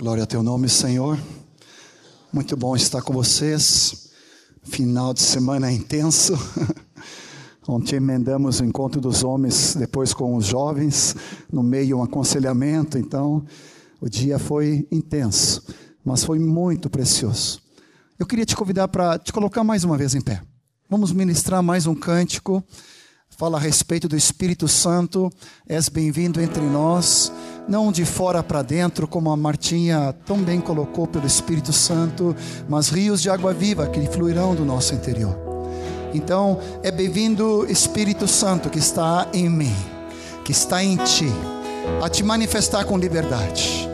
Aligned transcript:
Glória 0.00 0.24
a 0.24 0.26
teu 0.26 0.42
nome, 0.42 0.66
Senhor. 0.66 1.18
Muito 2.32 2.56
bom 2.56 2.74
estar 2.74 3.02
com 3.02 3.12
vocês. 3.12 4.08
Final 4.62 5.12
de 5.12 5.20
semana 5.20 5.70
intenso. 5.70 6.32
Ontem 7.68 7.96
emendamos 7.96 8.60
o 8.60 8.64
encontro 8.64 8.98
dos 8.98 9.22
homens, 9.22 9.76
depois 9.76 10.14
com 10.14 10.36
os 10.36 10.46
jovens, 10.46 11.14
no 11.52 11.62
meio 11.62 11.98
um 11.98 12.02
aconselhamento. 12.02 12.96
Então, 12.96 13.44
o 14.00 14.08
dia 14.08 14.38
foi 14.38 14.88
intenso, 14.90 15.66
mas 16.02 16.24
foi 16.24 16.38
muito 16.38 16.88
precioso. 16.88 17.60
Eu 18.18 18.24
queria 18.24 18.46
te 18.46 18.56
convidar 18.56 18.88
para 18.88 19.18
te 19.18 19.34
colocar 19.34 19.62
mais 19.62 19.84
uma 19.84 19.98
vez 19.98 20.14
em 20.14 20.22
pé. 20.22 20.40
Vamos 20.88 21.12
ministrar 21.12 21.62
mais 21.62 21.86
um 21.86 21.94
cântico. 21.94 22.64
Fala 23.28 23.58
a 23.58 23.60
respeito 23.60 24.08
do 24.08 24.16
Espírito 24.16 24.66
Santo. 24.66 25.30
És 25.68 25.90
bem-vindo 25.90 26.40
entre 26.40 26.62
nós 26.62 27.30
não 27.70 27.92
de 27.92 28.04
fora 28.04 28.42
para 28.42 28.62
dentro, 28.62 29.06
como 29.06 29.30
a 29.30 29.36
Martinha 29.36 30.12
tão 30.26 30.38
bem 30.38 30.60
colocou 30.60 31.06
pelo 31.06 31.24
Espírito 31.24 31.72
Santo, 31.72 32.34
mas 32.68 32.88
rios 32.88 33.22
de 33.22 33.30
água 33.30 33.54
viva 33.54 33.86
que 33.86 34.04
fluirão 34.08 34.56
do 34.56 34.64
nosso 34.64 34.92
interior. 34.92 35.38
Então, 36.12 36.58
é 36.82 36.90
bem-vindo 36.90 37.64
Espírito 37.70 38.26
Santo 38.26 38.68
que 38.68 38.80
está 38.80 39.28
em 39.32 39.48
mim, 39.48 39.72
que 40.44 40.50
está 40.50 40.82
em 40.82 40.96
ti, 40.96 41.32
a 42.02 42.08
te 42.08 42.24
manifestar 42.24 42.84
com 42.84 42.98
liberdade. 42.98 43.88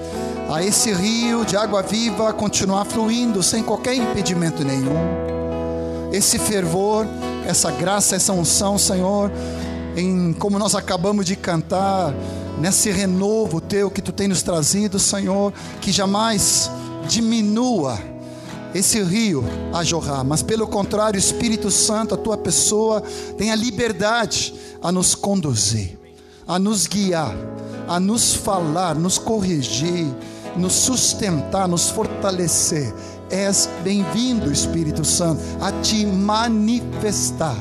A 0.49 0.63
esse 0.63 0.91
rio 0.95 1.45
de 1.45 1.55
água 1.55 1.83
viva 1.83 2.33
continuar 2.33 2.87
fluindo 2.87 3.43
sem 3.43 3.63
qualquer 3.63 3.95
impedimento 3.95 4.65
nenhum. 4.65 4.97
Esse 6.11 6.39
fervor, 6.39 7.07
essa 7.47 7.71
graça, 7.71 8.17
essa 8.17 8.33
unção, 8.33 8.79
Senhor, 8.79 9.31
em 9.95 10.33
como 10.33 10.59
nós 10.59 10.75
acabamos 10.75 11.27
de 11.27 11.37
cantar, 11.37 12.15
nesse 12.59 12.91
renovo 12.91 13.61
teu 13.61 13.91
que 13.91 14.03
tu 14.03 14.13
tem 14.13 14.29
nos 14.29 14.43
trazido, 14.43 14.99
Senhor, 14.99 15.53
que 15.81 15.93
jamais 15.93 16.71
diminua 17.09 17.99
esse 18.75 19.03
rio 19.03 19.45
a 19.73 19.83
jorrar, 19.83 20.25
mas 20.25 20.43
pelo 20.43 20.67
contrário, 20.67 21.19
Espírito 21.19 21.71
Santo, 21.71 22.15
a 22.15 22.19
tua 22.19 22.37
pessoa, 22.37 23.03
tem 23.39 23.51
a 23.51 23.55
liberdade 23.55 24.55
a 24.83 24.93
nos 24.93 25.15
conduzir, 25.15 25.99
a 26.47 26.59
nos 26.59 26.87
guiar, 26.87 27.35
a 27.89 27.99
nos 27.99 28.35
falar, 28.35 28.95
nos 28.95 29.19
corrigir, 29.19 30.07
nos 30.57 30.73
sustentar, 30.73 31.69
nos 31.69 31.89
fortalecer. 31.89 32.93
És 33.31 33.69
bem-vindo, 33.83 34.53
Espírito 34.53 35.05
Santo, 35.05 35.41
a 35.61 35.73
te 35.83 36.07
manifestar. 36.07 37.57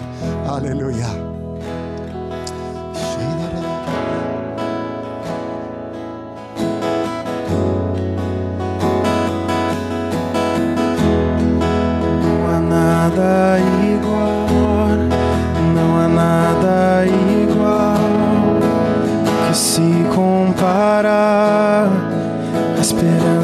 Aleluia. 0.48 1.34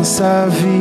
nossa 0.02 0.48
vida. 0.50 0.81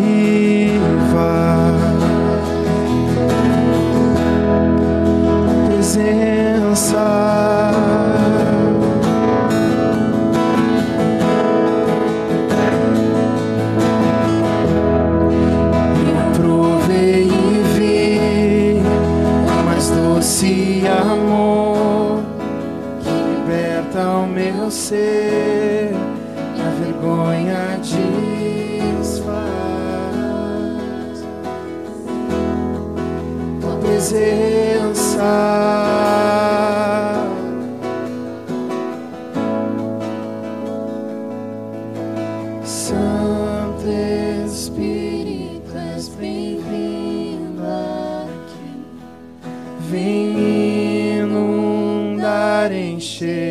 encher. 53.01 53.50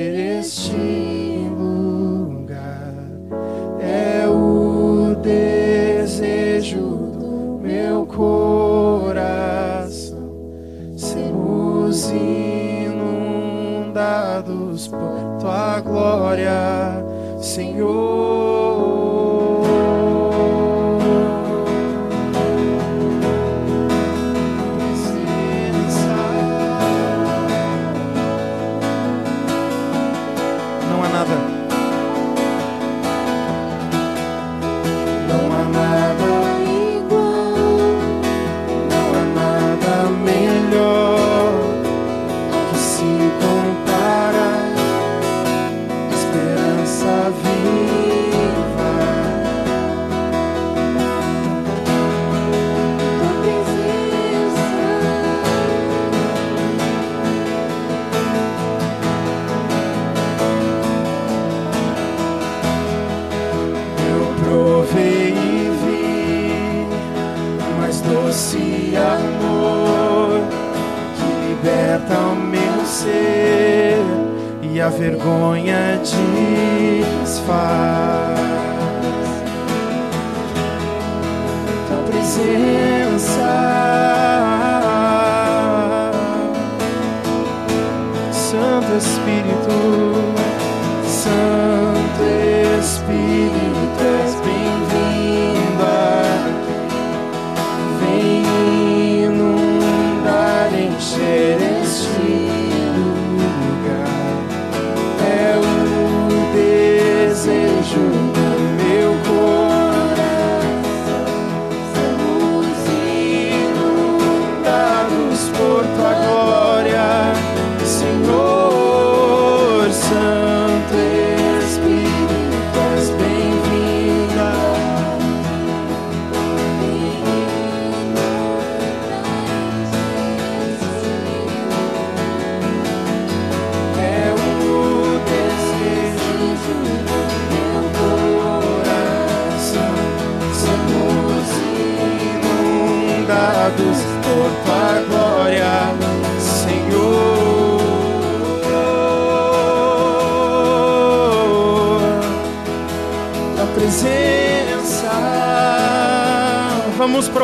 vergonha 75.19 75.88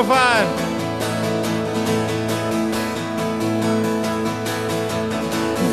Provar. 0.06 0.46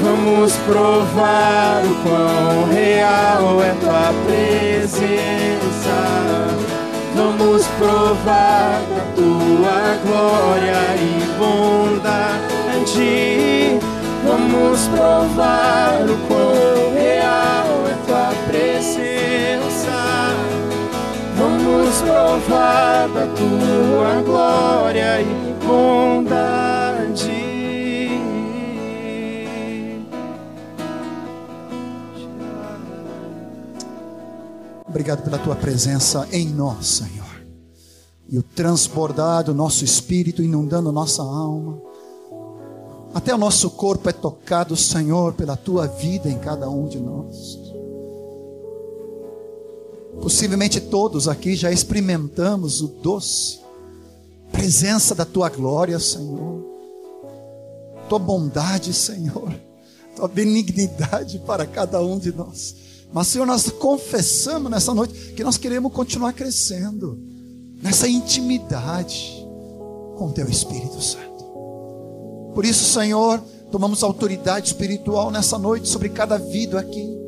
Vamos 0.03 0.53
provar 0.67 1.83
o 1.85 1.95
quão 2.03 2.65
real 2.73 3.63
é 3.63 3.75
tua 3.81 4.11
presença. 4.25 5.99
Vamos 7.15 7.67
provar 7.79 8.81
tua 9.15 9.99
glória 10.07 10.83
e 10.97 11.23
bondade. 11.39 12.89
Vamos 14.27 14.89
provar 14.89 16.07
o 16.09 16.17
quão 16.27 16.95
real 16.95 17.85
é 17.87 17.95
tua 18.07 18.33
presença. 18.47 19.13
Vamos 21.37 22.01
provar 22.03 23.09
da 23.09 23.27
tua 24.03 24.23
glória 24.23 25.21
e 25.21 25.65
bondade. 25.65 27.31
Obrigado 34.89 35.23
pela 35.23 35.39
tua 35.39 35.55
presença 35.55 36.27
em 36.33 36.49
nós, 36.49 36.87
Senhor. 36.87 37.47
E 38.29 38.39
o 38.39 38.43
transbordar 38.43 39.45
do 39.45 39.55
nosso 39.55 39.85
espírito, 39.85 40.43
inundando 40.43 40.91
nossa 40.91 41.23
alma. 41.23 41.81
Até 43.15 43.33
o 43.33 43.39
nosso 43.39 43.71
corpo 43.71 44.09
é 44.09 44.13
tocado, 44.13 44.75
Senhor, 44.75 45.35
pela 45.35 45.57
tua 45.57 45.87
vida 45.87 46.29
em 46.29 46.39
cada 46.39 46.69
um 46.69 46.89
de 46.89 46.99
nós. 46.99 47.61
Possivelmente 50.21 50.81
todos 50.81 51.29
aqui 51.29 51.55
já 51.55 51.71
experimentamos 51.71 52.81
o 52.81 52.89
doce 52.89 53.62
presença 54.63 55.13
da 55.13 55.25
tua 55.25 55.49
glória, 55.49 55.99
Senhor. 55.99 56.65
Tua 58.09 58.19
bondade, 58.21 58.95
Senhor. 58.95 59.53
Tua 60.15 60.29
benignidade 60.29 61.41
para 61.41 61.67
cada 61.67 62.01
um 62.01 62.17
de 62.17 62.33
nós. 62.33 62.77
Mas, 63.13 63.27
Senhor, 63.27 63.45
nós 63.45 63.71
confessamos 63.71 64.71
nessa 64.71 64.95
noite 64.95 65.33
que 65.35 65.43
nós 65.43 65.57
queremos 65.57 65.93
continuar 65.93 66.33
crescendo 66.33 67.19
nessa 67.83 68.07
intimidade 68.07 69.45
com 70.17 70.27
o 70.27 70.33
Teu 70.33 70.49
Espírito 70.49 71.03
Santo. 71.03 71.45
Por 72.55 72.65
isso, 72.65 72.85
Senhor, 72.85 73.43
tomamos 73.73 74.05
autoridade 74.05 74.69
espiritual 74.69 75.33
nessa 75.33 75.59
noite 75.59 75.89
sobre 75.89 76.09
cada 76.09 76.39
vida 76.39 76.79
aqui. 76.79 77.19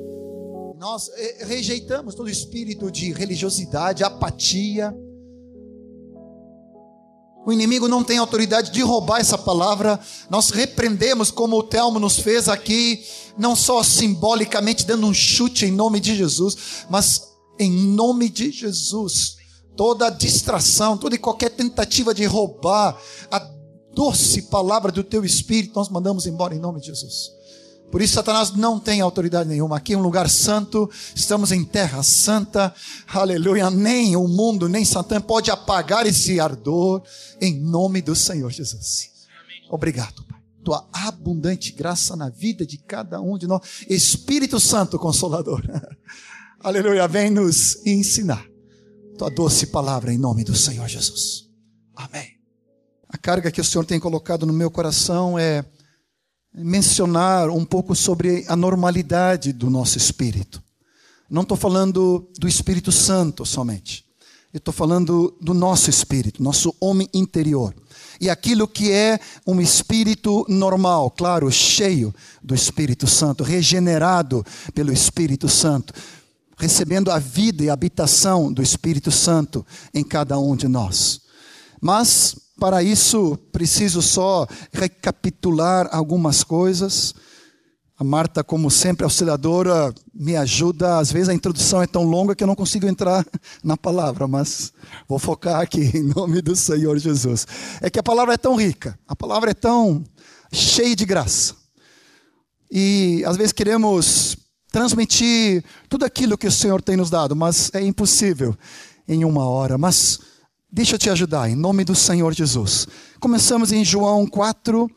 Nós 0.78 1.10
eh, 1.16 1.44
rejeitamos 1.46 2.14
todo 2.14 2.30
espírito 2.30 2.92
de 2.92 3.12
religiosidade, 3.12 4.04
apatia. 4.04 4.96
O 7.46 7.52
inimigo 7.52 7.86
não 7.86 8.02
tem 8.02 8.18
autoridade 8.18 8.70
de 8.70 8.80
roubar 8.80 9.20
essa 9.20 9.36
palavra. 9.36 10.00
Nós 10.30 10.50
repreendemos, 10.50 11.30
como 11.30 11.58
o 11.58 11.62
Telmo 11.62 11.98
nos 11.98 12.18
fez 12.18 12.48
aqui, 12.48 13.04
não 13.36 13.54
só 13.54 13.82
simbolicamente 13.82 14.86
dando 14.86 15.06
um 15.06 15.12
chute 15.14 15.66
em 15.66 15.72
nome 15.72 16.00
de 16.00 16.16
Jesus, 16.16 16.56
mas 16.88 17.28
em 17.58 17.70
nome 17.70 18.28
de 18.28 18.50
Jesus. 18.50 19.36
Toda 19.76 20.08
distração, 20.08 20.96
toda 20.96 21.16
e 21.16 21.18
qualquer 21.18 21.50
tentativa 21.50 22.14
de 22.14 22.24
roubar 22.24 22.98
a 23.30 23.38
doce 23.92 24.42
palavra 24.42 24.90
do 24.90 25.04
teu 25.04 25.24
espírito, 25.24 25.74
nós 25.76 25.88
mandamos 25.88 26.26
embora 26.26 26.54
em 26.54 26.60
nome 26.60 26.80
de 26.80 26.86
Jesus. 26.86 27.30
Por 27.94 28.02
isso, 28.02 28.14
Satanás 28.14 28.50
não 28.50 28.80
tem 28.80 29.00
autoridade 29.00 29.48
nenhuma. 29.48 29.76
Aqui 29.76 29.92
é 29.92 29.96
um 29.96 30.02
lugar 30.02 30.28
santo, 30.28 30.90
estamos 31.14 31.52
em 31.52 31.64
terra 31.64 32.02
santa, 32.02 32.74
aleluia. 33.06 33.70
Nem 33.70 34.16
o 34.16 34.26
mundo, 34.26 34.68
nem 34.68 34.84
Satã 34.84 35.20
pode 35.20 35.48
apagar 35.48 36.04
esse 36.04 36.40
ardor, 36.40 37.04
em 37.40 37.56
nome 37.60 38.02
do 38.02 38.16
Senhor 38.16 38.50
Jesus. 38.50 39.10
Obrigado, 39.70 40.24
Pai. 40.24 40.40
Tua 40.64 40.88
abundante 40.92 41.70
graça 41.70 42.16
na 42.16 42.28
vida 42.28 42.66
de 42.66 42.78
cada 42.78 43.20
um 43.20 43.38
de 43.38 43.46
nós. 43.46 43.60
Espírito 43.88 44.58
Santo 44.58 44.98
Consolador, 44.98 45.62
aleluia, 46.58 47.06
vem 47.06 47.30
nos 47.30 47.76
ensinar. 47.86 48.44
Tua 49.16 49.30
doce 49.30 49.68
palavra 49.68 50.12
em 50.12 50.18
nome 50.18 50.42
do 50.42 50.56
Senhor 50.56 50.88
Jesus. 50.88 51.48
Amém. 51.94 52.40
A 53.08 53.16
carga 53.16 53.52
que 53.52 53.60
o 53.60 53.64
Senhor 53.64 53.84
tem 53.84 54.00
colocado 54.00 54.44
no 54.44 54.52
meu 54.52 54.68
coração 54.68 55.38
é 55.38 55.64
mencionar 56.54 57.50
um 57.50 57.64
pouco 57.64 57.94
sobre 57.94 58.44
a 58.46 58.54
normalidade 58.54 59.52
do 59.52 59.68
nosso 59.68 59.98
espírito. 59.98 60.62
Não 61.28 61.42
estou 61.42 61.56
falando 61.56 62.28
do 62.38 62.46
Espírito 62.46 62.92
Santo 62.92 63.44
somente. 63.44 64.04
Eu 64.52 64.58
estou 64.58 64.72
falando 64.72 65.36
do 65.40 65.52
nosso 65.52 65.90
espírito, 65.90 66.40
nosso 66.40 66.72
homem 66.80 67.08
interior. 67.12 67.74
E 68.20 68.30
aquilo 68.30 68.68
que 68.68 68.92
é 68.92 69.18
um 69.44 69.60
espírito 69.60 70.46
normal, 70.48 71.10
claro, 71.10 71.50
cheio 71.50 72.14
do 72.40 72.54
Espírito 72.54 73.08
Santo, 73.08 73.42
regenerado 73.42 74.46
pelo 74.72 74.92
Espírito 74.92 75.48
Santo, 75.48 75.92
recebendo 76.56 77.10
a 77.10 77.18
vida 77.18 77.64
e 77.64 77.70
a 77.70 77.72
habitação 77.72 78.52
do 78.52 78.62
Espírito 78.62 79.10
Santo 79.10 79.66
em 79.92 80.04
cada 80.04 80.38
um 80.38 80.54
de 80.54 80.68
nós. 80.68 81.22
Mas 81.80 82.36
para 82.58 82.82
isso, 82.82 83.36
preciso 83.50 84.00
só 84.00 84.46
recapitular 84.72 85.88
algumas 85.90 86.44
coisas. 86.44 87.14
A 87.96 88.02
Marta, 88.02 88.42
como 88.42 88.70
sempre, 88.70 89.04
auxiliadora, 89.04 89.94
me 90.12 90.36
ajuda. 90.36 90.98
Às 90.98 91.12
vezes 91.12 91.28
a 91.28 91.34
introdução 91.34 91.82
é 91.82 91.86
tão 91.86 92.02
longa 92.02 92.34
que 92.34 92.42
eu 92.42 92.46
não 92.46 92.54
consigo 92.54 92.86
entrar 92.86 93.24
na 93.62 93.76
palavra, 93.76 94.26
mas 94.26 94.72
vou 95.08 95.18
focar 95.18 95.60
aqui 95.60 95.90
em 95.96 96.02
nome 96.02 96.42
do 96.42 96.56
Senhor 96.56 96.98
Jesus. 96.98 97.46
É 97.80 97.88
que 97.88 97.98
a 97.98 98.02
palavra 98.02 98.34
é 98.34 98.36
tão 98.36 98.56
rica, 98.56 98.98
a 99.06 99.14
palavra 99.14 99.50
é 99.50 99.54
tão 99.54 100.02
cheia 100.52 100.96
de 100.96 101.04
graça. 101.04 101.54
E 102.70 103.22
às 103.26 103.36
vezes 103.36 103.52
queremos 103.52 104.36
transmitir 104.72 105.64
tudo 105.88 106.04
aquilo 106.04 106.36
que 106.36 106.48
o 106.48 106.52
Senhor 106.52 106.82
tem 106.82 106.96
nos 106.96 107.10
dado, 107.10 107.36
mas 107.36 107.70
é 107.72 107.80
impossível 107.80 108.56
em 109.06 109.24
uma 109.24 109.48
hora. 109.48 109.78
Mas 109.78 110.18
Deixa 110.76 110.96
eu 110.96 110.98
te 110.98 111.08
ajudar, 111.08 111.48
em 111.48 111.54
nome 111.54 111.84
do 111.84 111.94
Senhor 111.94 112.34
Jesus. 112.34 112.88
Começamos 113.20 113.70
em 113.70 113.84
João 113.84 114.26
4, 114.26 114.90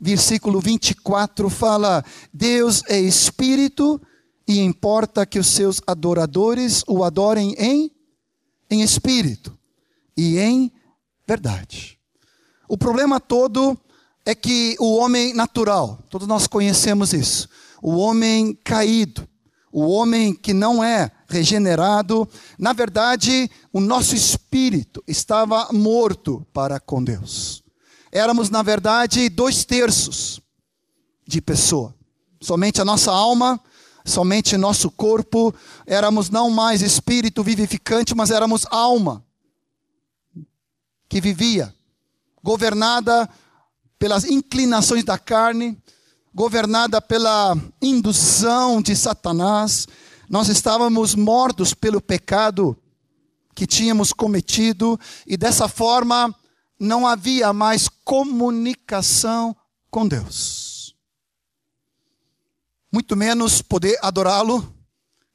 versículo 0.00 0.60
24, 0.60 1.50
fala: 1.50 2.04
Deus 2.32 2.84
é 2.86 3.00
espírito 3.00 4.00
e 4.46 4.60
importa 4.60 5.26
que 5.26 5.40
os 5.40 5.48
seus 5.48 5.80
adoradores 5.88 6.84
o 6.86 7.02
adorem 7.02 7.52
em, 7.58 7.90
em 8.70 8.82
espírito 8.82 9.58
e 10.16 10.38
em 10.38 10.70
verdade. 11.26 11.98
O 12.68 12.78
problema 12.78 13.18
todo 13.18 13.76
é 14.24 14.36
que 14.36 14.76
o 14.78 14.94
homem 14.94 15.34
natural, 15.34 15.98
todos 16.08 16.28
nós 16.28 16.46
conhecemos 16.46 17.12
isso, 17.12 17.48
o 17.82 17.96
homem 17.96 18.56
caído, 18.62 19.28
o 19.72 19.88
homem 19.88 20.32
que 20.32 20.54
não 20.54 20.84
é 20.84 21.10
regenerado, 21.34 22.28
na 22.58 22.72
verdade, 22.72 23.50
o 23.72 23.80
nosso 23.80 24.14
espírito 24.14 25.02
estava 25.06 25.68
morto 25.72 26.46
para 26.52 26.78
com 26.78 27.02
Deus. 27.02 27.62
Éramos, 28.12 28.48
na 28.48 28.62
verdade, 28.62 29.28
dois 29.28 29.64
terços 29.64 30.40
de 31.26 31.40
pessoa. 31.40 31.92
Somente 32.40 32.80
a 32.80 32.84
nossa 32.84 33.10
alma, 33.10 33.60
somente 34.04 34.56
nosso 34.56 34.90
corpo, 34.90 35.52
éramos 35.86 36.30
não 36.30 36.48
mais 36.50 36.80
espírito 36.80 37.42
vivificante, 37.42 38.14
mas 38.14 38.30
éramos 38.30 38.64
alma 38.70 39.24
que 41.08 41.20
vivia, 41.20 41.74
governada 42.42 43.28
pelas 43.98 44.24
inclinações 44.24 45.02
da 45.02 45.18
carne, 45.18 45.76
governada 46.34 47.00
pela 47.00 47.56
indução 47.80 48.82
de 48.82 48.96
Satanás. 48.96 49.86
Nós 50.34 50.48
estávamos 50.48 51.14
mortos 51.14 51.74
pelo 51.74 52.00
pecado 52.00 52.76
que 53.54 53.68
tínhamos 53.68 54.12
cometido 54.12 54.98
e 55.24 55.36
dessa 55.36 55.68
forma 55.68 56.34
não 56.76 57.06
havia 57.06 57.52
mais 57.52 57.88
comunicação 57.88 59.54
com 59.88 60.08
Deus. 60.08 60.96
Muito 62.92 63.14
menos 63.14 63.62
poder 63.62 63.96
adorá-lo 64.02 64.74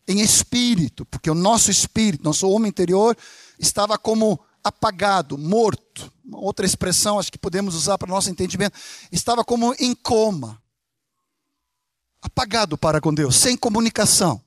em 0.05 0.19
espírito, 0.19 1.05
porque 1.05 1.31
o 1.31 1.33
nosso 1.33 1.71
espírito, 1.71 2.25
nosso 2.25 2.49
homem 2.49 2.67
interior, 2.67 3.17
estava 3.57 3.97
como 3.97 4.37
apagado, 4.61 5.37
morto. 5.37 6.11
Outra 6.33 6.65
expressão, 6.65 7.17
acho 7.17 7.31
que 7.31 7.37
podemos 7.37 7.73
usar 7.73 7.97
para 7.97 8.09
nosso 8.09 8.29
entendimento, 8.29 8.77
estava 9.13 9.45
como 9.45 9.73
em 9.79 9.95
coma 9.95 10.61
apagado 12.21 12.77
para 12.77 12.99
com 12.99 13.13
Deus, 13.13 13.37
sem 13.37 13.55
comunicação. 13.55 14.43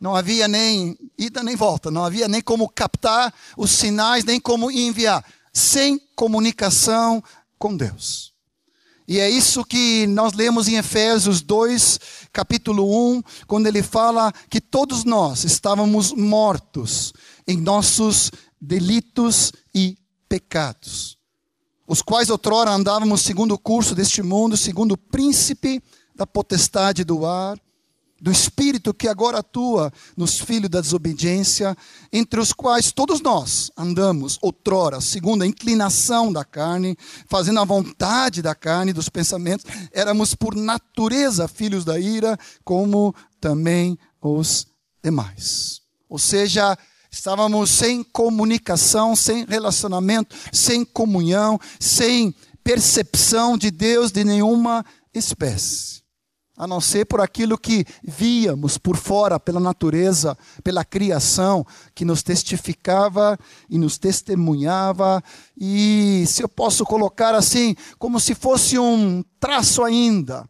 Não 0.00 0.16
havia 0.16 0.48
nem 0.48 0.96
ida 1.18 1.42
nem 1.42 1.54
volta, 1.54 1.90
não 1.90 2.04
havia 2.04 2.26
nem 2.26 2.40
como 2.40 2.68
captar 2.68 3.34
os 3.56 3.70
sinais, 3.70 4.24
nem 4.24 4.40
como 4.40 4.70
enviar. 4.70 5.22
Sem 5.52 5.98
comunicação 6.16 7.22
com 7.58 7.76
Deus. 7.76 8.32
E 9.06 9.18
é 9.18 9.28
isso 9.28 9.64
que 9.64 10.06
nós 10.06 10.32
lemos 10.32 10.68
em 10.68 10.76
Efésios 10.76 11.42
2, 11.42 11.98
capítulo 12.32 13.16
1, 13.16 13.22
quando 13.46 13.66
ele 13.66 13.82
fala 13.82 14.32
que 14.48 14.60
todos 14.60 15.04
nós 15.04 15.44
estávamos 15.44 16.12
mortos 16.12 17.12
em 17.46 17.56
nossos 17.56 18.30
delitos 18.60 19.52
e 19.74 19.98
pecados, 20.28 21.18
os 21.88 22.00
quais 22.00 22.30
outrora 22.30 22.70
andávamos 22.70 23.22
segundo 23.22 23.52
o 23.52 23.58
curso 23.58 23.96
deste 23.96 24.22
mundo, 24.22 24.56
segundo 24.56 24.92
o 24.92 24.96
príncipe 24.96 25.82
da 26.14 26.24
potestade 26.24 27.02
do 27.02 27.26
ar, 27.26 27.58
do 28.20 28.30
Espírito 28.30 28.92
que 28.92 29.08
agora 29.08 29.38
atua 29.38 29.92
nos 30.16 30.38
filhos 30.38 30.68
da 30.68 30.80
desobediência, 30.80 31.76
entre 32.12 32.38
os 32.38 32.52
quais 32.52 32.92
todos 32.92 33.20
nós 33.20 33.70
andamos 33.76 34.38
outrora, 34.42 35.00
segundo 35.00 35.42
a 35.42 35.46
inclinação 35.46 36.32
da 36.32 36.44
carne, 36.44 36.96
fazendo 37.26 37.60
a 37.60 37.64
vontade 37.64 38.42
da 38.42 38.54
carne, 38.54 38.92
dos 38.92 39.08
pensamentos, 39.08 39.64
éramos 39.92 40.34
por 40.34 40.54
natureza 40.54 41.48
filhos 41.48 41.84
da 41.84 41.98
ira, 41.98 42.38
como 42.62 43.14
também 43.40 43.98
os 44.20 44.66
demais. 45.02 45.80
Ou 46.08 46.18
seja, 46.18 46.76
estávamos 47.10 47.70
sem 47.70 48.02
comunicação, 48.02 49.16
sem 49.16 49.46
relacionamento, 49.46 50.36
sem 50.52 50.84
comunhão, 50.84 51.58
sem 51.78 52.34
percepção 52.62 53.56
de 53.56 53.70
Deus 53.70 54.12
de 54.12 54.24
nenhuma 54.24 54.84
espécie 55.14 55.99
a 56.60 56.66
não 56.66 56.78
ser 56.78 57.06
por 57.06 57.22
aquilo 57.22 57.56
que 57.56 57.86
víamos 58.06 58.76
por 58.76 58.94
fora, 58.94 59.40
pela 59.40 59.58
natureza, 59.58 60.36
pela 60.62 60.84
criação, 60.84 61.66
que 61.94 62.04
nos 62.04 62.22
testificava 62.22 63.38
e 63.70 63.78
nos 63.78 63.96
testemunhava, 63.96 65.24
e 65.58 66.22
se 66.26 66.42
eu 66.42 66.48
posso 66.50 66.84
colocar 66.84 67.34
assim, 67.34 67.74
como 67.98 68.20
se 68.20 68.34
fosse 68.34 68.78
um 68.78 69.24
traço 69.40 69.82
ainda, 69.82 70.46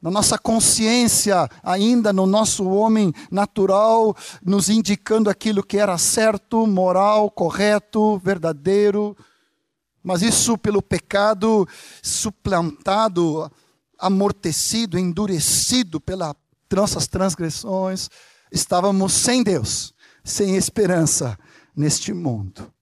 na 0.00 0.10
nossa 0.10 0.38
consciência, 0.38 1.46
ainda 1.62 2.14
no 2.14 2.24
nosso 2.24 2.66
homem 2.70 3.12
natural, 3.30 4.16
nos 4.42 4.70
indicando 4.70 5.28
aquilo 5.28 5.62
que 5.62 5.76
era 5.76 5.98
certo, 5.98 6.66
moral, 6.66 7.30
correto, 7.30 8.16
verdadeiro, 8.24 9.14
mas 10.02 10.22
isso 10.22 10.56
pelo 10.56 10.80
pecado 10.80 11.68
suplantado 12.02 13.52
amortecido, 14.02 14.98
endurecido 14.98 16.00
pelas 16.00 16.34
nossas 16.70 17.06
transgressões, 17.06 18.10
estávamos 18.50 19.12
sem 19.12 19.42
Deus, 19.42 19.94
sem 20.24 20.56
esperança 20.56 21.38
neste 21.74 22.12
mundo. 22.12 22.72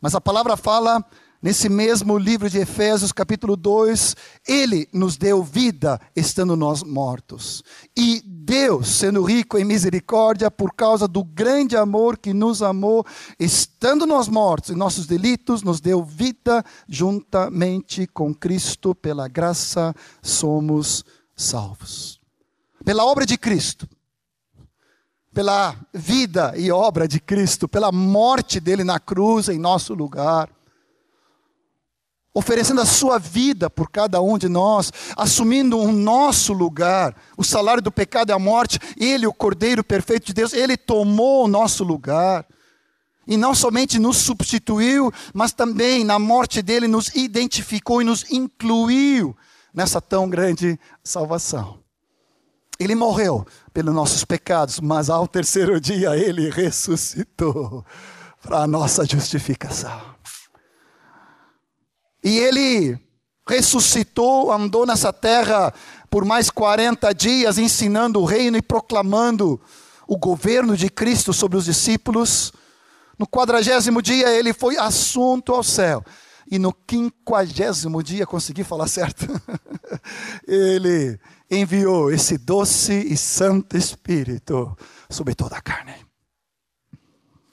Mas 0.00 0.14
a 0.14 0.20
palavra 0.20 0.56
fala 0.56 1.04
Nesse 1.42 1.68
mesmo 1.68 2.16
livro 2.16 2.48
de 2.48 2.58
Efésios, 2.58 3.10
capítulo 3.10 3.56
2, 3.56 4.14
ele 4.46 4.88
nos 4.92 5.16
deu 5.16 5.42
vida 5.42 6.00
estando 6.14 6.54
nós 6.54 6.84
mortos. 6.84 7.64
E 7.96 8.22
Deus, 8.44 8.88
sendo 8.88 9.22
rico 9.22 9.56
em 9.56 9.64
misericórdia, 9.64 10.50
por 10.50 10.74
causa 10.74 11.06
do 11.06 11.22
grande 11.22 11.76
amor 11.76 12.18
que 12.18 12.34
nos 12.34 12.60
amou, 12.60 13.06
estando 13.38 14.04
nós 14.04 14.26
mortos 14.26 14.70
em 14.70 14.74
nossos 14.74 15.06
delitos, 15.06 15.62
nos 15.62 15.80
deu 15.80 16.02
vida 16.02 16.64
juntamente 16.88 18.04
com 18.06 18.34
Cristo, 18.34 18.96
pela 18.96 19.28
graça 19.28 19.94
somos 20.20 21.04
salvos. 21.36 22.20
Pela 22.84 23.04
obra 23.04 23.24
de 23.24 23.38
Cristo, 23.38 23.88
pela 25.32 25.76
vida 25.94 26.52
e 26.56 26.72
obra 26.72 27.06
de 27.06 27.20
Cristo, 27.20 27.68
pela 27.68 27.92
morte 27.92 28.58
dele 28.58 28.82
na 28.82 28.98
cruz 28.98 29.48
em 29.48 29.58
nosso 29.58 29.94
lugar 29.94 30.50
oferecendo 32.34 32.80
a 32.80 32.86
sua 32.86 33.18
vida 33.18 33.68
por 33.68 33.90
cada 33.90 34.20
um 34.20 34.38
de 34.38 34.48
nós, 34.48 34.92
assumindo 35.16 35.78
o 35.78 35.92
nosso 35.92 36.52
lugar. 36.52 37.14
O 37.36 37.44
salário 37.44 37.82
do 37.82 37.92
pecado 37.92 38.30
é 38.30 38.34
a 38.34 38.38
morte, 38.38 38.78
ele, 38.96 39.26
o 39.26 39.32
Cordeiro 39.32 39.84
perfeito 39.84 40.26
de 40.26 40.32
Deus, 40.32 40.52
ele 40.52 40.76
tomou 40.76 41.44
o 41.44 41.48
nosso 41.48 41.84
lugar. 41.84 42.46
E 43.26 43.36
não 43.36 43.54
somente 43.54 43.98
nos 43.98 44.16
substituiu, 44.16 45.12
mas 45.32 45.52
também 45.52 46.02
na 46.04 46.18
morte 46.18 46.60
dele 46.60 46.88
nos 46.88 47.14
identificou 47.14 48.02
e 48.02 48.04
nos 48.04 48.28
incluiu 48.30 49.36
nessa 49.72 50.00
tão 50.00 50.28
grande 50.28 50.78
salvação. 51.04 51.78
Ele 52.80 52.96
morreu 52.96 53.46
pelos 53.72 53.94
nossos 53.94 54.24
pecados, 54.24 54.80
mas 54.80 55.08
ao 55.08 55.28
terceiro 55.28 55.80
dia 55.80 56.16
ele 56.16 56.50
ressuscitou 56.50 57.84
para 58.42 58.62
a 58.62 58.66
nossa 58.66 59.04
justificação. 59.06 60.11
E 62.22 62.38
ele 62.38 62.98
ressuscitou, 63.48 64.52
andou 64.52 64.86
nessa 64.86 65.12
terra 65.12 65.72
por 66.08 66.24
mais 66.24 66.50
40 66.50 67.12
dias, 67.14 67.58
ensinando 67.58 68.20
o 68.20 68.24
reino 68.24 68.56
e 68.56 68.62
proclamando 68.62 69.60
o 70.06 70.16
governo 70.16 70.76
de 70.76 70.88
Cristo 70.88 71.32
sobre 71.32 71.56
os 71.56 71.64
discípulos. 71.64 72.52
No 73.18 73.26
quadragésimo 73.26 74.02
dia, 74.02 74.30
ele 74.30 74.52
foi 74.52 74.76
assunto 74.76 75.52
ao 75.52 75.62
céu. 75.62 76.04
E 76.50 76.58
no 76.58 76.72
quinquagésimo 76.72 78.02
dia, 78.02 78.26
consegui 78.26 78.62
falar 78.62 78.88
certo, 78.88 79.26
ele 80.46 81.18
enviou 81.50 82.10
esse 82.10 82.36
doce 82.36 82.92
e 82.92 83.16
santo 83.16 83.76
Espírito 83.76 84.76
sobre 85.08 85.34
toda 85.34 85.56
a 85.56 85.62
carne. 85.62 85.94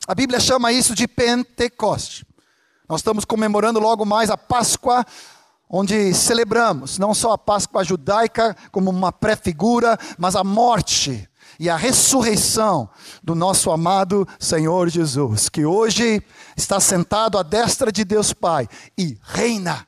A 0.05 0.13
Bíblia 0.13 0.39
chama 0.39 0.73
isso 0.73 0.93
de 0.93 1.07
Pentecoste. 1.07 2.25
Nós 2.89 3.01
estamos 3.01 3.24
comemorando 3.24 3.79
logo 3.79 4.03
mais 4.03 4.31
a 4.31 4.36
Páscoa, 4.36 5.05
onde 5.69 6.12
celebramos 6.12 6.98
não 6.98 7.13
só 7.13 7.34
a 7.34 7.38
Páscoa 7.38 7.84
judaica 7.84 8.58
como 8.72 8.89
uma 8.89 9.12
pré-figura, 9.12 9.96
mas 10.17 10.36
a 10.36 10.43
morte 10.43 11.29
e 11.60 11.69
a 11.69 11.75
ressurreição 11.75 12.89
do 13.22 13.36
nosso 13.36 13.69
amado 13.69 14.27
Senhor 14.39 14.89
Jesus, 14.89 15.50
que 15.50 15.63
hoje 15.65 16.19
está 16.58 16.79
sentado 16.79 17.38
à 17.38 17.43
destra 17.43 17.91
de 17.91 18.03
Deus 18.03 18.34
Pai 18.34 18.67
e 18.98 19.19
reina 19.22 19.86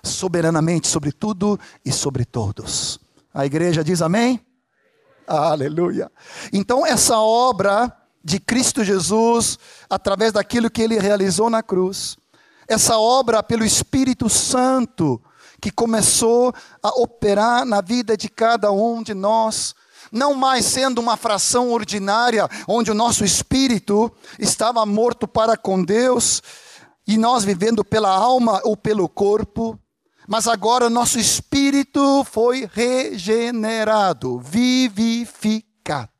soberanamente 0.00 0.86
sobre 0.86 1.10
tudo 1.10 1.58
e 1.84 1.90
sobre 1.90 2.24
todos. 2.24 3.00
A 3.34 3.44
igreja 3.44 3.82
diz 3.82 4.00
amém? 4.00 4.40
Aleluia. 5.26 6.08
Então, 6.52 6.86
essa 6.86 7.18
obra 7.18 7.92
de 8.22 8.38
Cristo 8.38 8.84
Jesus, 8.84 9.58
através 9.90 10.32
daquilo 10.32 10.70
que 10.70 10.82
ele 10.82 11.00
realizou 11.00 11.50
na 11.50 11.60
cruz, 11.60 12.16
essa 12.68 12.98
obra 12.98 13.42
pelo 13.42 13.64
Espírito 13.64 14.28
Santo 14.28 15.20
que 15.60 15.70
começou 15.70 16.52
a 16.82 16.90
operar 17.00 17.64
na 17.64 17.80
vida 17.80 18.16
de 18.16 18.28
cada 18.28 18.70
um 18.70 19.02
de 19.02 19.14
nós, 19.14 19.74
não 20.12 20.34
mais 20.34 20.66
sendo 20.66 21.00
uma 21.00 21.16
fração 21.16 21.70
ordinária, 21.70 22.46
onde 22.68 22.90
o 22.90 22.94
nosso 22.94 23.24
espírito 23.24 24.12
estava 24.38 24.84
morto 24.84 25.26
para 25.26 25.56
com 25.56 25.82
Deus 25.82 26.42
e 27.06 27.16
nós 27.16 27.44
vivendo 27.44 27.82
pela 27.82 28.10
alma 28.10 28.60
ou 28.62 28.76
pelo 28.76 29.08
corpo, 29.08 29.78
mas 30.28 30.46
agora 30.46 30.90
nosso 30.90 31.18
espírito 31.18 32.24
foi 32.24 32.68
regenerado, 32.70 34.38
vivificado. 34.40 36.10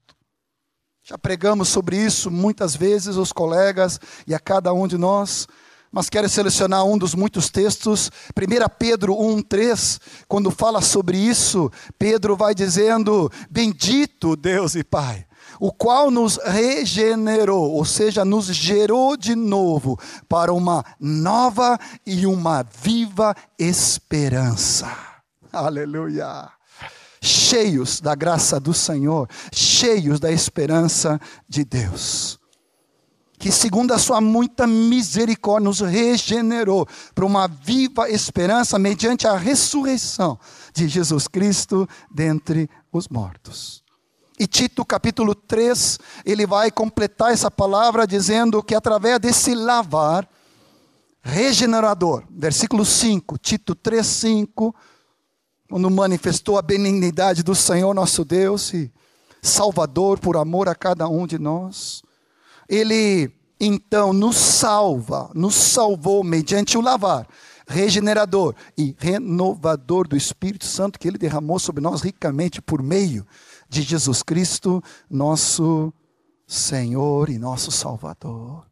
Já 1.02 1.18
pregamos 1.18 1.68
sobre 1.68 1.98
isso 1.98 2.30
muitas 2.30 2.74
vezes, 2.74 3.16
os 3.16 3.30
colegas 3.30 4.00
e 4.26 4.34
a 4.34 4.38
cada 4.38 4.72
um 4.72 4.88
de 4.88 4.96
nós 4.96 5.46
mas 5.94 6.10
quero 6.10 6.28
selecionar 6.28 6.84
um 6.84 6.98
dos 6.98 7.14
muitos 7.14 7.48
textos, 7.48 8.10
1 8.36 8.68
Pedro 8.76 9.14
1,3, 9.14 10.00
quando 10.26 10.50
fala 10.50 10.82
sobre 10.82 11.16
isso, 11.16 11.70
Pedro 11.96 12.36
vai 12.36 12.52
dizendo: 12.52 13.30
Bendito 13.48 14.34
Deus 14.34 14.74
e 14.74 14.82
Pai, 14.82 15.24
o 15.60 15.70
qual 15.72 16.10
nos 16.10 16.36
regenerou, 16.44 17.70
ou 17.70 17.84
seja, 17.84 18.24
nos 18.24 18.46
gerou 18.46 19.16
de 19.16 19.36
novo 19.36 19.96
para 20.28 20.52
uma 20.52 20.84
nova 20.98 21.78
e 22.04 22.26
uma 22.26 22.64
viva 22.64 23.32
esperança. 23.56 24.90
Aleluia! 25.52 26.50
Cheios 27.22 28.00
da 28.00 28.16
graça 28.16 28.58
do 28.58 28.74
Senhor, 28.74 29.28
cheios 29.52 30.18
da 30.18 30.32
esperança 30.32 31.20
de 31.48 31.64
Deus 31.64 32.42
que, 33.38 33.50
segundo 33.50 33.92
a 33.92 33.98
sua 33.98 34.20
muita 34.20 34.66
misericórdia, 34.66 35.64
nos 35.64 35.80
regenerou 35.80 36.86
para 37.14 37.24
uma 37.24 37.46
viva 37.46 38.08
esperança 38.08 38.78
mediante 38.78 39.26
a 39.26 39.36
ressurreição 39.36 40.38
de 40.72 40.88
Jesus 40.88 41.28
Cristo 41.28 41.88
dentre 42.10 42.68
os 42.92 43.08
mortos. 43.08 43.82
E 44.38 44.46
Tito 44.46 44.84
capítulo 44.84 45.34
3, 45.34 45.98
ele 46.24 46.46
vai 46.46 46.70
completar 46.70 47.32
essa 47.32 47.50
palavra 47.50 48.06
dizendo 48.06 48.62
que 48.62 48.74
através 48.74 49.20
desse 49.20 49.54
lavar 49.54 50.28
regenerador, 51.22 52.24
versículo 52.30 52.84
5, 52.84 53.38
Tito 53.38 53.74
3, 53.74 54.04
5, 54.04 54.74
quando 55.70 55.90
manifestou 55.90 56.58
a 56.58 56.62
benignidade 56.62 57.42
do 57.42 57.54
Senhor 57.54 57.94
nosso 57.94 58.24
Deus 58.24 58.74
e 58.74 58.92
Salvador 59.40 60.18
por 60.18 60.36
amor 60.36 60.68
a 60.68 60.74
cada 60.74 61.08
um 61.08 61.26
de 61.26 61.38
nós, 61.38 62.02
ele 62.68 63.32
então 63.60 64.12
nos 64.12 64.36
salva, 64.36 65.30
nos 65.34 65.54
salvou 65.54 66.22
mediante 66.24 66.76
o 66.76 66.80
lavar, 66.80 67.26
regenerador 67.66 68.54
e 68.76 68.94
renovador 68.98 70.06
do 70.06 70.16
Espírito 70.16 70.66
Santo 70.66 70.98
que 70.98 71.08
ele 71.08 71.18
derramou 71.18 71.58
sobre 71.58 71.82
nós 71.82 72.02
ricamente 72.02 72.60
por 72.60 72.82
meio 72.82 73.26
de 73.68 73.82
Jesus 73.82 74.22
Cristo, 74.22 74.82
nosso 75.08 75.92
Senhor 76.46 77.30
e 77.30 77.38
nosso 77.38 77.70
Salvador. 77.70 78.66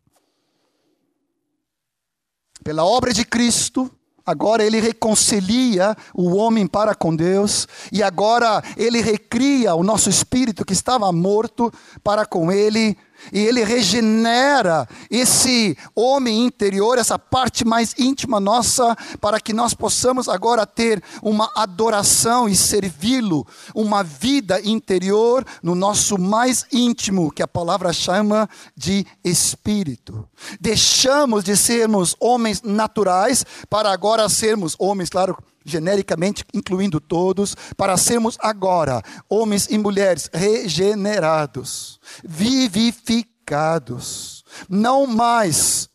Pela 2.62 2.84
obra 2.84 3.12
de 3.12 3.24
Cristo, 3.24 3.90
Agora 4.24 4.64
ele 4.64 4.80
reconcilia 4.80 5.96
o 6.14 6.36
homem 6.36 6.64
para 6.64 6.94
com 6.94 7.14
Deus, 7.14 7.66
e 7.90 8.04
agora 8.04 8.62
ele 8.76 9.00
recria 9.00 9.74
o 9.74 9.82
nosso 9.82 10.08
espírito 10.08 10.64
que 10.64 10.72
estava 10.72 11.10
morto 11.10 11.72
para 12.04 12.24
com 12.24 12.52
ele 12.52 12.96
e 13.30 13.38
ele 13.38 13.62
regenera 13.64 14.88
esse 15.10 15.76
homem 15.94 16.46
interior, 16.46 16.98
essa 16.98 17.18
parte 17.18 17.64
mais 17.64 17.94
íntima 17.98 18.40
nossa, 18.40 18.96
para 19.20 19.40
que 19.40 19.52
nós 19.52 19.74
possamos 19.74 20.28
agora 20.28 20.66
ter 20.66 21.02
uma 21.22 21.50
adoração 21.54 22.48
e 22.48 22.56
servi-lo, 22.56 23.46
uma 23.74 24.02
vida 24.02 24.60
interior 24.64 25.44
no 25.62 25.74
nosso 25.74 26.18
mais 26.18 26.64
íntimo, 26.72 27.30
que 27.30 27.42
a 27.42 27.48
palavra 27.48 27.92
chama 27.92 28.48
de 28.76 29.06
espírito. 29.22 30.26
Deixamos 30.60 31.44
de 31.44 31.56
sermos 31.56 32.16
homens 32.18 32.62
naturais 32.62 33.44
para 33.68 33.92
agora 33.92 34.28
sermos 34.28 34.74
homens, 34.78 35.10
claro, 35.10 35.36
genericamente 35.64 36.44
incluindo 36.52 37.00
todos, 37.00 37.56
para 37.76 37.96
sermos 37.96 38.36
agora 38.40 39.02
homens 39.28 39.68
e 39.70 39.78
mulheres 39.78 40.28
regenerados, 40.32 42.00
vivificados, 42.24 44.42
não 44.68 45.06
mais 45.06 45.88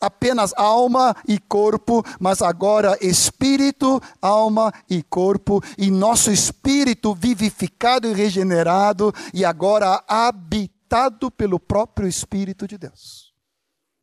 apenas 0.00 0.54
alma 0.56 1.14
e 1.28 1.38
corpo, 1.38 2.02
mas 2.18 2.40
agora 2.40 2.96
espírito, 3.02 4.00
alma 4.22 4.72
e 4.88 5.02
corpo, 5.02 5.62
e 5.76 5.90
nosso 5.90 6.30
espírito 6.30 7.14
vivificado 7.14 8.08
e 8.08 8.14
regenerado, 8.14 9.12
e 9.34 9.44
agora 9.44 10.02
habitado 10.08 11.30
pelo 11.30 11.60
próprio 11.60 12.08
Espírito 12.08 12.66
de 12.66 12.78
Deus. 12.78 13.19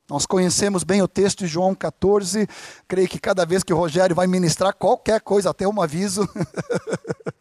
Nós 0.09 0.25
conhecemos 0.25 0.85
bem 0.85 1.01
o 1.01 1.07
texto 1.07 1.39
de 1.39 1.47
João 1.47 1.75
14. 1.75 2.47
Creio 2.87 3.09
que 3.09 3.19
cada 3.19 3.45
vez 3.45 3.61
que 3.61 3.73
o 3.73 3.77
Rogério 3.77 4.15
vai 4.15 4.25
ministrar 4.25 4.73
qualquer 4.73 5.19
coisa, 5.19 5.49
até 5.49 5.67
um 5.67 5.81
aviso, 5.81 6.27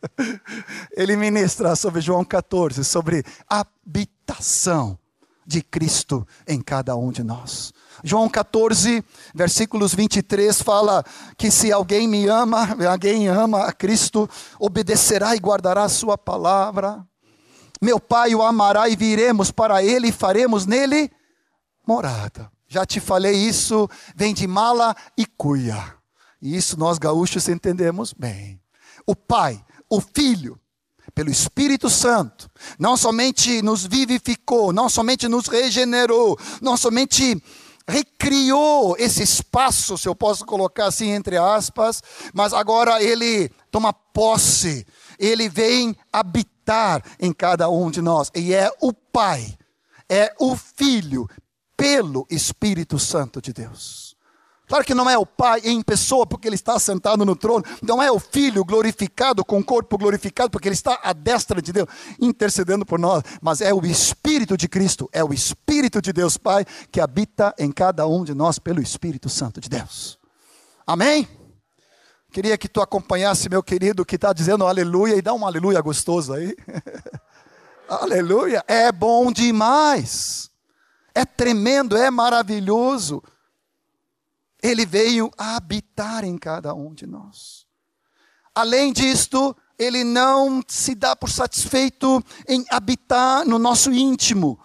ele 0.90 1.14
ministra 1.16 1.76
sobre 1.76 2.00
João 2.00 2.24
14, 2.24 2.84
sobre 2.84 3.24
habitação 3.48 4.98
de 5.46 5.62
Cristo 5.62 6.26
em 6.44 6.60
cada 6.60 6.96
um 6.96 7.12
de 7.12 7.22
nós. 7.22 7.72
João 8.02 8.28
14, 8.28 9.04
versículos 9.32 9.94
23 9.94 10.60
fala 10.60 11.04
que 11.38 11.52
se 11.52 11.70
alguém 11.70 12.08
me 12.08 12.26
ama, 12.26 12.76
alguém 12.90 13.28
ama 13.28 13.64
a 13.66 13.72
Cristo, 13.72 14.28
obedecerá 14.58 15.36
e 15.36 15.38
guardará 15.38 15.84
a 15.84 15.88
sua 15.88 16.18
palavra. 16.18 17.06
Meu 17.80 18.00
Pai 18.00 18.34
o 18.34 18.42
amará 18.42 18.88
e 18.88 18.96
viremos 18.96 19.52
para 19.52 19.84
ele 19.84 20.08
e 20.08 20.12
faremos 20.12 20.66
nele 20.66 21.12
morada. 21.86 22.55
Já 22.76 22.84
te 22.84 23.00
falei 23.00 23.34
isso, 23.34 23.88
vem 24.14 24.34
de 24.34 24.46
mala 24.46 24.94
e 25.16 25.24
cuia. 25.24 25.94
E 26.42 26.54
isso 26.54 26.78
nós 26.78 26.98
gaúchos 26.98 27.48
entendemos 27.48 28.12
bem. 28.12 28.60
O 29.06 29.16
Pai, 29.16 29.64
o 29.88 29.98
Filho, 29.98 30.60
pelo 31.14 31.30
Espírito 31.30 31.88
Santo, 31.88 32.50
não 32.78 32.94
somente 32.94 33.62
nos 33.62 33.86
vivificou, 33.86 34.74
não 34.74 34.90
somente 34.90 35.26
nos 35.26 35.46
regenerou, 35.46 36.38
não 36.60 36.76
somente 36.76 37.42
recriou 37.88 38.94
esse 38.98 39.22
espaço, 39.22 39.96
se 39.96 40.06
eu 40.06 40.14
posso 40.14 40.44
colocar 40.44 40.84
assim 40.84 41.12
entre 41.12 41.38
aspas, 41.38 42.02
mas 42.34 42.52
agora 42.52 43.02
ele 43.02 43.50
toma 43.70 43.90
posse, 43.90 44.86
ele 45.18 45.48
vem 45.48 45.96
habitar 46.12 47.02
em 47.18 47.32
cada 47.32 47.70
um 47.70 47.90
de 47.90 48.02
nós, 48.02 48.30
e 48.34 48.52
é 48.52 48.70
o 48.82 48.92
Pai, 48.92 49.56
é 50.10 50.34
o 50.38 50.54
Filho, 50.54 51.26
pelo 51.76 52.26
Espírito 52.30 52.98
Santo 52.98 53.40
de 53.40 53.52
Deus. 53.52 54.16
Claro 54.66 54.84
que 54.84 54.94
não 54.94 55.08
é 55.08 55.16
o 55.16 55.24
Pai 55.24 55.60
em 55.62 55.80
pessoa, 55.80 56.26
porque 56.26 56.48
ele 56.48 56.56
está 56.56 56.76
sentado 56.78 57.24
no 57.24 57.36
trono, 57.36 57.64
não 57.80 58.02
é 58.02 58.10
o 58.10 58.18
Filho 58.18 58.64
glorificado, 58.64 59.44
com 59.44 59.60
o 59.60 59.64
corpo 59.64 59.96
glorificado, 59.96 60.50
porque 60.50 60.66
ele 60.66 60.74
está 60.74 60.98
à 61.04 61.12
destra 61.12 61.62
de 61.62 61.72
Deus, 61.72 61.88
intercedendo 62.20 62.84
por 62.84 62.98
nós, 62.98 63.22
mas 63.40 63.60
é 63.60 63.72
o 63.72 63.86
Espírito 63.86 64.56
de 64.56 64.66
Cristo, 64.66 65.08
é 65.12 65.22
o 65.22 65.32
Espírito 65.32 66.02
de 66.02 66.12
Deus 66.12 66.36
Pai, 66.36 66.64
que 66.90 67.00
habita 67.00 67.54
em 67.58 67.70
cada 67.70 68.08
um 68.08 68.24
de 68.24 68.34
nós 68.34 68.58
pelo 68.58 68.82
Espírito 68.82 69.28
Santo 69.28 69.60
de 69.60 69.68
Deus. 69.68 70.18
Amém? 70.84 71.28
Queria 72.32 72.58
que 72.58 72.68
tu 72.68 72.80
acompanhasse 72.80 73.48
meu 73.48 73.62
querido 73.62 74.04
que 74.04 74.16
está 74.16 74.32
dizendo 74.32 74.66
aleluia 74.66 75.14
e 75.14 75.22
dá 75.22 75.32
um 75.32 75.46
aleluia 75.46 75.80
gostoso 75.80 76.32
aí. 76.32 76.56
aleluia, 77.88 78.64
é 78.66 78.90
bom 78.90 79.30
demais 79.30 80.50
é 81.16 81.24
tremendo, 81.24 81.96
é 81.96 82.10
maravilhoso. 82.10 83.22
Ele 84.62 84.84
veio 84.84 85.30
habitar 85.38 86.24
em 86.24 86.36
cada 86.36 86.74
um 86.74 86.92
de 86.92 87.06
nós. 87.06 87.66
Além 88.54 88.92
disto, 88.92 89.56
ele 89.78 90.04
não 90.04 90.62
se 90.68 90.94
dá 90.94 91.16
por 91.16 91.30
satisfeito 91.30 92.22
em 92.46 92.66
habitar 92.70 93.46
no 93.46 93.58
nosso 93.58 93.90
íntimo. 93.90 94.60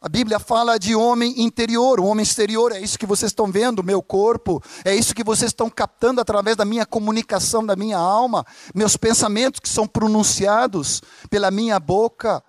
A 0.00 0.08
Bíblia 0.08 0.40
fala 0.40 0.78
de 0.78 0.96
homem 0.96 1.40
interior, 1.40 2.00
o 2.00 2.06
homem 2.06 2.24
exterior, 2.24 2.72
é 2.72 2.80
isso 2.80 2.98
que 2.98 3.06
vocês 3.06 3.30
estão 3.30 3.50
vendo, 3.50 3.82
meu 3.82 4.02
corpo, 4.02 4.60
é 4.84 4.94
isso 4.96 5.14
que 5.14 5.22
vocês 5.22 5.50
estão 5.50 5.70
captando 5.70 6.20
através 6.20 6.56
da 6.56 6.64
minha 6.64 6.84
comunicação, 6.84 7.64
da 7.64 7.76
minha 7.76 7.98
alma, 7.98 8.44
meus 8.74 8.96
pensamentos 8.96 9.60
que 9.60 9.68
são 9.68 9.86
pronunciados 9.86 11.00
pela 11.30 11.52
minha 11.52 11.78
boca 11.78 12.42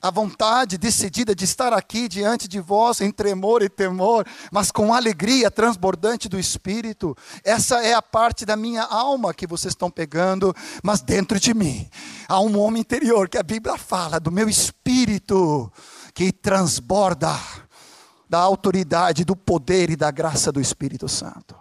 a 0.00 0.10
vontade 0.10 0.78
decidida 0.78 1.34
de 1.34 1.44
estar 1.44 1.72
aqui 1.72 2.08
diante 2.08 2.48
de 2.48 2.58
vós 2.60 3.00
em 3.00 3.10
tremor 3.10 3.62
e 3.62 3.68
temor, 3.68 4.26
mas 4.50 4.70
com 4.70 4.94
alegria 4.94 5.50
transbordante 5.50 6.28
do 6.28 6.38
Espírito. 6.38 7.16
Essa 7.44 7.82
é 7.84 7.92
a 7.92 8.00
parte 8.00 8.46
da 8.46 8.56
minha 8.56 8.82
alma 8.82 9.34
que 9.34 9.46
vocês 9.46 9.72
estão 9.72 9.90
pegando, 9.90 10.54
mas 10.82 11.02
dentro 11.02 11.38
de 11.38 11.52
mim 11.52 11.88
há 12.28 12.40
um 12.40 12.58
homem 12.58 12.80
interior 12.80 13.28
que 13.28 13.38
a 13.38 13.42
Bíblia 13.42 13.76
fala 13.76 14.18
do 14.18 14.30
meu 14.30 14.48
espírito 14.48 15.70
que 16.14 16.32
transborda 16.32 17.38
da 18.28 18.38
autoridade, 18.38 19.24
do 19.24 19.34
poder 19.34 19.90
e 19.90 19.96
da 19.96 20.10
graça 20.10 20.52
do 20.52 20.60
Espírito 20.60 21.08
Santo. 21.08 21.56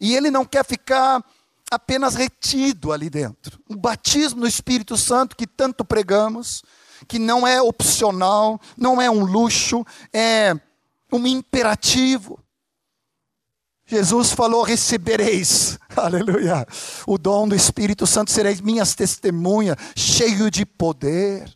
E 0.00 0.14
ele 0.14 0.30
não 0.30 0.44
quer 0.44 0.64
ficar 0.64 1.22
apenas 1.70 2.14
retido 2.14 2.92
ali 2.92 3.10
dentro. 3.10 3.58
O 3.68 3.76
batismo 3.76 4.40
no 4.40 4.46
Espírito 4.46 4.96
Santo 4.96 5.36
que 5.36 5.46
tanto 5.46 5.84
pregamos, 5.84 6.62
que 7.08 7.18
não 7.18 7.46
é 7.46 7.60
opcional, 7.60 8.60
não 8.76 9.00
é 9.00 9.10
um 9.10 9.24
luxo, 9.24 9.84
é 10.12 10.54
um 11.12 11.26
imperativo. 11.26 12.38
Jesus 13.86 14.32
falou: 14.32 14.62
recebereis, 14.62 15.78
aleluia, 15.96 16.66
o 17.06 17.16
dom 17.16 17.48
do 17.48 17.54
Espírito 17.54 18.06
Santo, 18.06 18.30
sereis 18.30 18.60
minhas 18.60 18.94
testemunhas, 18.94 19.76
cheio 19.94 20.50
de 20.50 20.66
poder. 20.66 21.54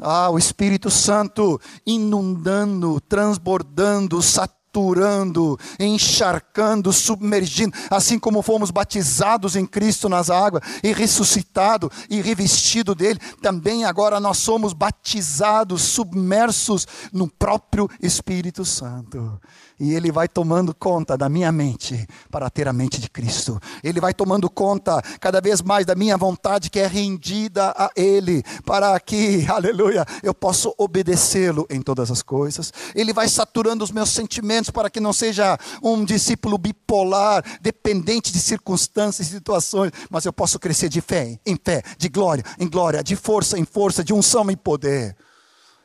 Ah, 0.00 0.30
o 0.30 0.38
Espírito 0.38 0.90
Santo 0.90 1.60
inundando, 1.84 3.00
transbordando, 3.00 4.22
saturando 4.22 4.57
saturando, 4.78 5.58
encharcando, 5.78 6.92
submergindo, 6.92 7.76
assim 7.90 8.18
como 8.18 8.42
fomos 8.42 8.70
batizados 8.70 9.56
em 9.56 9.66
Cristo 9.66 10.08
nas 10.08 10.30
águas 10.30 10.62
e 10.82 10.92
ressuscitado 10.92 11.90
e 12.08 12.20
revestido 12.20 12.94
dele, 12.94 13.18
também 13.42 13.84
agora 13.84 14.20
nós 14.20 14.38
somos 14.38 14.72
batizados, 14.72 15.82
submersos 15.82 16.86
no 17.12 17.28
próprio 17.28 17.90
Espírito 18.00 18.64
Santo. 18.64 19.40
E 19.80 19.94
ele 19.94 20.10
vai 20.10 20.26
tomando 20.26 20.74
conta 20.74 21.16
da 21.16 21.28
minha 21.28 21.52
mente 21.52 22.06
para 22.30 22.50
ter 22.50 22.66
a 22.66 22.72
mente 22.72 23.00
de 23.00 23.08
Cristo. 23.08 23.60
Ele 23.82 24.00
vai 24.00 24.12
tomando 24.12 24.50
conta 24.50 25.00
cada 25.20 25.40
vez 25.40 25.62
mais 25.62 25.86
da 25.86 25.94
minha 25.94 26.16
vontade 26.16 26.68
que 26.68 26.80
é 26.80 26.86
rendida 26.86 27.72
a 27.76 27.90
ele, 27.94 28.42
para 28.64 28.98
que, 28.98 29.46
aleluia, 29.50 30.04
eu 30.22 30.34
possa 30.34 30.72
obedecê-lo 30.76 31.66
em 31.70 31.80
todas 31.80 32.10
as 32.10 32.22
coisas. 32.22 32.72
Ele 32.94 33.12
vai 33.12 33.28
saturando 33.28 33.84
os 33.84 33.92
meus 33.92 34.10
sentimentos 34.10 34.70
para 34.70 34.90
que 34.90 34.98
não 34.98 35.12
seja 35.12 35.56
um 35.82 36.04
discípulo 36.04 36.58
bipolar, 36.58 37.44
dependente 37.60 38.32
de 38.32 38.40
circunstâncias 38.40 39.28
e 39.28 39.30
situações, 39.30 39.92
mas 40.10 40.24
eu 40.24 40.32
posso 40.32 40.58
crescer 40.58 40.88
de 40.88 41.00
fé 41.00 41.38
em 41.46 41.56
fé, 41.62 41.82
de 41.96 42.08
glória 42.08 42.44
em 42.58 42.68
glória, 42.68 43.02
de 43.02 43.16
força 43.16 43.58
em 43.58 43.64
força, 43.64 44.04
de 44.04 44.12
unção 44.12 44.50
em 44.50 44.56
poder. 44.56 45.16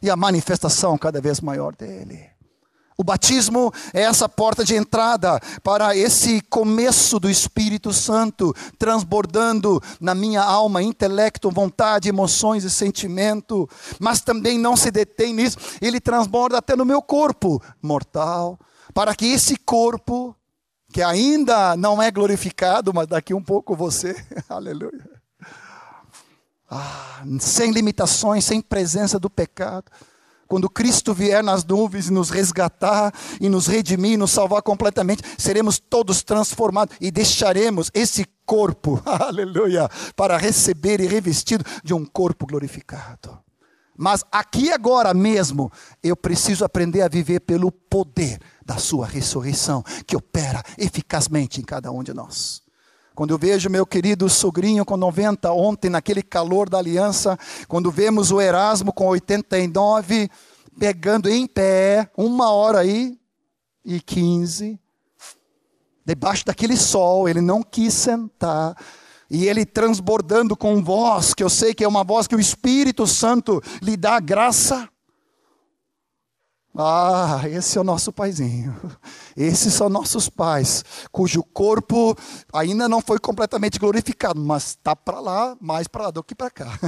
E 0.01 0.09
a 0.09 0.15
manifestação 0.15 0.97
cada 0.97 1.21
vez 1.21 1.39
maior 1.39 1.75
dele. 1.75 2.32
O 2.97 3.03
batismo 3.03 3.73
é 3.93 4.01
essa 4.01 4.29
porta 4.29 4.63
de 4.63 4.75
entrada 4.75 5.39
para 5.63 5.95
esse 5.95 6.41
começo 6.41 7.19
do 7.19 7.29
Espírito 7.29 7.91
Santo, 7.91 8.53
transbordando 8.77 9.81
na 9.99 10.13
minha 10.13 10.41
alma, 10.41 10.81
intelecto, 10.81 11.49
vontade, 11.49 12.09
emoções 12.09 12.63
e 12.63 12.69
sentimento, 12.69 13.67
mas 13.99 14.21
também 14.21 14.57
não 14.59 14.75
se 14.75 14.91
detém 14.91 15.33
nisso, 15.33 15.57
ele 15.81 15.99
transborda 15.99 16.57
até 16.57 16.75
no 16.75 16.85
meu 16.85 17.01
corpo 17.01 17.61
mortal, 17.81 18.59
para 18.93 19.15
que 19.15 19.25
esse 19.25 19.55
corpo 19.57 20.35
que 20.91 21.01
ainda 21.01 21.75
não 21.75 22.01
é 22.01 22.11
glorificado, 22.11 22.93
mas 22.93 23.07
daqui 23.07 23.33
um 23.33 23.41
pouco 23.41 23.75
você. 23.75 24.15
Aleluia. 24.47 25.09
Ah, 26.69 27.23
sem 27.39 27.71
limitações, 27.71 28.45
sem 28.45 28.61
presença 28.61 29.19
do 29.19 29.29
pecado. 29.29 29.91
Quando 30.47 30.69
Cristo 30.69 31.13
vier 31.13 31.43
nas 31.43 31.63
nuvens 31.63 32.07
e 32.07 32.13
nos 32.13 32.29
resgatar 32.29 33.13
e 33.39 33.49
nos 33.49 33.67
redimir, 33.67 34.17
nos 34.17 34.31
salvar 34.31 34.61
completamente, 34.61 35.23
seremos 35.37 35.79
todos 35.79 36.23
transformados 36.23 36.95
e 36.99 37.11
deixaremos 37.11 37.89
esse 37.93 38.25
corpo, 38.45 39.01
aleluia, 39.05 39.89
para 40.15 40.37
receber 40.37 40.99
e 40.99 41.07
revestido 41.07 41.63
de 41.83 41.93
um 41.93 42.05
corpo 42.05 42.45
glorificado. 42.45 43.39
Mas 43.95 44.23
aqui 44.31 44.71
agora 44.71 45.13
mesmo, 45.13 45.71
eu 46.01 46.15
preciso 46.15 46.65
aprender 46.65 47.01
a 47.01 47.07
viver 47.07 47.41
pelo 47.41 47.71
poder 47.71 48.39
da 48.65 48.77
sua 48.77 49.05
ressurreição, 49.05 49.83
que 50.07 50.15
opera 50.15 50.63
eficazmente 50.77 51.61
em 51.61 51.63
cada 51.63 51.91
um 51.91 52.03
de 52.03 52.13
nós. 52.13 52.62
Quando 53.15 53.29
eu 53.29 53.37
vejo 53.37 53.69
meu 53.69 53.85
querido 53.85 54.27
sogrinho 54.27 54.83
com 54.83 54.97
90 54.97 55.51
ontem, 55.51 55.89
naquele 55.89 56.23
calor 56.23 56.67
da 56.67 56.79
aliança, 56.79 57.37
quando 57.67 57.91
vemos 57.91 58.31
o 58.31 58.41
Erasmo 58.41 58.91
com 58.91 59.07
89, 59.07 60.29
pegando 60.79 61.29
em 61.29 61.45
pé, 61.45 62.09
uma 62.17 62.51
hora 62.51 62.79
aí 62.79 63.15
e 63.85 64.01
15, 64.01 64.79
debaixo 66.03 66.43
daquele 66.43 66.75
sol, 66.75 67.29
ele 67.29 67.39
não 67.39 67.61
quis 67.61 67.93
sentar, 67.93 68.75
e 69.29 69.47
ele 69.47 69.63
transbordando 69.63 70.57
com 70.57 70.83
voz, 70.83 71.35
que 71.35 71.43
eu 71.43 71.49
sei 71.49 71.73
que 71.73 71.83
é 71.83 71.87
uma 71.87 72.03
voz 72.03 72.25
que 72.25 72.35
o 72.35 72.39
Espírito 72.39 73.05
Santo 73.05 73.61
lhe 73.81 73.95
dá 73.95 74.19
graça. 74.19 74.89
Ah, 76.75 77.41
esse 77.45 77.77
é 77.77 77.81
o 77.81 77.83
nosso 77.83 78.11
paizinho. 78.11 78.75
Esses 79.35 79.73
são 79.73 79.89
nossos 79.89 80.29
pais, 80.29 80.83
cujo 81.11 81.43
corpo 81.43 82.15
ainda 82.53 82.87
não 82.87 83.01
foi 83.01 83.19
completamente 83.19 83.79
glorificado, 83.79 84.39
mas 84.39 84.69
está 84.69 84.95
para 84.95 85.19
lá, 85.19 85.57
mais 85.59 85.87
para 85.87 86.03
lá 86.03 86.11
do 86.11 86.23
que 86.23 86.35
para 86.35 86.51
cá. 86.51 86.79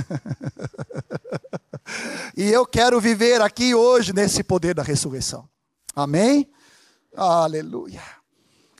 e 2.38 2.44
eu 2.44 2.66
quero 2.66 3.02
viver 3.02 3.42
aqui 3.42 3.74
hoje 3.74 4.14
nesse 4.14 4.44
poder 4.44 4.76
da 4.76 4.84
ressurreição. 4.84 5.48
Amém? 5.96 6.48
Aleluia. 7.16 8.02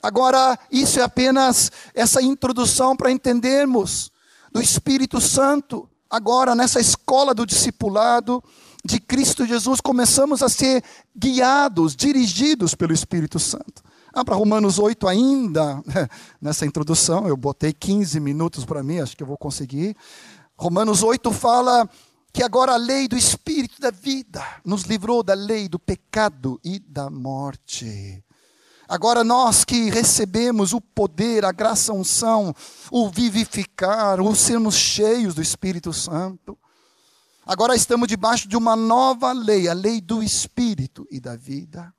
Agora, 0.02 0.58
isso 0.70 1.00
é 1.00 1.02
apenas 1.02 1.72
essa 1.92 2.22
introdução 2.22 2.96
para 2.96 3.10
entendermos 3.10 4.12
do 4.52 4.60
Espírito 4.60 5.20
Santo. 5.20 5.88
Agora, 6.08 6.54
nessa 6.54 6.78
escola 6.78 7.34
do 7.34 7.44
discipulado, 7.44 8.42
de 8.86 9.00
Cristo 9.00 9.44
Jesus, 9.44 9.80
começamos 9.80 10.42
a 10.42 10.48
ser 10.48 10.82
guiados, 11.14 11.94
dirigidos 11.94 12.74
pelo 12.74 12.92
Espírito 12.92 13.38
Santo. 13.38 13.82
Ah, 14.14 14.24
para 14.24 14.36
Romanos 14.36 14.78
8 14.78 15.06
ainda, 15.06 15.82
nessa 16.40 16.64
introdução, 16.64 17.28
eu 17.28 17.36
botei 17.36 17.72
15 17.72 18.18
minutos 18.20 18.64
para 18.64 18.82
mim, 18.82 19.00
acho 19.00 19.16
que 19.16 19.22
eu 19.22 19.26
vou 19.26 19.36
conseguir. 19.36 19.94
Romanos 20.56 21.02
8 21.02 21.30
fala 21.32 21.86
que 22.32 22.42
agora 22.42 22.72
a 22.72 22.76
lei 22.76 23.08
do 23.08 23.16
Espírito 23.16 23.80
da 23.80 23.90
vida 23.90 24.42
nos 24.64 24.84
livrou 24.84 25.22
da 25.22 25.34
lei 25.34 25.68
do 25.68 25.78
pecado 25.78 26.58
e 26.64 26.78
da 26.78 27.10
morte. 27.10 28.24
Agora 28.88 29.24
nós 29.24 29.64
que 29.64 29.90
recebemos 29.90 30.72
o 30.72 30.80
poder, 30.80 31.44
a 31.44 31.50
graça, 31.50 31.90
a 31.90 31.94
unção, 31.94 32.54
o 32.90 33.10
vivificar, 33.10 34.20
o 34.20 34.34
sermos 34.34 34.76
cheios 34.76 35.34
do 35.34 35.42
Espírito 35.42 35.92
Santo, 35.92 36.56
Agora 37.46 37.76
estamos 37.76 38.08
debaixo 38.08 38.48
de 38.48 38.56
uma 38.56 38.74
nova 38.74 39.30
lei, 39.30 39.68
a 39.68 39.72
lei 39.72 40.00
do 40.00 40.20
Espírito 40.20 41.06
e 41.12 41.20
da 41.20 41.36
vida. 41.36 41.94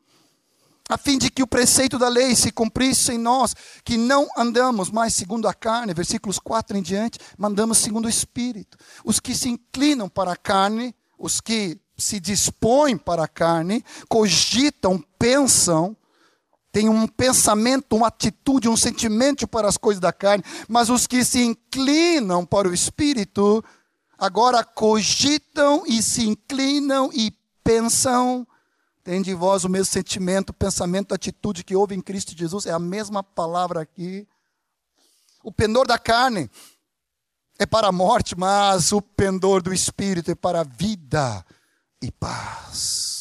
A 0.90 0.98
fim 0.98 1.18
de 1.18 1.30
que 1.32 1.42
o 1.42 1.48
preceito 1.48 1.98
da 1.98 2.10
lei 2.10 2.36
se 2.36 2.52
cumprisse 2.52 3.14
em 3.14 3.18
nós, 3.18 3.56
que 3.86 3.96
não 3.96 4.28
andamos 4.38 4.92
mais 4.92 5.14
segundo 5.14 5.48
a 5.48 5.54
carne, 5.54 5.94
versículos 5.94 6.38
4 6.38 6.78
em 6.78 6.82
diante, 6.82 7.18
mandamos 7.38 7.78
segundo 7.78 8.08
o 8.08 8.10
Espírito. 8.10 8.78
Os 9.06 9.22
que 9.22 9.34
se 9.34 9.48
inclinam 9.48 10.10
para 10.10 10.34
a 10.34 10.36
carne, 10.36 10.94
os 11.18 11.40
que 11.40 11.80
se 11.98 12.20
dispõem 12.20 12.98
para 12.98 13.24
a 13.24 13.28
carne, 13.28 13.86
cogitam, 14.10 15.02
pensam, 15.18 15.96
têm 16.74 16.90
um 16.90 17.08
pensamento, 17.08 17.96
uma 17.96 18.08
atitude, 18.08 18.68
um 18.68 18.76
sentimento 18.76 19.48
para 19.48 19.70
as 19.70 19.78
coisas 19.78 20.02
da 20.02 20.12
carne, 20.12 20.44
mas 20.68 20.90
os 20.90 21.08
que 21.08 21.24
se 21.24 21.42
inclinam 21.42 22.46
para 22.46 22.68
o 22.68 22.74
Espírito, 22.74 23.64
agora 24.18 24.64
cogitam 24.64 25.84
e 25.86 26.02
se 26.02 26.28
inclinam 26.28 27.10
e 27.14 27.32
pensam. 27.64 28.48
Tem 29.04 29.22
de 29.22 29.34
vós 29.34 29.64
o 29.64 29.70
mesmo 29.70 29.86
sentimento, 29.86 30.54
pensamento, 30.54 31.14
atitude 31.14 31.64
que 31.64 31.76
houve 31.76 31.96
em 31.96 32.02
Cristo 32.02 32.38
Jesus, 32.38 32.66
é 32.66 32.72
a 32.72 32.80
mesma 32.80 33.24
palavra 33.24 33.82
aqui. 33.82 34.28
O 35.44 35.52
pendor 35.52 35.88
da 35.88 35.98
carne 35.98 36.50
é 37.58 37.66
para 37.66 37.88
a 37.88 37.92
morte, 37.92 38.38
mas 38.38 38.92
o 38.92 39.02
pendor 39.02 39.62
do 39.62 39.74
espírito 39.74 40.32
é 40.32 40.36
para 40.36 40.62
a 40.62 40.64
vida 40.64 41.46
e 42.02 42.12
paz. 42.12 43.17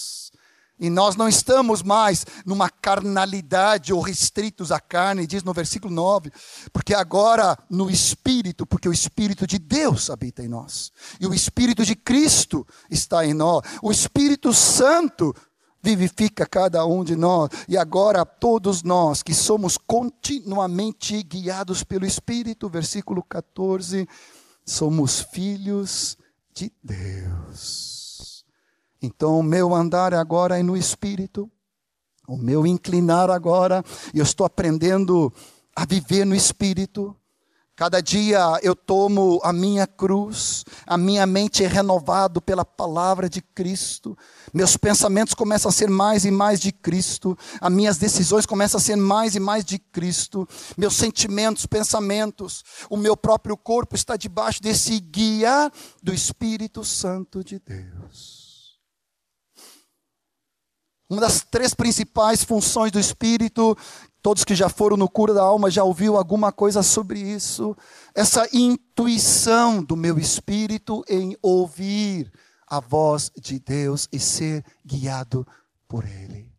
E 0.79 0.91
nós 0.91 1.17
não 1.17 1.27
estamos 1.27 1.83
mais 1.83 2.27
numa 2.45 2.69
carnalidade 2.69 3.95
ou 3.95 4.01
restritos 4.01 4.71
à 4.71 4.79
carne, 4.79 5.27
diz 5.27 5.43
no 5.43 5.55
versículo 5.55 5.93
9, 5.93 6.31
porque 6.71 6.93
agora 6.93 7.59
no 7.71 7.91
Espírito, 7.91 8.67
porque 8.67 8.89
o 8.89 8.93
Espírito 8.93 9.47
de 9.47 9.59
Deus 9.59 10.11
habita 10.11 10.43
em 10.43 10.49
nós, 10.49 10.93
e 11.19 11.27
o 11.27 11.33
Espírito 11.33 11.85
de 11.85 11.97
Cristo 11.97 12.67
está 12.91 13.25
em 13.25 13.33
nós, 13.33 13.63
o 13.83 13.91
Espírito 13.91 14.53
Santo 14.53 15.35
vivifica 15.83 16.45
cada 16.45 16.85
um 16.85 17.03
de 17.03 17.17
nós, 17.17 17.49
e 17.67 17.79
agora 17.79 18.27
todos 18.27 18.83
nós 18.83 19.23
que 19.23 19.33
somos 19.33 19.79
continuamente 19.79 21.23
guiados 21.23 21.83
pelo 21.85 22.05
Espírito, 22.05 22.69
versículo 22.69 23.23
14, 23.23 24.07
somos 24.65 25.21
filhos 25.21 26.19
de 26.53 26.71
Deus. 26.83 27.86
Então, 29.03 29.39
o 29.39 29.43
meu 29.43 29.75
andar 29.75 30.15
agora 30.15 30.59
é 30.59 30.63
no 30.63 30.77
espírito, 30.77 31.51
o 32.27 32.37
meu 32.37 32.67
inclinar 32.67 33.31
agora, 33.31 33.85
eu 34.13 34.23
estou 34.23 34.45
aprendendo 34.47 35.33
a 35.75 35.85
viver 35.85 36.25
no 36.25 36.35
espírito. 36.35 37.15
Cada 37.77 38.01
dia 38.01 38.59
eu 38.63 38.75
tomo 38.75 39.39
a 39.45 39.53
minha 39.53 39.87
cruz, 39.87 40.65
a 40.87 40.97
minha 40.97 41.27
mente 41.27 41.63
é 41.63 41.67
renovada 41.67 42.41
pela 42.41 42.65
palavra 42.65 43.29
de 43.29 43.43
Cristo, 43.43 44.17
meus 44.51 44.79
pensamentos 44.79 45.35
começam 45.35 45.69
a 45.69 45.73
ser 45.73 45.91
mais 45.91 46.25
e 46.25 46.31
mais 46.31 46.59
de 46.59 46.73
Cristo, 46.73 47.37
as 47.61 47.71
minhas 47.71 47.99
decisões 47.99 48.47
começam 48.47 48.79
a 48.79 48.81
ser 48.81 48.97
mais 48.97 49.35
e 49.35 49.41
mais 49.41 49.63
de 49.63 49.79
Cristo, 49.79 50.49
meus 50.75 50.97
sentimentos, 50.97 51.67
pensamentos, 51.67 52.65
o 52.89 52.97
meu 52.97 53.15
próprio 53.15 53.59
corpo 53.59 53.95
está 53.95 54.17
debaixo 54.17 54.63
desse 54.63 54.99
guia 54.99 55.71
do 56.03 56.15
Espírito 56.15 56.83
Santo 56.83 57.45
de 57.45 57.59
Deus. 57.59 58.36
Uma 61.09 61.21
das 61.21 61.43
três 61.43 61.73
principais 61.73 62.43
funções 62.43 62.91
do 62.91 62.99
Espírito, 62.99 63.77
todos 64.21 64.45
que 64.45 64.55
já 64.55 64.69
foram 64.69 64.97
no 64.97 65.09
cura 65.09 65.33
da 65.33 65.43
alma 65.43 65.71
já 65.71 65.85
ouviu 65.85 66.17
alguma 66.17 66.51
coisa 66.51 66.83
sobre 66.83 67.21
isso. 67.21 67.77
Essa 68.15 68.49
intuição 68.53 69.83
do 69.83 69.97
meu 69.97 70.19
espírito 70.19 71.05
em 71.09 71.37
ouvir 71.41 72.33
a 72.67 72.81
voz 72.81 73.31
de 73.41 73.61
Deus 73.61 74.09
e 74.13 74.19
ser 74.19 74.65
guiado 74.85 75.47
por 75.87 76.05
Ele 76.05 76.56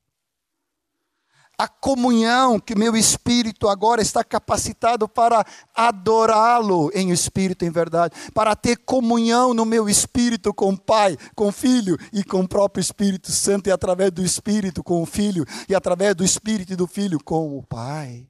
a 1.57 1.67
comunhão 1.67 2.59
que 2.59 2.75
meu 2.75 2.95
espírito 2.95 3.67
agora 3.67 3.99
está 3.99 4.23
capacitado 4.23 5.09
para 5.09 5.43
adorá-lo 5.73 6.91
em 6.93 7.09
espírito 7.09 7.65
em 7.65 7.71
verdade, 7.71 8.13
para 8.31 8.55
ter 8.55 8.77
comunhão 8.77 9.55
no 9.55 9.65
meu 9.65 9.89
espírito 9.89 10.53
com 10.53 10.69
o 10.69 10.77
Pai, 10.77 11.17
com 11.33 11.47
o 11.47 11.51
Filho 11.51 11.97
e 12.13 12.23
com 12.23 12.41
o 12.41 12.47
próprio 12.47 12.81
Espírito 12.81 13.31
Santo 13.31 13.67
e 13.67 13.71
através 13.71 14.11
do 14.11 14.23
Espírito 14.23 14.83
com 14.83 15.01
o 15.01 15.05
Filho 15.05 15.45
e 15.67 15.73
através 15.73 16.13
do 16.13 16.23
Espírito 16.23 16.73
e 16.73 16.75
do 16.75 16.85
Filho 16.85 17.17
com 17.23 17.57
o 17.57 17.63
Pai. 17.63 18.29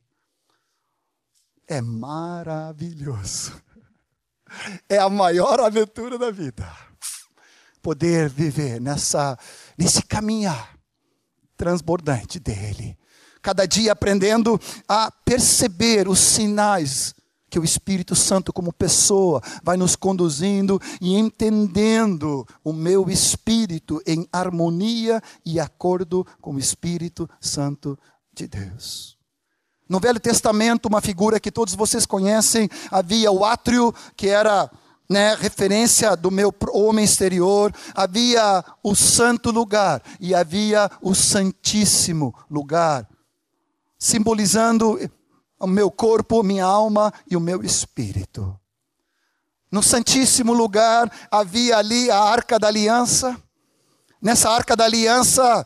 É 1.68 1.82
maravilhoso. 1.82 3.62
É 4.88 4.98
a 4.98 5.10
maior 5.10 5.60
aventura 5.60 6.18
da 6.18 6.32
vida. 6.32 6.66
Poder 7.82 8.30
viver 8.30 8.80
nessa 8.80 9.38
nesse 9.78 10.02
caminhar 10.02 10.80
transbordante 11.58 12.40
dele 12.40 12.96
cada 13.47 13.65
dia 13.65 13.93
aprendendo 13.93 14.60
a 14.89 15.10
perceber 15.10 16.10
os 16.10 16.19
sinais 16.19 17.15
que 17.49 17.57
o 17.57 17.63
Espírito 17.63 18.13
Santo, 18.13 18.51
como 18.51 18.73
pessoa, 18.73 19.41
vai 19.63 19.77
nos 19.77 19.95
conduzindo 19.95 20.81
e 20.99 21.15
entendendo 21.15 22.45
o 22.62 22.73
meu 22.73 23.10
espírito 23.10 24.01
em 24.05 24.27
harmonia 24.33 25.21
e 25.45 25.62
acordo 25.62 26.27
com 26.41 26.55
o 26.55 26.60
Espírito 26.60 27.29
Santo 27.39 27.97
de 28.33 28.49
Deus. 28.49 29.17
No 29.88 30.01
Velho 30.01 30.19
Testamento, 30.19 30.88
uma 30.88 30.99
figura 30.99 31.39
que 31.39 31.49
todos 31.49 31.73
vocês 31.73 32.05
conhecem, 32.05 32.69
havia 32.91 33.31
o 33.31 33.45
átrio, 33.45 33.95
que 34.17 34.27
era 34.27 34.69
né, 35.10 35.36
referência 35.36 36.17
do 36.17 36.29
meu 36.29 36.53
homem 36.73 37.05
exterior, 37.05 37.73
havia 37.95 38.62
o 38.83 38.93
santo 38.93 39.51
lugar 39.51 40.03
e 40.19 40.36
havia 40.36 40.91
o 41.01 41.15
santíssimo 41.15 42.36
lugar 42.51 43.07
simbolizando 43.97 44.99
o 45.60 45.67
meu 45.67 45.89
corpo, 45.89 46.43
minha 46.43 46.65
alma 46.65 47.12
e 47.29 47.36
o 47.36 47.39
meu 47.39 47.63
espírito. 47.63 48.57
No 49.71 49.83
Santíssimo 49.83 50.53
Lugar 50.53 51.12
havia 51.29 51.77
ali 51.77 52.10
a 52.10 52.19
Arca 52.19 52.57
da 52.57 52.67
Aliança. 52.67 53.36
Nessa 54.21 54.49
Arca 54.49 54.75
da 54.75 54.86
Aliança 54.86 55.65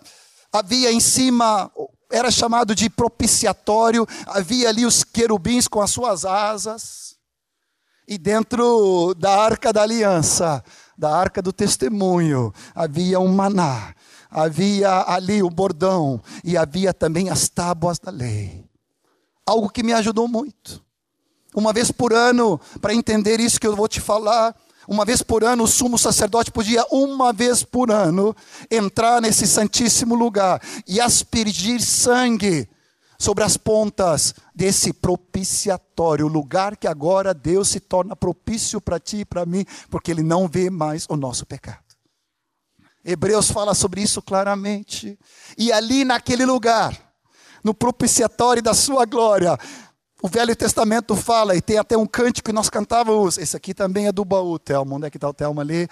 havia 0.51 0.91
em 0.91 0.99
cima, 0.99 1.71
era 2.11 2.31
chamado 2.31 2.73
de 2.73 2.89
propiciatório, 2.89 4.07
havia 4.25 4.69
ali 4.69 4.85
os 4.85 5.03
querubins 5.03 5.67
com 5.67 5.81
as 5.81 5.91
suas 5.91 6.25
asas. 6.25 7.15
E 8.07 8.17
dentro 8.17 9.13
da 9.13 9.39
Arca 9.39 9.71
da 9.71 9.83
Aliança, 9.83 10.63
da 10.97 11.15
Arca 11.15 11.41
do 11.41 11.53
Testemunho, 11.53 12.53
havia 12.73 13.19
um 13.19 13.33
maná, 13.33 13.95
havia 14.31 15.03
ali 15.05 15.43
o 15.43 15.49
bordão 15.49 16.21
e 16.43 16.55
havia 16.55 16.93
também 16.93 17.29
as 17.29 17.49
tábuas 17.49 17.99
da 17.99 18.09
lei. 18.09 18.63
Algo 19.45 19.69
que 19.69 19.83
me 19.83 19.91
ajudou 19.91 20.27
muito. 20.27 20.81
Uma 21.53 21.73
vez 21.73 21.91
por 21.91 22.13
ano, 22.13 22.59
para 22.79 22.93
entender 22.93 23.41
isso 23.41 23.59
que 23.59 23.67
eu 23.67 23.75
vou 23.75 23.89
te 23.89 23.99
falar, 23.99 24.55
uma 24.87 25.03
vez 25.03 25.21
por 25.21 25.43
ano, 25.43 25.65
o 25.65 25.67
sumo 25.67 25.97
sacerdote 25.97 26.49
podia, 26.49 26.85
uma 26.89 27.33
vez 27.33 27.61
por 27.61 27.91
ano, 27.91 28.33
entrar 28.69 29.21
nesse 29.21 29.45
santíssimo 29.45 30.15
lugar 30.15 30.61
e 30.87 31.01
aspergir 31.01 31.81
sangue 31.81 32.69
sobre 33.19 33.43
as 33.43 33.55
pontas 33.57 34.33
desse 34.55 34.93
propiciatório, 34.93 36.25
o 36.25 36.29
lugar 36.29 36.75
que 36.75 36.87
agora 36.87 37.33
Deus 37.33 37.67
se 37.67 37.79
torna 37.79 38.15
propício 38.15 38.81
para 38.81 38.99
ti 38.99 39.17
e 39.17 39.25
para 39.25 39.45
mim, 39.45 39.65
porque 39.89 40.09
Ele 40.09 40.23
não 40.23 40.47
vê 40.47 40.69
mais 40.69 41.05
o 41.07 41.15
nosso 41.15 41.45
pecado. 41.45 41.90
Hebreus 43.03 43.49
fala 43.49 43.73
sobre 43.73 44.01
isso 44.01 44.21
claramente. 44.21 45.17
E 45.57 45.71
ali 45.71 46.05
naquele 46.05 46.45
lugar, 46.45 47.13
no 47.63 47.73
propiciatório 47.73 48.61
da 48.61 48.73
sua 48.73 49.05
glória, 49.05 49.57
o 50.21 50.27
Velho 50.27 50.55
Testamento 50.55 51.15
fala, 51.15 51.55
e 51.55 51.61
tem 51.61 51.79
até 51.79 51.97
um 51.97 52.05
cântico 52.05 52.49
que 52.49 52.53
nós 52.53 52.69
cantávamos, 52.69 53.39
esse 53.39 53.57
aqui 53.57 53.73
também 53.73 54.05
é 54.05 54.11
do 54.11 54.23
baú, 54.23 54.59
Telmo, 54.59 54.95
onde 54.95 55.07
é 55.07 55.09
que 55.09 55.17
está 55.17 55.27
o 55.27 55.33
Telmo 55.33 55.59
ali? 55.59 55.87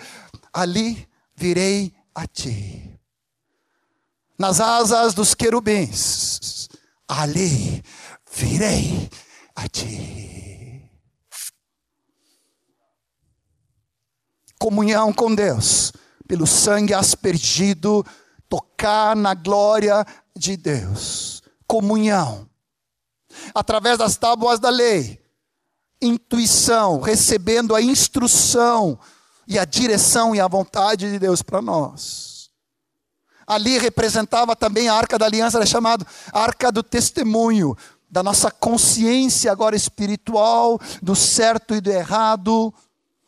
Ali 0.53 1.07
virei 1.35 1.91
a 2.13 2.27
ti. 2.27 2.99
Nas 4.37 4.59
asas 4.61 5.13
dos 5.15 5.33
querubins, 5.33 6.69
ali 7.07 7.83
virei 8.31 9.09
a 9.55 9.67
ti. 9.67 10.89
Comunhão 14.59 15.11
com 15.11 15.33
Deus, 15.33 15.91
pelo 16.29 16.47
sangue 16.47 16.93
aspergido, 16.93 18.05
tocar 18.47 19.17
na 19.17 19.33
glória 19.33 20.05
de 20.33 20.55
Deus. 20.55 21.43
Comunhão 21.67 22.49
através 23.53 23.97
das 23.97 24.17
tábuas 24.17 24.59
da 24.59 24.69
lei, 24.69 25.19
intuição, 26.01 26.99
recebendo 26.99 27.75
a 27.75 27.81
instrução 27.81 28.97
e 29.47 29.57
a 29.57 29.65
direção 29.65 30.35
e 30.35 30.39
a 30.39 30.47
vontade 30.47 31.11
de 31.11 31.19
Deus 31.19 31.41
para 31.41 31.61
nós. 31.61 32.49
Ali 33.45 33.77
representava 33.79 34.55
também 34.55 34.87
a 34.87 34.93
arca 34.93 35.17
da 35.17 35.25
aliança, 35.25 35.57
era 35.57 35.65
chamado 35.65 36.05
arca 36.31 36.71
do 36.71 36.83
testemunho, 36.83 37.75
da 38.09 38.21
nossa 38.21 38.51
consciência 38.51 39.51
agora 39.51 39.75
espiritual, 39.75 40.79
do 41.01 41.15
certo 41.15 41.75
e 41.75 41.81
do 41.81 41.91
errado, 41.91 42.73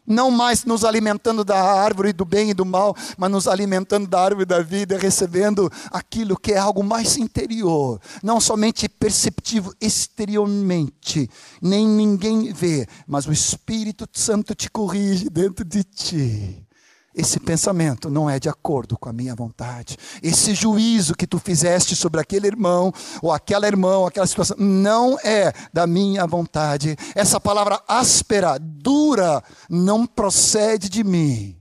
não 0.05 0.31
mais 0.31 0.65
nos 0.65 0.83
alimentando 0.83 1.43
da 1.43 1.61
árvore 1.61 2.13
do 2.13 2.25
bem 2.25 2.49
e 2.49 2.53
do 2.53 2.65
mal, 2.65 2.95
mas 3.17 3.31
nos 3.31 3.47
alimentando 3.47 4.07
da 4.07 4.21
árvore 4.21 4.45
da 4.45 4.61
vida, 4.61 4.97
recebendo 4.97 5.71
aquilo 5.91 6.37
que 6.37 6.53
é 6.53 6.57
algo 6.57 6.83
mais 6.83 7.17
interior, 7.17 7.99
não 8.21 8.39
somente 8.39 8.89
perceptivo 8.89 9.73
exteriormente, 9.79 11.29
nem 11.61 11.87
ninguém 11.87 12.51
vê, 12.51 12.87
mas 13.07 13.27
o 13.27 13.31
Espírito 13.31 14.07
Santo 14.13 14.55
te 14.55 14.69
corrige 14.69 15.29
dentro 15.29 15.63
de 15.63 15.83
ti 15.83 16.65
esse 17.13 17.39
pensamento 17.39 18.09
não 18.09 18.29
é 18.29 18.39
de 18.39 18.47
acordo 18.47 18.97
com 18.97 19.09
a 19.09 19.13
minha 19.13 19.35
vontade. 19.35 19.97
Esse 20.23 20.53
juízo 20.53 21.13
que 21.13 21.27
tu 21.27 21.39
fizeste 21.39 21.95
sobre 21.95 22.21
aquele 22.21 22.47
irmão, 22.47 22.93
ou 23.21 23.31
aquela 23.31 23.67
irmã, 23.67 23.97
ou 23.97 24.07
aquela 24.07 24.25
situação, 24.25 24.55
não 24.57 25.19
é 25.19 25.51
da 25.73 25.85
minha 25.85 26.25
vontade. 26.25 26.95
Essa 27.13 27.39
palavra 27.39 27.81
áspera, 27.85 28.57
dura, 28.57 29.43
não 29.69 30.05
procede 30.05 30.87
de 30.87 31.03
mim. 31.03 31.57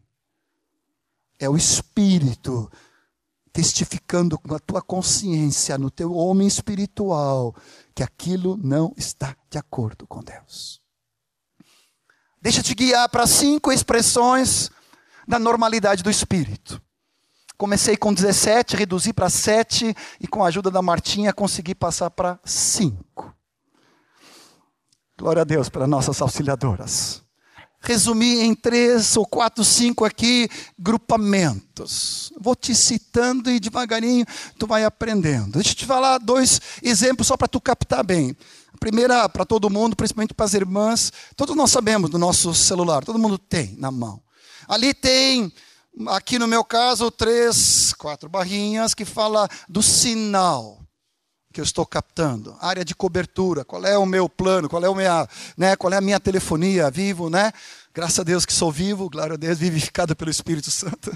É 1.39 1.49
o 1.49 1.57
Espírito 1.57 2.71
testificando 3.53 4.39
com 4.39 4.55
a 4.55 4.61
tua 4.61 4.81
consciência, 4.81 5.77
no 5.77 5.91
teu 5.91 6.15
homem 6.15 6.47
espiritual, 6.47 7.55
que 7.93 8.05
aquilo 8.05 8.57
não 8.57 8.95
está 8.97 9.37
de 9.51 9.59
acordo 9.59 10.07
com 10.07 10.23
Deus. 10.23 10.81
Deixa 12.41 12.61
eu 12.61 12.65
te 12.65 12.75
guiar 12.75 13.09
para 13.09 13.27
cinco 13.27 13.73
expressões 13.73 14.71
da 15.31 15.39
normalidade 15.39 16.03
do 16.03 16.11
espírito. 16.11 16.83
Comecei 17.57 17.97
com 17.97 18.13
17, 18.13 18.77
reduzi 18.77 19.13
para 19.13 19.31
7 19.31 19.95
e 20.21 20.27
com 20.27 20.43
a 20.43 20.49
ajuda 20.49 20.71
da 20.71 20.83
Martinha 20.83 21.33
consegui 21.33 21.75
passar 21.75 22.11
para 22.11 22.41
5. 22.45 23.33
Glória 25.17 25.43
a 25.43 25.45
Deus 25.45 25.69
para 25.69 25.87
nossas 25.87 26.21
auxiliadoras. 26.21 27.23
Resumi 27.83 28.41
em 28.41 28.55
três 28.55 29.17
ou 29.17 29.25
quatro, 29.25 29.65
cinco 29.65 30.05
aqui 30.05 30.49
grupamentos. 30.79 32.33
Vou 32.39 32.57
te 32.57 32.75
citando 32.75 33.51
e 33.51 33.61
devagarinho 33.61 34.27
tu 34.59 34.67
vai 34.67 34.85
aprendendo. 34.85 35.53
Deixa 35.53 35.71
eu 35.71 35.75
te 35.75 35.87
falar 35.87 36.19
dois 36.19 36.61
exemplos 36.83 37.27
só 37.27 37.37
para 37.37 37.49
tu 37.49 37.61
captar 37.61 38.05
bem. 38.05 38.37
A 38.75 38.79
primeira 38.79 39.29
para 39.29 39.47
todo 39.47 39.71
mundo, 39.71 39.97
principalmente 39.97 40.35
para 40.35 40.45
as 40.45 40.55
irmãs. 40.55 41.13
Todos 41.37 41.55
nós 41.57 41.71
sabemos 41.71 42.11
do 42.11 42.19
nosso 42.19 42.53
celular, 42.53 43.05
todo 43.05 43.19
mundo 43.19 43.39
tem 43.39 43.77
na 43.79 43.91
mão. 43.91 44.23
Ali 44.71 44.95
tem, 44.95 45.53
aqui 46.11 46.39
no 46.39 46.47
meu 46.47 46.63
caso, 46.63 47.11
três, 47.11 47.93
quatro 47.93 48.29
barrinhas 48.29 48.95
que 48.95 49.05
fala 49.05 49.49
do 49.69 49.83
sinal 49.83 50.79
que 51.53 51.61
eu 51.61 51.65
estou 51.65 51.85
captando, 51.85 52.57
área 52.61 52.85
de 52.85 52.95
cobertura, 52.95 53.65
qual 53.65 53.85
é 53.85 53.99
o 53.99 54.07
meu 54.07 54.29
plano, 54.29 54.69
qual 54.69 54.85
é, 54.85 54.89
o 54.89 54.95
minha, 54.95 55.29
né, 55.57 55.75
qual 55.75 55.93
é 55.93 55.97
a 55.97 56.01
minha 56.01 56.21
telefonia, 56.21 56.89
vivo, 56.89 57.29
né? 57.29 57.51
Graças 57.93 58.21
a 58.21 58.23
Deus 58.23 58.47
que 58.47 58.53
sou 58.53 58.71
vivo, 58.71 59.11
glória 59.11 59.35
a 59.35 59.37
Deus, 59.37 59.59
vivificado 59.59 60.15
pelo 60.15 60.31
Espírito 60.31 60.71
Santo. 60.71 61.11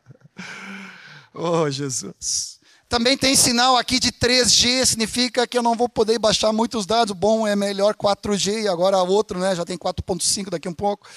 oh, 1.32 1.70
Jesus. 1.70 2.60
Também 2.86 3.16
tem 3.16 3.34
sinal 3.34 3.78
aqui 3.78 3.98
de 3.98 4.12
3G, 4.12 4.84
significa 4.84 5.46
que 5.46 5.56
eu 5.56 5.62
não 5.62 5.74
vou 5.74 5.88
poder 5.88 6.18
baixar 6.18 6.52
muitos 6.52 6.84
dados. 6.84 7.16
Bom, 7.16 7.46
é 7.46 7.56
melhor 7.56 7.94
4G, 7.94 8.64
e 8.64 8.68
agora 8.68 8.98
outro, 8.98 9.38
né? 9.38 9.56
Já 9.56 9.64
tem 9.64 9.78
4.5 9.78 10.50
daqui 10.50 10.68
um 10.68 10.74
pouco. 10.74 11.08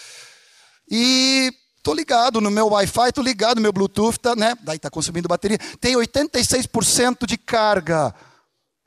E 0.89 1.53
tô 1.83 1.93
ligado 1.93 2.41
no 2.41 2.49
meu 2.49 2.67
Wi-Fi, 2.67 3.11
tô 3.13 3.21
ligado 3.21 3.57
no 3.57 3.61
meu 3.61 3.73
Bluetooth, 3.73 4.19
tá, 4.19 4.35
né? 4.35 4.55
Daí 4.61 4.79
tá 4.79 4.89
consumindo 4.89 5.27
bateria. 5.27 5.57
Tem 5.79 5.95
86% 5.95 7.25
de 7.25 7.37
carga. 7.37 8.13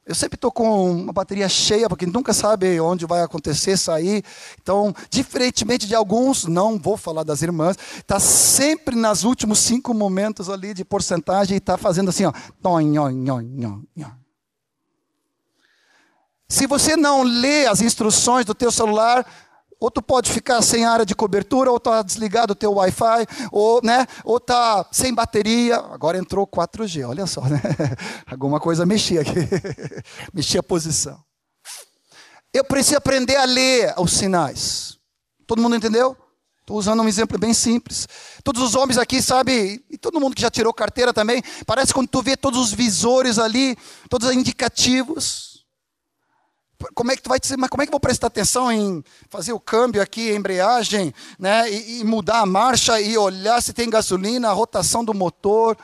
Eu 0.05 0.17
sempre 0.17 0.35
estou 0.35 0.51
com 0.51 0.91
uma 0.91 1.13
bateria 1.13 1.49
cheia, 1.49 1.89
porque 1.89 2.07
nunca 2.07 2.33
sabe 2.33 2.81
onde 2.81 3.07
vai 3.07 3.23
acontecer, 3.23 3.77
sair. 3.77 4.25
Então, 4.61 4.93
diferentemente 5.09 5.87
de 5.87 5.95
alguns, 5.95 6.45
não 6.45 6.77
vou 6.77 6.97
falar 6.97 7.23
das 7.23 7.41
irmãs, 7.41 7.77
está 7.99 8.19
sempre 8.19 8.97
nos 8.97 9.23
últimos 9.23 9.61
cinco 9.61 9.95
momentos 9.95 10.51
ali 10.51 10.75
de 10.75 10.85
porcentagem 10.85 11.55
e 11.55 11.59
está 11.59 11.79
fazendo 11.79 12.09
assim, 12.09 12.25
ó. 12.25 12.33
Se 16.49 16.67
você 16.67 16.97
não 16.97 17.23
lê 17.23 17.67
as 17.67 17.81
instruções 17.81 18.45
do 18.45 18.55
teu 18.55 18.73
celular, 18.73 19.25
ou 19.83 19.91
tu 19.91 20.01
pode 20.01 20.31
ficar 20.31 20.63
sem 20.63 20.85
área 20.85 21.05
de 21.05 21.13
cobertura, 21.13 21.69
ou 21.69 21.77
está 21.77 22.03
desligado 22.03 22.53
o 22.53 22.55
teu 22.55 22.75
Wi-Fi, 22.75 23.27
ou 23.51 23.81
né, 23.83 24.07
ou 24.25 24.37
está 24.37 24.87
sem 24.93 25.13
bateria. 25.13 25.77
Agora 25.77 26.17
entrou 26.17 26.47
4G, 26.47 27.09
olha 27.09 27.27
só, 27.27 27.41
né? 27.43 27.61
Alguma 28.31 28.61
coisa 28.61 28.87
mexia 28.87 29.23
aqui, 29.23 29.33
mexia 30.33 30.61
a 30.61 30.63
posição. 30.63 31.19
Eu 32.55 32.63
preciso 32.65 32.99
aprender 32.99 33.35
a 33.35 33.45
ler 33.45 33.93
os 33.99 34.13
sinais. 34.13 34.99
Todo 35.49 35.61
mundo 35.61 35.75
entendeu? 35.75 36.17
Estou 36.61 36.77
usando 36.77 37.03
um 37.03 37.09
exemplo 37.09 37.37
bem 37.37 37.53
simples. 37.53 38.07
Todos 38.45 38.63
os 38.63 38.77
homens 38.77 38.99
aqui, 38.99 39.21
sabe, 39.21 39.85
e 39.91 39.99
todo 39.99 40.21
mundo 40.21 40.37
que 40.37 40.43
já 40.43 40.51
tirou 40.51 40.73
carteira 40.73 41.13
também, 41.13 41.43
parece 41.67 41.93
quando 41.93 42.07
tu 42.07 42.23
vê 42.23 42.37
todos 42.37 42.61
os 42.61 42.73
visores 42.73 43.37
ali, 43.37 43.77
todos 44.09 44.29
os 44.29 44.35
indicativos 44.35 45.52
como 46.95 47.13
é 47.13 47.17
que 47.17 47.23
tu 47.23 47.29
vai 47.29 47.39
dizer, 47.39 47.57
mas 47.57 47.71
como 47.71 47.83
é 47.83 47.87
que 47.87 47.91
eu 47.91 47.93
vou 47.93 48.01
prestar 48.01 48.27
atenção 48.27 48.71
em 48.71 49.05
fazer 49.29 49.53
o 49.53 49.61
câmbio 49.61 50.03
aqui, 50.03 50.31
a 50.31 50.35
embreagem, 50.35 51.15
né, 51.39 51.71
e, 51.71 52.01
e 52.01 52.05
mudar 52.05 52.41
a 52.41 52.47
marcha 52.47 53.01
e 53.01 53.17
olhar 53.17 53.61
se 53.63 53.73
tem 53.73 53.89
gasolina, 53.89 54.49
a 54.49 54.53
rotação 54.53 55.05
do 55.05 55.15
motor? 55.15 55.77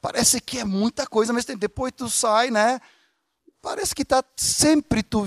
Parece 0.00 0.40
que 0.40 0.58
é 0.58 0.64
muita 0.64 1.06
coisa, 1.06 1.32
mas 1.32 1.44
depois 1.44 1.92
tu 1.96 2.08
sai, 2.08 2.50
né? 2.50 2.80
Parece 3.60 3.94
que 3.94 4.02
está 4.02 4.22
sempre, 4.36 5.02
tu, 5.02 5.26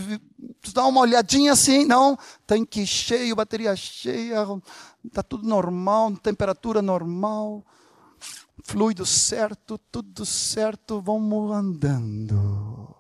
tu 0.62 0.74
dá 0.74 0.86
uma 0.86 1.02
olhadinha 1.02 1.52
assim, 1.52 1.86
não, 1.86 2.18
tanque 2.48 2.88
cheio, 2.88 3.36
bateria 3.36 3.76
cheia, 3.76 4.46
está 5.06 5.22
tudo 5.22 5.48
normal, 5.48 6.16
temperatura 6.16 6.82
normal, 6.82 7.64
fluido 8.64 9.06
certo, 9.06 9.78
tudo 9.78 10.26
certo, 10.26 11.02
vamos 11.02 11.52
andando. 11.52 12.91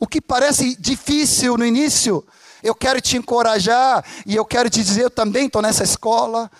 O 0.00 0.06
que 0.06 0.20
parece 0.20 0.74
difícil 0.80 1.58
no 1.58 1.64
início, 1.64 2.24
eu 2.62 2.74
quero 2.74 3.02
te 3.02 3.18
encorajar 3.18 4.02
e 4.24 4.34
eu 4.34 4.46
quero 4.46 4.70
te 4.70 4.82
dizer, 4.82 5.02
eu 5.02 5.10
também 5.10 5.46
estou 5.46 5.60
nessa 5.60 5.84
escola. 5.84 6.50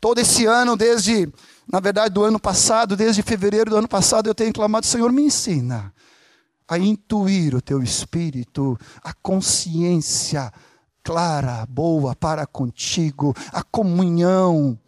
Todo 0.00 0.20
esse 0.20 0.46
ano, 0.46 0.76
desde, 0.76 1.28
na 1.70 1.80
verdade, 1.80 2.14
do 2.14 2.22
ano 2.22 2.38
passado, 2.38 2.96
desde 2.96 3.20
fevereiro 3.20 3.70
do 3.70 3.76
ano 3.76 3.88
passado, 3.88 4.28
eu 4.28 4.34
tenho 4.34 4.52
clamado, 4.52 4.86
Senhor, 4.86 5.10
me 5.10 5.22
ensina 5.22 5.92
a 6.68 6.78
intuir 6.78 7.54
o 7.54 7.60
teu 7.60 7.82
espírito, 7.82 8.78
a 9.02 9.12
consciência 9.12 10.52
clara, 11.02 11.66
boa 11.66 12.14
para 12.14 12.46
contigo, 12.46 13.34
a 13.52 13.62
comunhão 13.62 14.78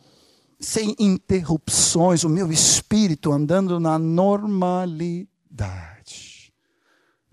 sem 0.58 0.96
interrupções, 0.98 2.24
o 2.24 2.28
meu 2.28 2.50
espírito 2.50 3.32
andando 3.32 3.78
na 3.78 3.98
normalidade. 3.98 5.95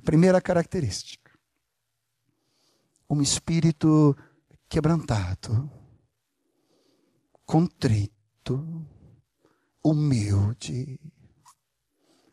Primeira 0.03 0.41
característica. 0.41 1.31
Um 3.09 3.21
espírito 3.21 4.15
quebrantado, 4.67 5.71
contrito, 7.45 8.85
humilde. 9.83 10.99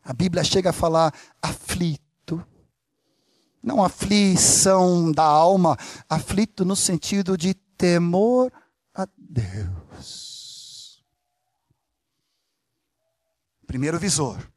A 0.03 0.11
Bíblia 0.11 0.43
chega 0.43 0.71
a 0.71 0.73
falar 0.73 1.13
aflito. 1.41 2.45
Não 3.63 3.83
aflição 3.83 5.11
da 5.11 5.23
alma, 5.23 5.77
aflito 6.09 6.65
no 6.65 6.75
sentido 6.75 7.37
de 7.37 7.53
temor 7.53 8.51
a 8.93 9.07
Deus. 9.15 11.01
Primeiro 13.65 13.99
visor. 13.99 14.51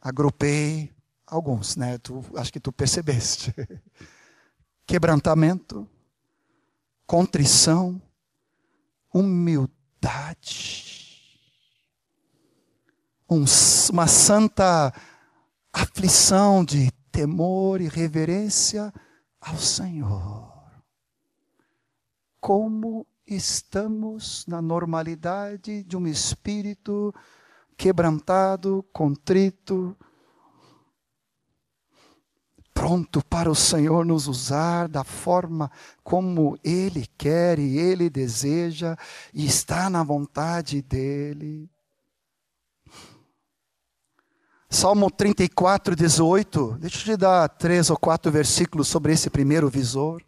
Agrupei 0.00 0.92
alguns, 1.30 1.76
né? 1.76 1.96
Tu, 1.98 2.22
acho 2.36 2.52
que 2.52 2.60
tu 2.60 2.72
percebeste. 2.72 3.54
Quebrantamento, 4.86 5.88
contrição, 7.06 8.02
humildade, 9.14 10.80
um, 13.30 13.44
uma 13.92 14.06
santa 14.08 14.92
aflição 15.72 16.64
de 16.64 16.90
temor 17.12 17.80
e 17.80 17.88
reverência 17.88 18.92
ao 19.40 19.56
Senhor. 19.56 20.50
Como 22.40 23.06
estamos 23.26 24.44
na 24.46 24.60
normalidade 24.60 25.84
de 25.84 25.96
um 25.96 26.06
espírito 26.06 27.14
quebrantado, 27.76 28.84
contrito, 28.92 29.96
pronto 32.80 33.22
para 33.22 33.50
o 33.50 33.54
Senhor 33.54 34.06
nos 34.06 34.26
usar 34.26 34.88
da 34.88 35.04
forma 35.04 35.70
como 36.02 36.58
Ele 36.64 37.06
quer 37.18 37.58
e 37.58 37.76
Ele 37.76 38.08
deseja 38.08 38.96
e 39.34 39.44
está 39.44 39.90
na 39.90 40.02
vontade 40.02 40.80
dEle. 40.80 41.68
Salmo 44.70 45.10
34, 45.10 45.94
18. 45.94 46.78
Deixa 46.80 47.00
eu 47.00 47.04
te 47.04 47.16
dar 47.18 47.50
três 47.50 47.90
ou 47.90 47.98
quatro 47.98 48.32
versículos 48.32 48.88
sobre 48.88 49.12
esse 49.12 49.28
primeiro 49.28 49.68
visor. 49.68 50.22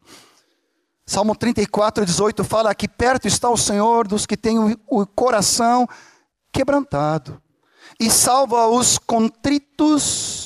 Salmo 1.06 1.34
34, 1.34 2.04
18 2.04 2.44
fala 2.44 2.74
que 2.74 2.86
perto 2.86 3.26
está 3.26 3.48
o 3.48 3.56
Senhor 3.56 4.06
dos 4.06 4.26
que 4.26 4.36
têm 4.36 4.58
o 4.58 5.06
coração 5.06 5.88
quebrantado 6.52 7.40
e 7.98 8.10
salva 8.10 8.66
os 8.66 8.98
contritos 8.98 10.41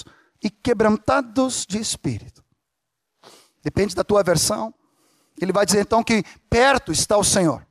e 0.46 0.50
quebrantados 0.50 1.66
de 1.66 1.78
espírito. 1.78 2.44
Depende 3.64 3.96
da 3.96 4.04
tua 4.04 4.22
versão. 4.22 4.72
Ele 5.40 5.52
vai 5.52 5.66
dizer 5.66 5.80
então 5.80 6.04
que 6.04 6.24
perto 6.48 6.92
está 6.92 7.18
o 7.18 7.24
Senhor 7.24 7.66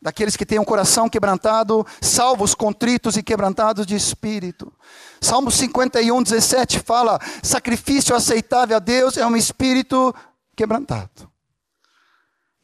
daqueles 0.00 0.34
que 0.34 0.44
têm 0.44 0.58
um 0.58 0.64
coração 0.64 1.08
quebrantado, 1.08 1.86
salvos, 2.00 2.54
contritos 2.54 3.16
e 3.16 3.22
quebrantados 3.22 3.86
de 3.86 3.94
espírito. 3.94 4.72
Salmo 5.20 5.50
51, 5.50 6.22
17 6.22 6.80
fala: 6.80 7.20
sacrifício 7.42 8.16
aceitável 8.16 8.78
a 8.78 8.80
Deus 8.80 9.16
é 9.18 9.26
um 9.26 9.36
espírito 9.36 10.12
quebrantado. 10.56 11.30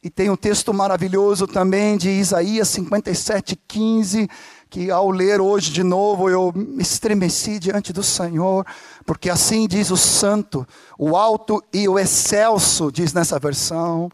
E 0.01 0.09
tem 0.09 0.29
um 0.29 0.35
texto 0.35 0.73
maravilhoso 0.73 1.45
também 1.45 1.97
de 1.97 2.09
Isaías 2.09 2.69
57, 2.69 3.55
15, 3.55 4.29
que 4.69 4.91
ao 4.91 5.09
ler 5.09 5.41
hoje 5.41 5.71
de 5.71 5.83
novo 5.83 6.29
eu 6.29 6.53
me 6.55 6.83
estremeci 6.83 7.57
diante 7.57 7.91
do 7.91 8.03
Senhor, 8.03 8.65
porque 9.05 9.29
assim 9.29 9.67
diz 9.67 9.89
o 9.89 9.97
Santo, 9.97 10.65
o 10.97 11.17
alto 11.17 11.63
e 11.73 11.89
o 11.89 11.97
excelso, 11.97 12.91
diz 12.91 13.11
nessa 13.11 13.39
versão 13.39 14.09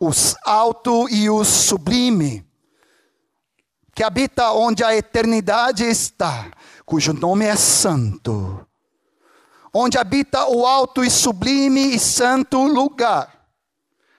o 0.00 0.10
alto 0.44 1.08
e 1.10 1.28
o 1.28 1.44
sublime, 1.44 2.46
que 3.94 4.04
habita 4.04 4.52
onde 4.52 4.84
a 4.84 4.96
eternidade 4.96 5.84
está, 5.84 6.52
cujo 6.86 7.12
nome 7.12 7.44
é 7.44 7.56
Santo, 7.56 8.64
onde 9.74 9.98
habita 9.98 10.48
o 10.48 10.64
alto 10.64 11.04
e 11.04 11.10
sublime 11.10 11.94
e 11.94 11.98
santo 11.98 12.62
lugar, 12.62 13.44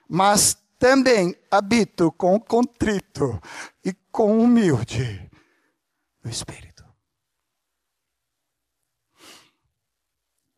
mas 0.07 0.57
também 0.77 1.33
habito 1.49 2.11
com 2.11 2.37
contrito 2.39 3.41
e 3.83 3.93
com 4.11 4.37
humilde 4.37 5.28
no 6.23 6.29
espírito. 6.29 6.85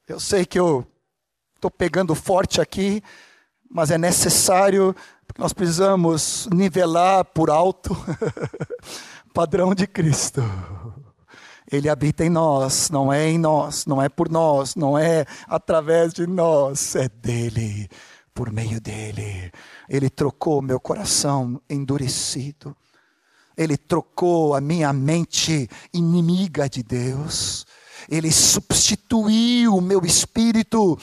Eu 0.08 0.20
sei 0.20 0.46
que 0.46 0.60
eu 0.60 0.86
estou 1.56 1.72
pegando 1.72 2.14
forte 2.16 2.60
aqui, 2.60 3.02
mas 3.70 3.92
é 3.92 3.98
necessário, 3.98 4.96
porque 5.26 5.42
nós 5.42 5.54
precisamos 5.54 6.50
nivelar 6.52 7.24
por 7.26 7.50
alto 7.50 7.96
padrão 9.34 9.74
de 9.74 9.88
Cristo. 9.88 10.42
Ele 11.72 11.88
habita 11.88 12.26
em 12.26 12.30
nós, 12.30 12.90
não 12.90 13.14
é 13.14 13.30
em 13.30 13.38
nós, 13.38 13.86
não 13.86 14.02
é 14.02 14.10
por 14.10 14.30
nós, 14.30 14.76
não 14.76 14.98
é 14.98 15.26
através 15.48 16.14
de 16.14 16.28
nós, 16.28 16.96
é 16.98 17.08
dele, 17.08 17.88
por 18.34 18.52
meio 18.52 18.82
dele. 18.82 19.50
Ele 19.88 20.10
trocou 20.10 20.62
meu 20.62 20.80
coração 20.80 21.62
endurecido. 21.70 22.76
Ele 23.62 23.78
trocou 23.78 24.56
a 24.56 24.62
minha 24.62 24.92
mente 24.92 25.70
inimiga 25.94 26.68
de 26.70 26.82
Deus. 26.82 27.66
Ele 28.10 28.32
substituiu 28.32 29.76
o 29.76 29.82
meu 29.82 30.02
espírito 30.04 30.98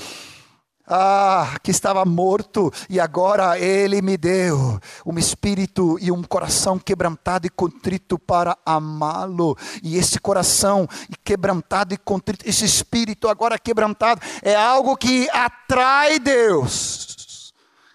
ah, 0.88 1.57
que 1.62 1.71
estava 1.71 2.05
morto 2.05 2.73
e 2.88 2.99
agora 2.99 3.59
ele 3.59 4.01
me 4.01 4.16
deu 4.16 4.81
um 5.05 5.18
espírito 5.18 5.99
e 6.01 6.11
um 6.11 6.23
coração 6.23 6.79
quebrantado 6.79 7.47
e 7.47 7.51
contrito 7.51 8.18
para 8.18 8.57
amá-lo. 8.64 9.57
E 9.83 9.97
esse 9.97 10.18
coração 10.18 10.88
quebrantado 11.23 11.94
e 11.94 11.99
contrito, 11.99 12.49
esse 12.49 12.64
espírito 12.64 13.29
agora 13.29 13.59
quebrantado, 13.59 14.21
é 14.42 14.55
algo 14.55 14.97
que 14.97 15.29
atrai 15.31 16.18
Deus. 16.18 17.53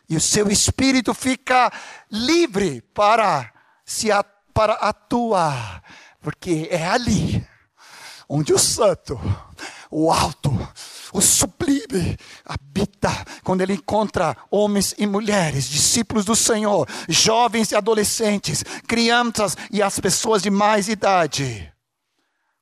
E 0.08 0.16
o 0.16 0.22
seu 0.22 0.50
espírito 0.50 1.14
fica 1.14 1.72
livre 2.12 2.82
para 2.94 3.52
se 3.84 4.12
para 4.54 4.74
atuar, 4.74 5.84
porque 6.22 6.68
é 6.70 6.86
ali 6.86 7.46
onde 8.28 8.54
o 8.54 8.58
santo, 8.58 9.20
o 9.92 10.12
alto, 10.12 10.50
o 11.14 11.22
sublime 11.22 12.18
habita 12.44 13.10
quando 13.44 13.62
ele 13.62 13.74
encontra 13.74 14.36
homens 14.50 14.96
e 14.98 15.06
mulheres, 15.06 15.70
discípulos 15.70 16.26
do 16.26 16.36
Senhor, 16.36 16.88
jovens 17.08 17.72
e 17.72 17.76
adolescentes, 17.76 18.64
crianças 18.88 19.56
e 19.72 19.82
as 19.82 20.00
pessoas 20.00 20.42
de 20.42 20.50
mais 20.50 20.88
idade, 20.88 21.72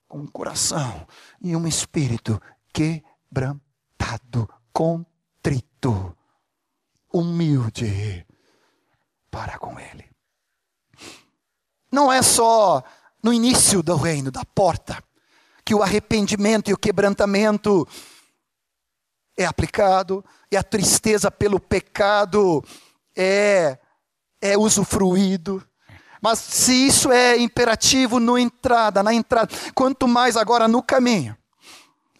com 0.08 0.20
um 0.20 0.28
coração 0.28 1.08
e 1.42 1.56
um 1.56 1.66
espírito 1.66 2.42
quebrantado, 2.74 4.50
contrito, 4.74 6.16
humilde 7.14 8.26
para 9.30 9.58
com 9.58 9.80
ele. 9.80 10.11
Não 11.92 12.12
é 12.12 12.22
só 12.22 12.84
no 13.22 13.34
início 13.34 13.84
do 13.84 13.96
reino, 13.96 14.32
da 14.32 14.46
porta, 14.46 15.04
que 15.64 15.76
o 15.76 15.84
arrependimento 15.84 16.70
e 16.70 16.74
o 16.74 16.78
quebrantamento 16.78 17.88
é 19.38 19.46
aplicado, 19.46 20.24
e 20.52 20.58
a 20.58 20.64
tristeza 20.64 21.32
pelo 21.32 21.60
pecado 21.60 22.64
é, 23.16 23.78
é 24.42 24.58
usufruído. 24.58 25.64
Mas 26.22 26.40
se 26.40 26.88
isso 26.88 27.12
é 27.12 27.38
imperativo 27.38 28.20
no 28.20 28.38
entrada, 28.38 29.02
na 29.02 29.14
entrada, 29.14 29.54
quanto 29.74 30.08
mais 30.08 30.38
agora 30.38 30.68
no 30.68 30.84
caminho. 30.84 31.36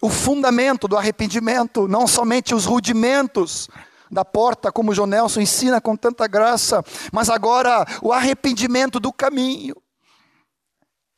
O 0.00 0.10
fundamento 0.10 0.88
do 0.88 0.96
arrependimento, 0.96 1.86
não 1.86 2.08
somente 2.08 2.54
os 2.54 2.64
rudimentos 2.64 3.68
da 4.12 4.24
porta, 4.24 4.70
como 4.70 4.92
o 4.92 4.94
João 4.94 5.06
Nelson 5.06 5.40
ensina 5.40 5.80
com 5.80 5.96
tanta 5.96 6.26
graça, 6.26 6.84
mas 7.10 7.30
agora 7.30 7.84
o 8.02 8.12
arrependimento 8.12 9.00
do 9.00 9.12
caminho 9.12 9.74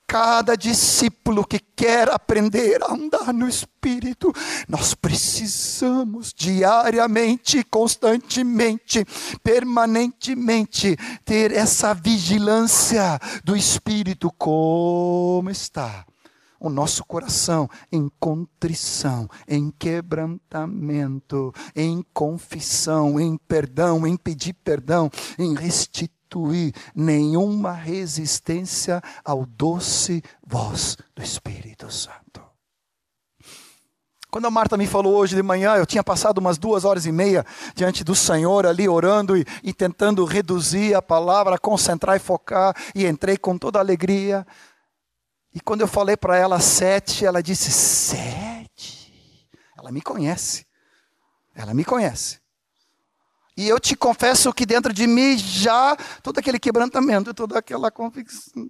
cada 0.06 0.54
discípulo 0.54 1.44
que 1.44 1.58
quer 1.58 2.08
aprender 2.08 2.80
a 2.84 2.92
andar 2.92 3.32
no 3.32 3.48
Espírito, 3.48 4.32
nós 4.68 4.94
precisamos 4.94 6.32
diariamente, 6.32 7.64
constantemente, 7.64 9.04
permanentemente 9.42 10.96
ter 11.24 11.50
essa 11.50 11.94
vigilância 11.94 13.18
do 13.42 13.56
Espírito. 13.56 14.30
Como 14.38 15.50
está? 15.50 16.06
O 16.64 16.70
nosso 16.70 17.04
coração 17.04 17.68
em 17.92 18.10
contrição, 18.18 19.28
em 19.46 19.70
quebrantamento, 19.70 21.52
em 21.76 22.02
confissão, 22.14 23.20
em 23.20 23.36
perdão, 23.36 24.06
em 24.06 24.16
pedir 24.16 24.54
perdão, 24.54 25.10
em 25.38 25.54
restituir 25.54 26.72
nenhuma 26.94 27.72
resistência 27.72 29.02
ao 29.22 29.44
doce 29.44 30.22
voz 30.42 30.96
do 31.14 31.22
Espírito 31.22 31.92
Santo. 31.92 32.24
Quando 34.30 34.46
a 34.46 34.50
Marta 34.50 34.76
me 34.78 34.86
falou 34.86 35.14
hoje 35.14 35.36
de 35.36 35.42
manhã, 35.42 35.76
eu 35.76 35.86
tinha 35.86 36.02
passado 36.02 36.38
umas 36.38 36.56
duas 36.56 36.84
horas 36.84 37.04
e 37.04 37.12
meia 37.12 37.44
diante 37.74 38.02
do 38.02 38.14
Senhor 38.14 38.66
ali 38.66 38.88
orando 38.88 39.36
e, 39.36 39.44
e 39.62 39.72
tentando 39.72 40.24
reduzir 40.24 40.94
a 40.94 41.02
palavra, 41.02 41.58
concentrar 41.58 42.16
e 42.16 42.18
focar, 42.18 42.74
e 42.94 43.06
entrei 43.06 43.36
com 43.36 43.58
toda 43.58 43.78
alegria. 43.78 44.46
E 45.54 45.60
quando 45.60 45.82
eu 45.82 45.88
falei 45.88 46.16
para 46.16 46.36
ela 46.36 46.58
sete, 46.58 47.24
ela 47.24 47.42
disse: 47.42 47.70
sete? 47.70 49.48
Ela 49.78 49.92
me 49.92 50.02
conhece. 50.02 50.66
Ela 51.54 51.72
me 51.72 51.84
conhece. 51.84 52.40
E 53.56 53.68
eu 53.68 53.78
te 53.78 53.94
confesso 53.94 54.52
que 54.52 54.66
dentro 54.66 54.92
de 54.92 55.06
mim 55.06 55.38
já 55.38 55.96
todo 56.22 56.38
aquele 56.38 56.58
quebrantamento, 56.58 57.32
toda 57.32 57.58
aquela 57.58 57.90
convicção 57.90 58.68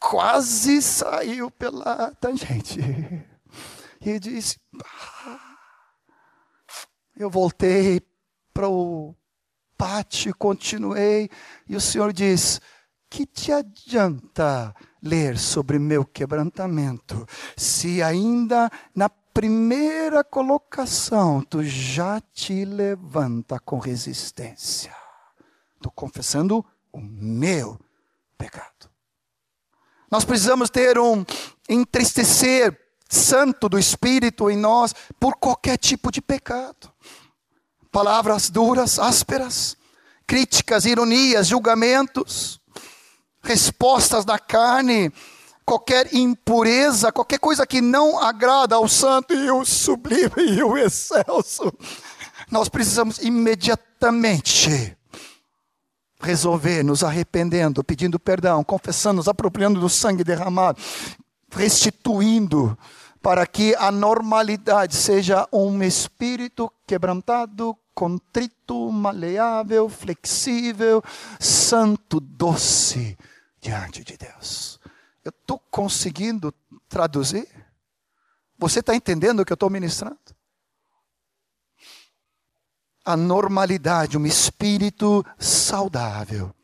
quase 0.00 0.82
saiu 0.82 1.50
pela 1.50 2.12
tangente. 2.20 2.80
E 4.00 4.16
disse: 4.20 4.60
eu 7.16 7.28
voltei 7.28 8.00
para 8.54 8.68
o 8.68 9.12
pátio, 9.76 10.32
continuei, 10.36 11.28
e 11.68 11.74
o 11.74 11.80
Senhor 11.80 12.12
diz: 12.12 12.60
que 13.10 13.26
te 13.26 13.52
adianta 13.52 14.74
ler 15.02 15.38
sobre 15.38 15.78
meu 15.78 16.04
quebrantamento, 16.04 17.26
se 17.56 18.02
ainda 18.02 18.70
na 18.94 19.08
primeira 19.08 20.24
colocação 20.24 21.40
tu 21.42 21.62
já 21.62 22.20
te 22.32 22.64
levanta 22.64 23.58
com 23.60 23.78
resistência? 23.78 24.94
Estou 25.76 25.92
confessando 25.92 26.64
o 26.92 27.00
meu 27.00 27.78
pecado. 28.36 28.90
Nós 30.10 30.24
precisamos 30.24 30.70
ter 30.70 30.98
um 30.98 31.24
entristecer 31.68 32.76
santo 33.08 33.68
do 33.68 33.78
Espírito 33.78 34.50
em 34.50 34.56
nós 34.56 34.94
por 35.20 35.36
qualquer 35.36 35.76
tipo 35.76 36.10
de 36.10 36.20
pecado. 36.20 36.92
Palavras 37.92 38.50
duras, 38.50 38.98
ásperas, 38.98 39.76
críticas, 40.26 40.84
ironias, 40.84 41.46
julgamentos 41.46 42.60
respostas 43.48 44.26
da 44.26 44.38
carne, 44.38 45.10
qualquer 45.64 46.14
impureza, 46.14 47.10
qualquer 47.10 47.38
coisa 47.38 47.66
que 47.66 47.80
não 47.80 48.18
agrada 48.18 48.74
ao 48.74 48.86
santo 48.86 49.32
e 49.32 49.50
o 49.50 49.64
sublime 49.64 50.30
e 50.36 50.62
o 50.62 50.76
excelso, 50.76 51.72
nós 52.50 52.68
precisamos 52.68 53.18
imediatamente 53.20 54.94
resolver, 56.20 56.82
nos 56.82 57.02
arrependendo, 57.02 57.82
pedindo 57.82 58.18
perdão, 58.18 58.62
confessando, 58.62 59.16
nos 59.16 59.28
apropriando 59.28 59.80
do 59.80 59.88
sangue 59.88 60.22
derramado, 60.22 60.78
restituindo, 61.50 62.76
para 63.22 63.46
que 63.46 63.74
a 63.76 63.90
normalidade 63.90 64.94
seja 64.94 65.48
um 65.50 65.82
espírito 65.82 66.70
quebrantado, 66.86 67.74
contrito, 67.94 68.92
maleável, 68.92 69.88
flexível, 69.88 71.02
santo, 71.40 72.20
doce 72.20 73.16
diante 73.60 74.04
de 74.04 74.16
Deus. 74.16 74.78
Eu 75.24 75.30
estou 75.30 75.58
conseguindo 75.70 76.54
traduzir? 76.88 77.48
Você 78.58 78.80
está 78.80 78.94
entendendo 78.94 79.40
o 79.40 79.44
que 79.44 79.52
eu 79.52 79.56
estou 79.56 79.70
ministrando? 79.70 80.18
A 83.04 83.16
normalidade, 83.16 84.18
um 84.18 84.26
espírito 84.26 85.24
saudável, 85.38 86.54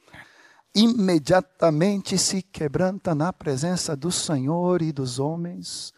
imediatamente 0.75 2.19
se 2.19 2.43
quebranta 2.43 3.15
na 3.15 3.33
presença 3.33 3.97
do 3.97 4.11
Senhor 4.11 4.83
e 4.83 4.93
dos 4.93 5.19
homens. 5.19 5.95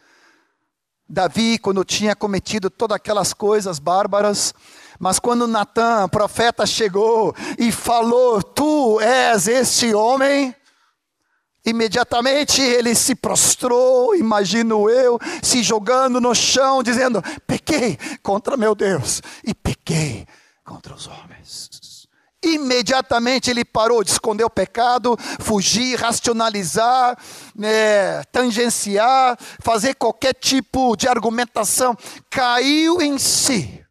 Davi, 1.09 1.59
quando 1.59 1.85
tinha 1.85 2.15
cometido 2.15 2.69
todas 2.69 2.97
aquelas 2.97 3.33
coisas 3.33 3.79
bárbaras, 3.79 4.53
mas 4.99 5.19
quando 5.19 5.47
Natan, 5.47 6.09
profeta, 6.09 6.67
chegou 6.67 7.35
e 7.59 7.71
falou: 7.71 8.43
Tu 8.43 9.01
és 9.01 9.47
este 9.47 9.95
homem, 9.95 10.55
imediatamente 11.67 12.63
ele 12.63 12.95
se 12.95 13.15
prostrou, 13.15 14.15
imagino 14.15 14.89
eu, 14.89 15.19
se 15.43 15.63
jogando 15.63 16.21
no 16.21 16.35
chão, 16.35 16.83
dizendo: 16.83 17.21
Pequei 17.47 17.99
contra 18.23 18.57
meu 18.57 18.75
Deus 18.75 19.21
e 19.45 19.53
pequei 19.53 20.27
contra 20.65 20.95
os 20.95 21.09
homens. 21.09 22.07
Imediatamente 22.43 23.51
ele 23.51 23.65
parou 23.65 24.05
de 24.05 24.11
esconder 24.11 24.45
o 24.45 24.51
pecado, 24.51 25.17
fugir, 25.41 25.99
racionalizar, 25.99 27.19
né, 27.55 28.23
tangenciar, 28.31 29.37
fazer 29.61 29.95
qualquer 29.95 30.35
tipo 30.35 30.95
de 30.97 31.09
argumentação. 31.09 31.97
Caiu 32.31 33.03
em 33.03 33.19
si 33.19 33.85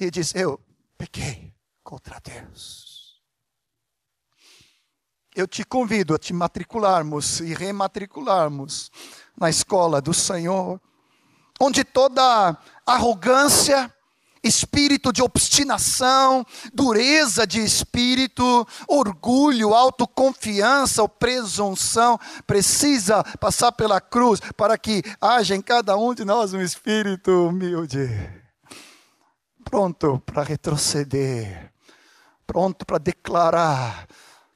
e 0.00 0.10
diz: 0.10 0.34
Eu 0.34 0.58
pequei 0.98 1.54
contra 1.84 2.20
Deus. 2.20 2.79
Eu 5.34 5.46
te 5.46 5.64
convido 5.64 6.14
a 6.14 6.18
te 6.18 6.32
matricularmos 6.32 7.38
e 7.40 7.54
rematricularmos 7.54 8.90
na 9.38 9.48
escola 9.48 10.00
do 10.00 10.12
Senhor, 10.12 10.80
onde 11.60 11.84
toda 11.84 12.58
arrogância, 12.84 13.94
espírito 14.42 15.12
de 15.12 15.22
obstinação, 15.22 16.44
dureza 16.72 17.46
de 17.46 17.60
espírito, 17.60 18.66
orgulho, 18.88 19.72
autoconfiança 19.72 21.00
ou 21.00 21.08
presunção, 21.08 22.18
precisa 22.44 23.22
passar 23.38 23.70
pela 23.70 24.00
cruz 24.00 24.40
para 24.56 24.76
que 24.76 25.00
haja 25.20 25.54
em 25.54 25.62
cada 25.62 25.96
um 25.96 26.12
de 26.12 26.24
nós 26.24 26.52
um 26.52 26.60
espírito 26.60 27.30
humilde, 27.48 28.08
pronto 29.64 30.20
para 30.26 30.42
retroceder, 30.42 31.72
pronto 32.48 32.84
para 32.84 32.98
declarar 32.98 34.08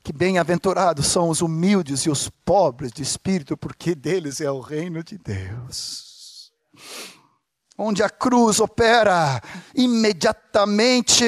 que 0.05 0.13
bem-aventurados 0.13 1.07
são 1.09 1.29
os 1.29 1.41
humildes 1.41 2.03
e 2.03 2.11
os 2.11 2.29
pobres 2.45 2.93
de 2.93 3.03
espírito, 3.03 3.57
porque 3.57 3.95
deles 3.95 4.41
é 4.41 4.51
o 4.51 4.61
reino 4.61 5.03
de 5.03 5.19
Deus 5.19 6.15
onde 7.77 8.03
a 8.03 8.11
cruz 8.11 8.61
opera 8.61 9.41
imediatamente 9.75 11.25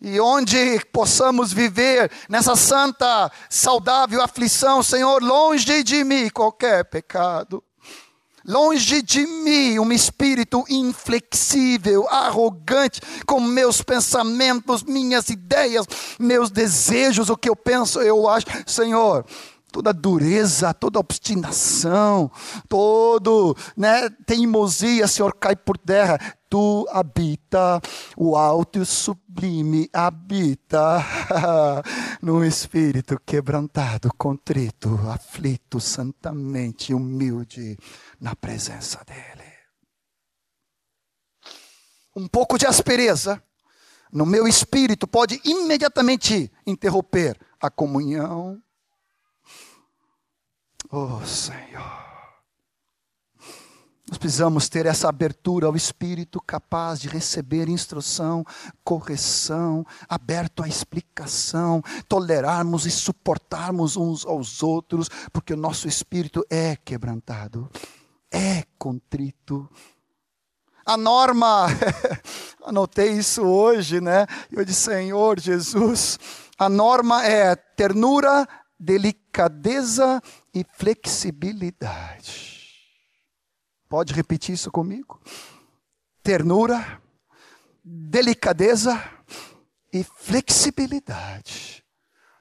e 0.00 0.20
onde 0.20 0.78
possamos 0.92 1.52
viver 1.52 2.10
nessa 2.28 2.54
santa, 2.54 3.30
saudável 3.50 4.22
aflição, 4.22 4.82
Senhor, 4.82 5.20
longe 5.22 5.82
de 5.82 6.04
mim 6.04 6.30
qualquer 6.30 6.84
pecado. 6.84 7.62
Longe 8.48 9.02
de 9.02 9.26
mim 9.26 9.78
um 9.78 9.92
espírito 9.92 10.64
inflexível, 10.70 12.08
arrogante, 12.08 12.98
com 13.26 13.38
meus 13.40 13.82
pensamentos, 13.82 14.82
minhas 14.82 15.28
ideias, 15.28 15.84
meus 16.18 16.50
desejos, 16.50 17.28
o 17.28 17.36
que 17.36 17.50
eu 17.50 17.54
penso, 17.54 18.00
eu 18.00 18.26
acho. 18.26 18.46
Senhor, 18.66 19.26
toda 19.70 19.92
dureza, 19.92 20.72
toda 20.74 20.98
obstinação, 20.98 22.30
todo, 22.68 23.56
né, 23.76 24.08
teimosia, 24.26 25.06
Senhor, 25.06 25.34
cai 25.34 25.54
por 25.54 25.76
terra. 25.78 26.18
Tu 26.50 26.86
habita 26.90 27.80
o 28.16 28.34
alto 28.34 28.78
e 28.78 28.80
o 28.80 28.86
sublime, 28.86 29.90
habita 29.92 31.04
no 32.22 32.42
espírito 32.42 33.20
quebrantado, 33.24 34.10
contrito, 34.16 34.98
aflito, 35.10 35.78
santamente 35.78 36.94
humilde 36.94 37.76
na 38.18 38.34
presença 38.34 39.04
dele. 39.06 39.48
Um 42.16 42.26
pouco 42.26 42.58
de 42.58 42.66
aspereza 42.66 43.42
no 44.10 44.24
meu 44.24 44.48
espírito 44.48 45.06
pode 45.06 45.40
imediatamente 45.44 46.50
interromper 46.66 47.38
a 47.60 47.70
comunhão, 47.70 48.60
Oh 50.90 51.22
Senhor. 51.24 51.98
Nós 54.08 54.16
precisamos 54.16 54.70
ter 54.70 54.86
essa 54.86 55.06
abertura 55.06 55.66
ao 55.66 55.76
Espírito 55.76 56.40
capaz 56.40 56.98
de 56.98 57.08
receber 57.08 57.68
instrução, 57.68 58.42
correção, 58.82 59.84
aberto 60.08 60.62
à 60.62 60.68
explicação, 60.68 61.82
tolerarmos 62.08 62.86
e 62.86 62.90
suportarmos 62.90 63.98
uns 63.98 64.24
aos 64.24 64.62
outros, 64.62 65.10
porque 65.30 65.52
o 65.52 65.58
nosso 65.58 65.86
espírito 65.86 66.42
é 66.48 66.74
quebrantado, 66.74 67.68
é 68.30 68.64
contrito. 68.78 69.68
A 70.86 70.96
norma, 70.96 71.66
anotei 72.64 73.10
isso 73.12 73.42
hoje, 73.42 74.00
né? 74.00 74.26
Eu 74.50 74.64
disse, 74.64 74.84
Senhor 74.84 75.38
Jesus, 75.38 76.18
a 76.58 76.66
norma 76.70 77.26
é 77.26 77.54
ternura, 77.54 78.48
delicadeza 78.80 80.22
e 80.58 80.66
flexibilidade. 80.72 82.58
Pode 83.88 84.12
repetir 84.12 84.54
isso 84.54 84.72
comigo? 84.72 85.20
Ternura, 86.22 87.00
delicadeza 87.84 89.00
e 89.92 90.02
flexibilidade. 90.02 91.84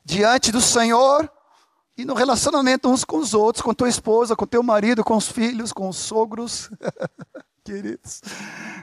Diante 0.03 0.51
do 0.51 0.59
Senhor 0.59 1.31
e 1.95 2.03
no 2.05 2.15
relacionamento 2.15 2.89
uns 2.89 3.05
com 3.05 3.17
os 3.17 3.35
outros, 3.35 3.61
com 3.61 3.73
tua 3.73 3.89
esposa, 3.89 4.35
com 4.35 4.47
teu 4.47 4.63
marido, 4.63 5.03
com 5.03 5.15
os 5.15 5.27
filhos, 5.27 5.71
com 5.71 5.87
os 5.87 5.97
sogros, 5.97 6.71
queridos, 7.63 8.21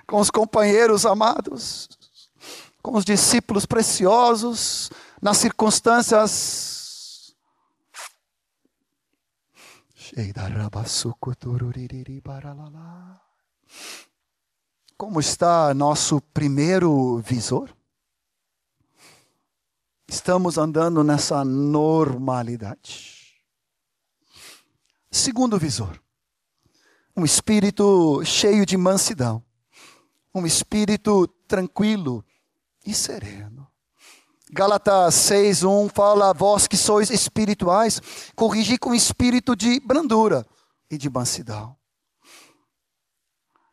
com 0.07 0.20
os 0.20 0.30
companheiros 0.30 1.05
amados, 1.05 1.89
com 2.80 2.97
os 2.97 3.05
discípulos 3.05 3.66
preciosos, 3.66 4.91
nas 5.20 5.39
circunstâncias 5.39 6.74
como 14.97 15.21
está 15.21 15.75
nosso 15.75 16.21
primeiro 16.21 17.19
visor? 17.19 17.75
Estamos 20.09 20.59
andando 20.59 21.03
nessa 21.03 21.45
normalidade. 21.45 23.35
Segundo 25.11 25.59
visor, 25.59 26.01
um 27.17 27.25
espírito 27.25 28.23
cheio 28.25 28.67
de 28.67 28.77
mansidão, 28.77 29.45
um 30.35 30.45
espírito 30.47 31.27
tranquilo 31.49 32.25
e 32.85 32.93
sereno. 32.93 33.71
Gálatas 34.55 35.17
6:1 35.17 35.89
fala: 35.93 36.33
"Vós 36.33 36.69
que 36.69 36.77
sois 36.77 37.11
espirituais, 37.11 38.01
corrigi 38.37 38.79
com 38.79 38.95
espírito 38.95 39.57
de 39.57 39.81
brandura 39.81 40.47
e 40.89 40.97
de 40.97 41.11
mansidão." 41.11 41.75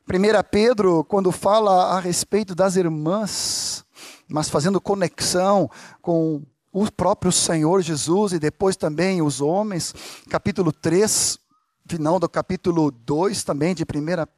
1 0.08 0.42
Pedro, 0.50 1.04
quando 1.04 1.32
fala 1.32 1.96
a 1.96 2.00
respeito 2.00 2.56
das 2.56 2.78
irmãs, 2.78 3.86
mas 4.28 4.50
fazendo 4.50 4.82
conexão 4.82 5.70
com 6.02 6.42
o 6.74 6.92
próprio 6.92 7.32
Senhor 7.32 7.84
Jesus 7.84 8.34
e 8.34 8.40
depois 8.40 8.76
também 8.76 9.22
os 9.22 9.40
homens, 9.40 9.94
capítulo 10.32 10.72
3, 10.72 11.38
final 11.88 12.20
do 12.20 12.28
capítulo 12.28 12.90
2 12.90 13.44
também 13.44 13.76
de 13.76 13.84
1 13.84 13.86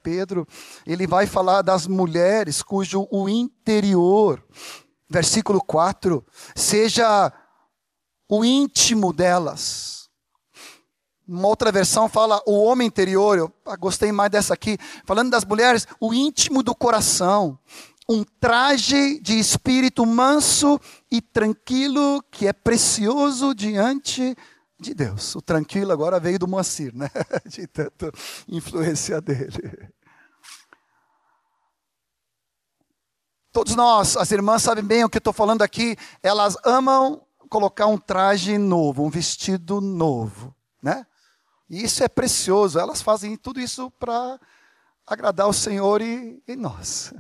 Pedro, 0.03 0.45
ele 0.85 1.07
vai 1.07 1.25
falar 1.25 1.61
das 1.61 1.87
mulheres 1.87 2.61
cujo 2.61 3.07
o 3.09 3.29
interior 3.29 4.43
versículo 5.13 5.61
4, 5.61 6.25
seja 6.55 7.31
o 8.27 8.43
íntimo 8.43 9.13
delas. 9.13 10.09
Uma 11.27 11.47
outra 11.47 11.71
versão 11.71 12.09
fala 12.09 12.41
o 12.47 12.63
homem 12.63 12.87
interior, 12.87 13.37
eu 13.37 13.53
gostei 13.77 14.11
mais 14.11 14.31
dessa 14.31 14.55
aqui. 14.55 14.77
Falando 15.05 15.29
das 15.29 15.45
mulheres, 15.45 15.87
o 15.99 16.13
íntimo 16.13 16.63
do 16.63 16.73
coração. 16.73 17.57
Um 18.09 18.25
traje 18.39 19.19
de 19.21 19.39
espírito 19.39 20.05
manso 20.05 20.81
e 21.09 21.21
tranquilo 21.21 22.21
que 22.29 22.47
é 22.47 22.51
precioso 22.51 23.53
diante 23.53 24.35
de 24.77 24.93
Deus. 24.93 25.35
O 25.35 25.41
tranquilo 25.41 25.93
agora 25.93 26.19
veio 26.19 26.37
do 26.37 26.47
Moacir, 26.47 26.93
né? 26.93 27.09
De 27.47 27.65
tanto 27.65 28.11
influência 28.49 29.21
dele. 29.21 29.87
Todos 33.53 33.75
nós, 33.75 34.17
as 34.17 34.31
irmãs 34.31 34.63
sabem 34.63 34.83
bem 34.83 35.03
o 35.03 35.09
que 35.09 35.19
estou 35.19 35.31
falando 35.31 35.61
aqui, 35.61 35.95
elas 36.23 36.57
amam 36.65 37.21
colocar 37.47 37.85
um 37.85 37.99
traje 37.99 38.57
novo, 38.57 39.03
um 39.03 39.11
vestido 39.11 39.79
novo, 39.79 40.55
né? 40.81 41.05
E 41.69 41.83
isso 41.83 42.03
é 42.03 42.07
precioso, 42.07 42.79
elas 42.79 43.03
fazem 43.03 43.37
tudo 43.37 43.59
isso 43.59 43.91
para 43.91 44.39
agradar 45.05 45.47
o 45.47 45.53
Senhor 45.53 46.01
e, 46.01 46.41
e 46.47 46.55
nós. 46.55 47.13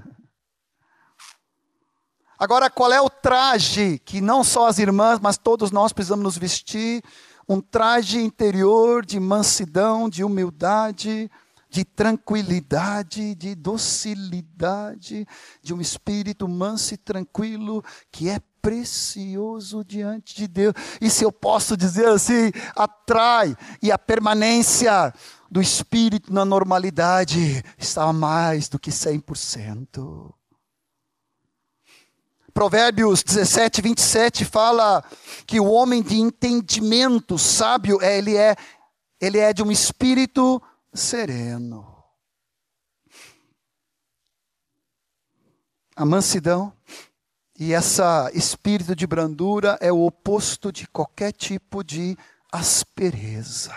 Agora, 2.39 2.67
qual 2.67 2.91
é 2.91 2.99
o 2.99 3.11
traje 3.11 3.99
que 3.99 4.19
não 4.19 4.43
só 4.43 4.65
as 4.65 4.79
irmãs, 4.79 5.19
mas 5.19 5.37
todos 5.37 5.69
nós 5.69 5.93
precisamos 5.93 6.23
nos 6.23 6.35
vestir? 6.35 7.03
Um 7.47 7.61
traje 7.61 8.19
interior 8.19 9.05
de 9.05 9.19
mansidão, 9.19 10.09
de 10.09 10.23
humildade, 10.23 11.29
de 11.73 11.83
tranquilidade, 11.83 13.33
de 13.33 13.55
docilidade, 13.55 15.27
de 15.59 15.73
um 15.73 15.81
espírito 15.81 16.47
manso 16.47 16.93
e 16.93 16.97
tranquilo 16.97 17.83
que 18.11 18.29
é 18.29 18.39
precioso 18.61 19.83
diante 19.83 20.35
de 20.35 20.47
Deus. 20.47 20.75
E 21.01 21.09
se 21.09 21.23
eu 21.23 21.31
posso 21.31 21.75
dizer 21.75 22.05
assim, 22.05 22.51
atrai 22.75 23.57
e 23.81 23.91
a 23.91 23.97
permanência 23.97 25.11
do 25.49 25.59
espírito 25.59 26.31
na 26.31 26.45
normalidade 26.45 27.63
está 27.75 28.13
mais 28.13 28.69
do 28.69 28.77
que 28.77 28.91
100%. 28.91 30.31
Provérbios 32.53 33.23
17, 33.23 33.81
27 33.81 34.45
fala 34.45 35.03
que 35.47 35.59
o 35.59 35.71
homem 35.71 36.03
de 36.03 36.19
entendimento 36.19 37.35
sábio, 37.39 37.99
ele 37.99 38.37
é, 38.37 38.55
ele 39.19 39.39
é 39.39 39.51
de 39.51 39.63
um 39.63 39.71
espírito 39.71 40.61
sereno. 40.93 41.93
A 45.95 46.05
mansidão 46.05 46.73
e 47.57 47.73
esse 47.73 48.01
espírito 48.33 48.95
de 48.95 49.05
brandura 49.05 49.77
é 49.79 49.91
o 49.91 50.05
oposto 50.05 50.71
de 50.71 50.87
qualquer 50.87 51.31
tipo 51.31 51.83
de 51.83 52.17
aspereza. 52.51 53.73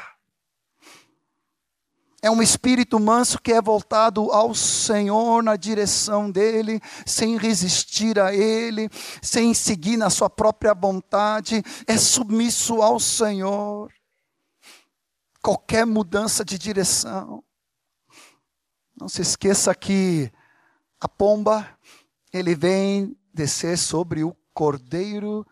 É 2.22 2.30
um 2.30 2.42
espírito 2.42 2.98
manso 2.98 3.38
que 3.40 3.52
é 3.52 3.60
voltado 3.60 4.32
ao 4.32 4.54
Senhor, 4.54 5.42
na 5.42 5.54
direção 5.54 6.30
dele, 6.30 6.80
sem 7.04 7.36
resistir 7.36 8.18
a 8.18 8.34
ele, 8.34 8.88
sem 9.22 9.52
seguir 9.52 9.96
na 9.96 10.10
sua 10.10 10.28
própria 10.28 10.74
vontade, 10.74 11.62
é 11.86 11.96
submisso 11.96 12.82
ao 12.82 12.98
Senhor 12.98 13.92
qualquer 15.46 15.86
mudança 15.86 16.44
de 16.44 16.58
direção. 16.58 17.44
Não 19.00 19.08
se 19.08 19.22
esqueça 19.22 19.72
que 19.76 20.28
a 21.00 21.08
pomba, 21.08 21.78
ele 22.32 22.52
vem 22.56 23.16
descer 23.32 23.78
sobre 23.78 24.24
o 24.24 24.36
Cordeiro 24.52 25.46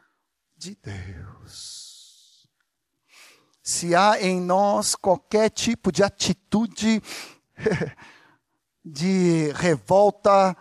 de 0.57 0.77
Deus. 0.83 2.49
Se 3.63 3.95
há 3.95 4.21
em 4.21 4.41
nós 4.41 4.97
qualquer 4.97 5.49
tipo 5.49 5.93
de 5.93 6.03
atitude 6.03 7.01
de 8.85 9.53
revolta, 9.53 10.57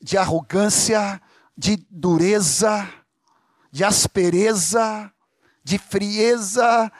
de 0.00 0.16
arrogância, 0.16 1.20
de 1.54 1.76
dureza, 1.90 2.88
de 3.70 3.84
aspereza, 3.84 5.12
de 5.62 5.76
frieza, 5.76 6.90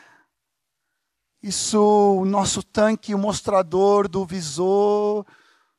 isso, 1.42 1.80
o 2.20 2.24
nosso 2.24 2.62
tanque, 2.62 3.14
o 3.14 3.18
mostrador 3.18 4.08
do 4.08 4.24
visor 4.26 5.24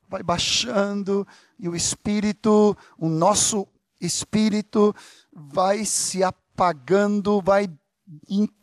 vai 0.08 0.24
baixando 0.24 1.28
e 1.60 1.70
o 1.70 1.76
espírito, 1.76 2.76
o 2.98 3.10
nosso 3.10 3.68
espírito 4.02 4.96
vai 5.32 5.86
se 5.86 6.24
apagando, 6.24 7.42
vai 7.42 7.70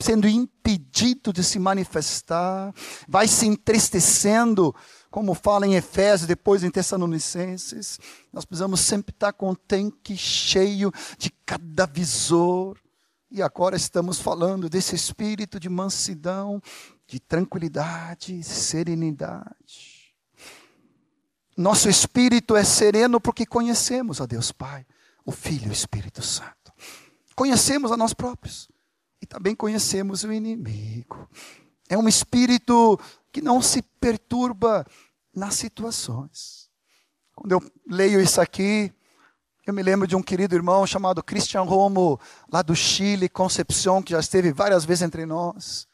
sendo 0.01 0.27
impedido 0.27 1.33
de 1.33 1.45
se 1.45 1.59
manifestar, 1.59 2.75
vai 3.07 3.29
se 3.29 3.47
entristecendo, 3.47 4.75
como 5.09 5.35
fala 5.35 5.67
em 5.67 5.77
Efésios, 5.77 6.27
depois 6.27 6.65
em 6.65 6.71
Tessalonicenses. 6.71 8.01
Nós 8.33 8.45
precisamos 8.45 8.81
sempre 8.81 9.15
estar 9.15 9.33
com 9.33 9.51
o 9.51 9.57
tanque 9.57 10.17
cheio 10.17 10.93
de 11.17 11.31
cada 11.45 11.87
visor, 11.87 12.77
e 13.31 13.43
agora 13.43 13.77
estamos 13.77 14.21
falando 14.21 14.69
desse 14.69 14.95
espírito 14.95 15.59
de 15.59 15.69
mansidão, 15.69 16.61
de 17.07 17.19
tranquilidade, 17.19 18.43
serenidade. 18.43 20.15
Nosso 21.57 21.89
espírito 21.89 22.55
é 22.55 22.63
sereno 22.63 23.21
porque 23.21 23.47
conhecemos 23.47 24.21
a 24.21 24.27
Deus 24.27 24.53
Pai, 24.53 24.87
o 25.25 25.33
Filho 25.33 25.67
e 25.67 25.71
o 25.71 25.73
Espírito 25.73 26.23
Santo. 26.23 26.73
Conhecemos 27.35 27.91
a 27.91 27.97
nós 27.97 28.15
próprios 28.15 28.69
e 29.21 29.27
também 29.27 29.55
conhecemos 29.55 30.23
o 30.23 30.33
inimigo. 30.33 31.29
É 31.89 31.97
um 31.97 32.09
espírito 32.09 32.99
que 33.33 33.41
não 33.41 33.61
se 33.61 33.83
perturba 33.83 34.87
nas 35.35 35.55
situações. 35.55 36.71
Quando 37.35 37.53
eu 37.53 37.73
leio 37.87 38.21
isso 38.21 38.41
aqui, 38.41 38.93
eu 39.67 39.75
me 39.75 39.83
lembro 39.83 40.07
de 40.07 40.15
um 40.15 40.23
querido 40.23 40.55
irmão 40.55 40.87
chamado 40.87 41.25
Christian 41.25 41.63
Romo, 41.63 42.21
lá 42.53 42.63
do 42.63 42.77
Chile, 42.77 43.29
Concepción, 43.29 44.01
que 44.01 44.13
já 44.13 44.21
esteve 44.21 44.53
várias 44.53 44.85
vezes 44.85 45.03
entre 45.03 45.27
nós. 45.27 45.89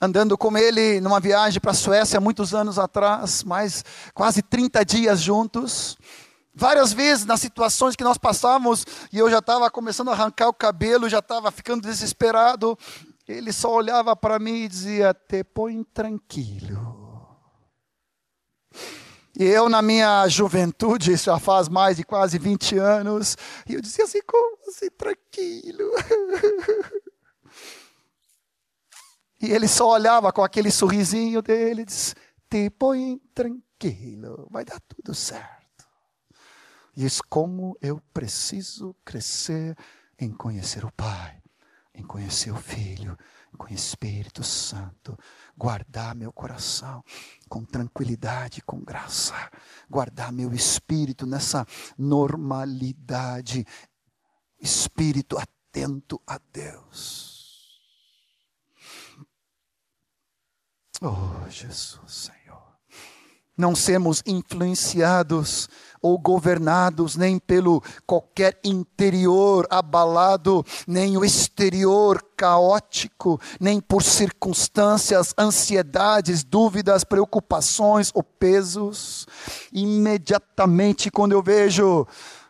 Andando 0.00 0.38
com 0.38 0.56
ele 0.56 1.02
numa 1.02 1.20
viagem 1.20 1.60
para 1.60 1.72
a 1.72 1.74
Suécia 1.74 2.18
muitos 2.18 2.54
anos 2.54 2.78
atrás, 2.78 3.44
mais 3.44 3.84
quase 4.14 4.40
30 4.40 4.82
dias 4.86 5.20
juntos. 5.20 5.98
Várias 6.54 6.94
vezes 6.94 7.26
nas 7.26 7.42
situações 7.42 7.94
que 7.94 8.02
nós 8.02 8.16
passávamos, 8.16 8.86
e 9.12 9.18
eu 9.18 9.30
já 9.30 9.40
estava 9.40 9.70
começando 9.70 10.08
a 10.08 10.12
arrancar 10.12 10.48
o 10.48 10.54
cabelo, 10.54 11.10
já 11.10 11.18
estava 11.18 11.50
ficando 11.50 11.82
desesperado, 11.82 12.74
ele 13.28 13.52
só 13.52 13.70
olhava 13.70 14.16
para 14.16 14.38
mim 14.38 14.62
e 14.62 14.68
dizia: 14.68 15.12
Te 15.12 15.44
põe 15.44 15.84
tranquilo. 15.92 16.89
E 19.40 19.44
eu, 19.44 19.70
na 19.70 19.80
minha 19.80 20.28
juventude, 20.28 21.14
isso 21.14 21.24
já 21.24 21.38
faz 21.38 21.66
mais 21.66 21.96
de 21.96 22.04
quase 22.04 22.38
20 22.38 22.76
anos, 22.76 23.38
e 23.66 23.72
eu 23.72 23.80
dizia 23.80 24.04
assim, 24.04 24.20
como 24.20 24.58
assim, 24.68 24.90
tranquilo. 24.90 25.90
E 29.42 29.50
ele 29.52 29.66
só 29.66 29.88
olhava 29.88 30.30
com 30.30 30.44
aquele 30.44 30.70
sorrisinho 30.70 31.40
dele 31.40 31.80
e 31.80 31.84
disse, 31.86 32.14
te 32.50 32.68
põe 32.68 33.18
tranquilo, 33.34 34.46
vai 34.50 34.66
dar 34.66 34.78
tudo 34.80 35.14
certo. 35.14 35.88
E 36.94 37.06
isso 37.06 37.22
como 37.26 37.74
eu 37.80 38.02
preciso 38.12 38.94
crescer 39.02 39.74
em 40.18 40.30
conhecer 40.30 40.84
o 40.84 40.92
Pai, 40.92 41.40
em 41.94 42.02
conhecer 42.02 42.50
o 42.50 42.56
Filho, 42.56 43.16
com 43.56 43.66
o 43.66 43.74
Espírito 43.74 44.42
Santo, 44.42 45.18
guardar 45.60 46.14
meu 46.14 46.32
coração 46.32 47.04
com 47.46 47.62
tranquilidade, 47.62 48.62
com 48.62 48.80
graça, 48.80 49.34
guardar 49.90 50.32
meu 50.32 50.54
espírito 50.54 51.26
nessa 51.26 51.66
normalidade, 51.98 53.66
espírito 54.58 55.36
atento 55.36 56.18
a 56.26 56.40
Deus. 56.50 57.78
Oh, 61.02 61.46
Jesus, 61.50 62.10
Senhor. 62.10 62.78
Não 63.54 63.76
sermos 63.76 64.22
influenciados 64.24 65.68
ou 66.02 66.18
governados 66.18 67.16
nem 67.16 67.38
pelo 67.38 67.82
qualquer 68.06 68.58
interior 68.64 69.66
abalado, 69.70 70.64
nem 70.86 71.16
o 71.16 71.24
exterior 71.24 72.24
caótico, 72.36 73.40
nem 73.60 73.80
por 73.80 74.02
circunstâncias, 74.02 75.34
ansiedades, 75.38 76.42
dúvidas, 76.42 77.04
preocupações 77.04 78.10
ou 78.14 78.22
pesos. 78.22 79.26
Imediatamente 79.72 81.10
quando 81.10 81.32
eu 81.32 81.42
vejo 81.42 82.06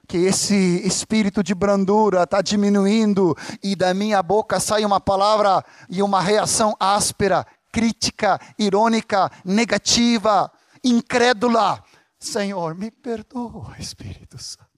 que 0.07 0.18
esse 0.18 0.84
espírito 0.84 1.40
de 1.40 1.55
brandura 1.55 2.24
está 2.24 2.42
diminuindo 2.42 3.36
e 3.62 3.76
da 3.76 3.94
minha 3.94 4.20
boca 4.20 4.59
sai 4.59 4.84
uma 4.84 5.01
palavra 5.01 5.64
e 5.88 6.03
uma 6.03 6.20
reação 6.20 6.74
áspera, 6.80 7.46
crítica, 7.70 8.40
irônica, 8.59 9.30
negativa, 9.44 10.51
incrédula, 10.82 11.82
Senhor, 12.20 12.74
me 12.74 12.90
perdoa, 12.90 13.74
Espírito 13.78 14.38
Santo. 14.38 14.68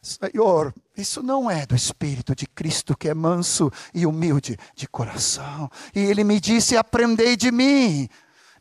Senhor, 0.00 0.72
isso 0.96 1.22
não 1.22 1.50
é 1.50 1.66
do 1.66 1.74
Espírito 1.74 2.34
de 2.34 2.46
Cristo 2.46 2.96
que 2.96 3.08
é 3.08 3.14
manso 3.14 3.70
e 3.92 4.06
humilde 4.06 4.56
de 4.74 4.88
coração. 4.88 5.68
E 5.94 5.98
ele 5.98 6.24
me 6.24 6.40
disse: 6.40 6.76
Aprendei 6.76 7.36
de 7.36 7.52
mim. 7.52 8.08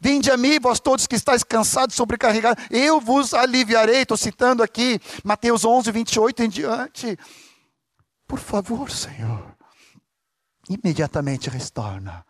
Vinde 0.01 0.29
a 0.29 0.35
mim, 0.35 0.59
vós 0.59 0.79
todos 0.79 1.07
que 1.07 1.15
estáis 1.15 1.43
cansados, 1.43 1.95
sobrecarregados, 1.95 2.63
eu 2.69 2.99
vos 2.99 3.33
aliviarei. 3.33 4.01
Estou 4.01 4.17
citando 4.17 4.61
aqui 4.61 4.99
Mateus 5.23 5.63
11, 5.63 5.91
28 5.91 6.43
em 6.43 6.49
diante. 6.49 7.17
Por 8.27 8.39
favor, 8.39 8.91
Senhor, 8.91 9.55
imediatamente 10.69 11.49
restaura 11.49 12.25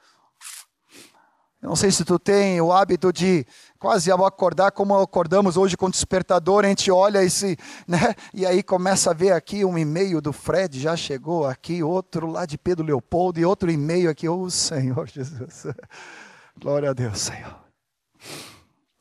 eu 1.65 1.69
não 1.69 1.75
sei 1.75 1.89
se 1.89 2.05
tu 2.05 2.19
tem 2.19 2.61
o 2.61 2.71
hábito 2.71 3.11
de 3.11 3.43
quase 3.86 4.09
ao 4.09 4.25
acordar 4.25 4.71
como 4.71 4.97
acordamos 4.97 5.57
hoje 5.57 5.77
com 5.77 5.86
o 5.86 5.91
despertador, 5.91 6.65
a 6.65 6.67
gente 6.67 6.89
olha 6.89 7.23
e 7.23 7.29
se, 7.29 7.55
né? 7.88 8.15
E 8.33 8.43
aí 8.43 8.63
começa 8.63 9.11
a 9.11 9.13
ver 9.13 9.31
aqui 9.31 9.63
um 9.63 9.77
e-mail 9.77 10.19
do 10.19 10.33
Fred, 10.33 10.79
já 10.79 10.97
chegou 10.97 11.45
aqui, 11.45 11.83
outro 11.83 12.25
lá 12.25 12.47
de 12.47 12.57
Pedro 12.57 12.83
Leopoldo 12.83 13.39
e 13.39 13.45
outro 13.45 13.69
e-mail 13.69 14.09
aqui, 14.09 14.27
oh 14.27 14.49
Senhor 14.49 15.07
Jesus. 15.07 15.67
Glória 16.59 16.89
a 16.89 16.93
Deus, 16.93 17.19
Senhor. 17.19 17.55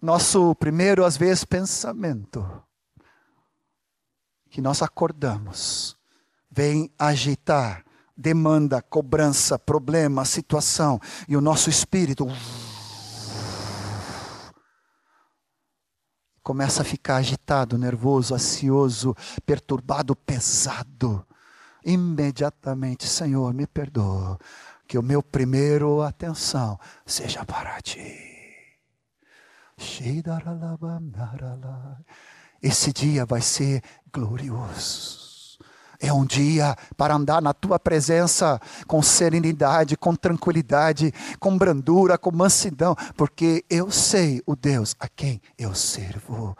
Nosso 0.02 0.54
primeiro 0.56 1.02
às 1.02 1.16
vezes 1.16 1.46
pensamento 1.46 2.46
que 4.50 4.60
nós 4.60 4.82
acordamos 4.82 5.96
vem 6.50 6.92
agitar 6.98 7.86
demanda, 8.14 8.82
cobrança, 8.82 9.58
problema, 9.58 10.26
situação, 10.26 11.00
e 11.26 11.38
o 11.38 11.40
nosso 11.40 11.70
espírito 11.70 12.26
começa 16.44 16.82
a 16.82 16.84
ficar 16.84 17.16
agitado, 17.16 17.78
nervoso, 17.78 18.34
ansioso, 18.34 19.16
perturbado, 19.46 20.14
pesado. 20.14 21.26
Imediatamente, 21.82 23.08
Senhor, 23.08 23.52
me 23.54 23.66
perdoa, 23.66 24.38
que 24.86 24.98
o 24.98 25.02
meu 25.02 25.22
primeiro 25.22 26.02
atenção 26.02 26.78
seja 27.06 27.44
para 27.46 27.80
ti. 27.80 28.14
Esse 32.62 32.92
dia 32.92 33.24
vai 33.24 33.40
ser 33.40 33.82
glorioso. 34.12 35.33
É 36.04 36.12
um 36.12 36.26
dia 36.26 36.76
para 36.98 37.14
andar 37.14 37.40
na 37.40 37.54
tua 37.54 37.78
presença 37.78 38.60
com 38.86 39.02
serenidade, 39.02 39.96
com 39.96 40.14
tranquilidade, 40.14 41.10
com 41.40 41.56
brandura, 41.56 42.18
com 42.18 42.30
mansidão, 42.30 42.94
porque 43.16 43.64
eu 43.70 43.90
sei 43.90 44.42
o 44.44 44.54
Deus 44.54 44.94
a 45.00 45.08
quem 45.08 45.40
eu 45.58 45.74
servo. 45.74 46.54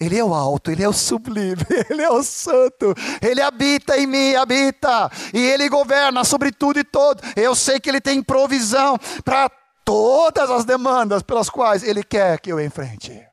Ele 0.00 0.18
é 0.18 0.24
o 0.24 0.34
alto, 0.34 0.72
ele 0.72 0.82
é 0.82 0.88
o 0.88 0.92
sublime, 0.92 1.64
ele 1.88 2.02
é 2.02 2.10
o 2.10 2.20
santo, 2.24 2.92
ele 3.22 3.40
habita 3.40 3.96
em 3.96 4.08
mim, 4.08 4.34
habita, 4.34 5.08
e 5.32 5.38
ele 5.38 5.68
governa 5.68 6.24
sobre 6.24 6.50
tudo 6.50 6.80
e 6.80 6.84
todo. 6.84 7.22
Eu 7.36 7.54
sei 7.54 7.78
que 7.78 7.88
ele 7.88 8.00
tem 8.00 8.20
provisão 8.20 8.98
para 9.24 9.48
todas 9.84 10.50
as 10.50 10.64
demandas 10.64 11.22
pelas 11.22 11.48
quais 11.48 11.84
ele 11.84 12.02
quer 12.02 12.40
que 12.40 12.50
eu 12.50 12.58
enfrente. 12.58 13.24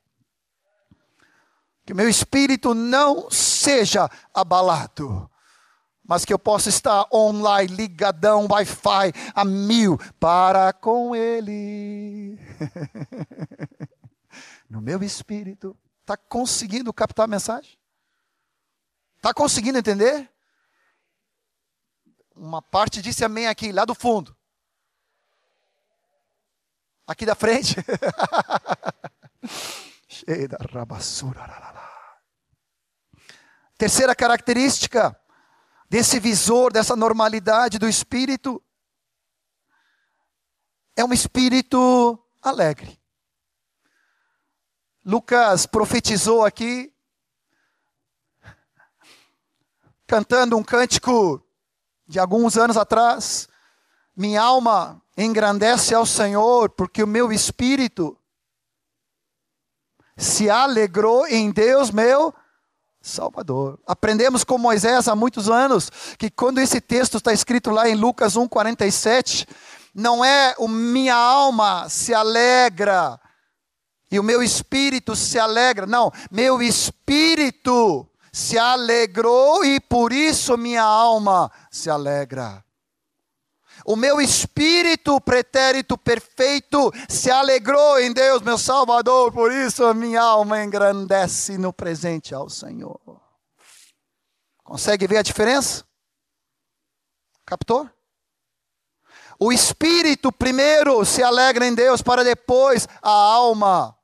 Que 1.84 1.95
meu 1.95 2.08
espírito 2.08 2.76
não 2.76 3.28
seja 3.32 4.08
abalado 4.32 5.28
mas 6.08 6.24
que 6.24 6.34
eu 6.34 6.39
possa 6.39 6.70
estar 6.70 7.05
online, 7.14 7.76
ligadão, 7.76 8.47
Wi-Fi, 8.49 9.12
a 9.36 9.43
mil, 9.43 9.97
para 10.20 10.72
com 10.72 11.14
Ele. 11.14 12.39
no 14.70 14.82
meu 14.82 15.03
espírito. 15.03 15.78
Está 16.01 16.16
conseguindo 16.16 16.93
captar 16.93 17.26
a 17.26 17.28
mensagem? 17.28 17.78
Está 19.18 19.34
conseguindo 19.34 19.78
entender? 19.78 20.32
Uma 22.34 22.62
parte 22.62 23.01
disse 23.01 23.26
amém 23.26 23.47
aqui, 23.47 23.74
lá 23.74 23.84
do 23.84 23.93
fundo. 23.93 24.36
Aqui 27.05 27.26
da 27.26 27.36
frente. 27.36 27.76
Cheia 30.08 30.47
da 30.47 30.58
rabassura. 30.72 31.45
Terceira 33.78 34.16
característica 34.16 35.16
desse 35.89 36.19
visor, 36.19 36.71
dessa 36.71 36.95
normalidade 36.95 37.79
do 37.79 37.88
espírito, 37.88 38.61
é 40.95 41.03
um 41.03 41.13
espírito 41.13 42.19
alegre. 42.41 42.99
Lucas 45.05 45.65
profetizou 45.65 46.43
aqui, 46.43 46.93
cantando 50.05 50.57
um 50.57 50.63
cântico 50.63 51.41
de 52.05 52.19
alguns 52.19 52.57
anos 52.57 52.75
atrás: 52.75 53.47
Minha 54.15 54.41
alma 54.41 55.01
engrandece 55.17 55.95
ao 55.95 56.05
Senhor, 56.05 56.69
porque 56.71 57.03
o 57.03 57.07
meu 57.07 57.31
espírito 57.31 58.17
se 60.17 60.49
alegrou 60.49 61.27
em 61.27 61.51
Deus, 61.51 61.91
meu 61.91 62.33
Salvador. 63.01 63.79
Aprendemos 63.85 64.43
com 64.43 64.57
Moisés 64.57 65.07
há 65.07 65.15
muitos 65.15 65.49
anos 65.49 65.89
que 66.17 66.29
quando 66.29 66.59
esse 66.59 66.81
texto 66.81 67.17
está 67.17 67.31
escrito 67.31 67.69
lá 67.69 67.87
em 67.87 67.95
Lucas 67.95 68.35
1,47, 68.35 69.47
não 69.93 70.23
é 70.23 70.53
o 70.57 70.67
minha 70.67 71.15
alma 71.15 71.87
se 71.89 72.13
alegra 72.13 73.19
e 74.11 74.19
o 74.19 74.23
meu 74.23 74.41
espírito 74.41 75.15
se 75.15 75.39
alegra. 75.39 75.85
Não, 75.85 76.11
meu 76.31 76.61
espírito 76.61 78.07
se 78.31 78.57
alegrou 78.57 79.65
e 79.65 79.79
por 79.79 80.13
isso 80.13 80.57
minha 80.57 80.83
alma 80.83 81.51
se 81.71 81.89
alegra. 81.89 82.63
O 83.89 83.95
meu 83.95 84.19
espírito 84.19 85.21
pretérito 85.21 85.97
perfeito 85.97 86.91
se 87.07 87.31
alegrou 87.31 87.97
em 87.97 88.11
Deus, 88.11 88.41
meu 88.41 88.57
Salvador, 88.57 89.31
por 89.31 89.49
isso 89.49 89.85
a 89.85 89.93
minha 89.93 90.21
alma 90.21 90.61
engrandece 90.61 91.57
no 91.57 91.71
presente 91.71 92.35
ao 92.35 92.49
Senhor. 92.49 92.99
Consegue 94.61 95.07
ver 95.07 95.19
a 95.19 95.21
diferença? 95.21 95.85
Captou? 97.45 97.89
O 99.39 99.53
espírito 99.53 100.33
primeiro 100.33 101.05
se 101.05 101.23
alegra 101.23 101.65
em 101.65 101.73
Deus, 101.73 102.01
para 102.01 102.25
depois 102.25 102.89
a 103.01 103.09
alma. 103.09 103.96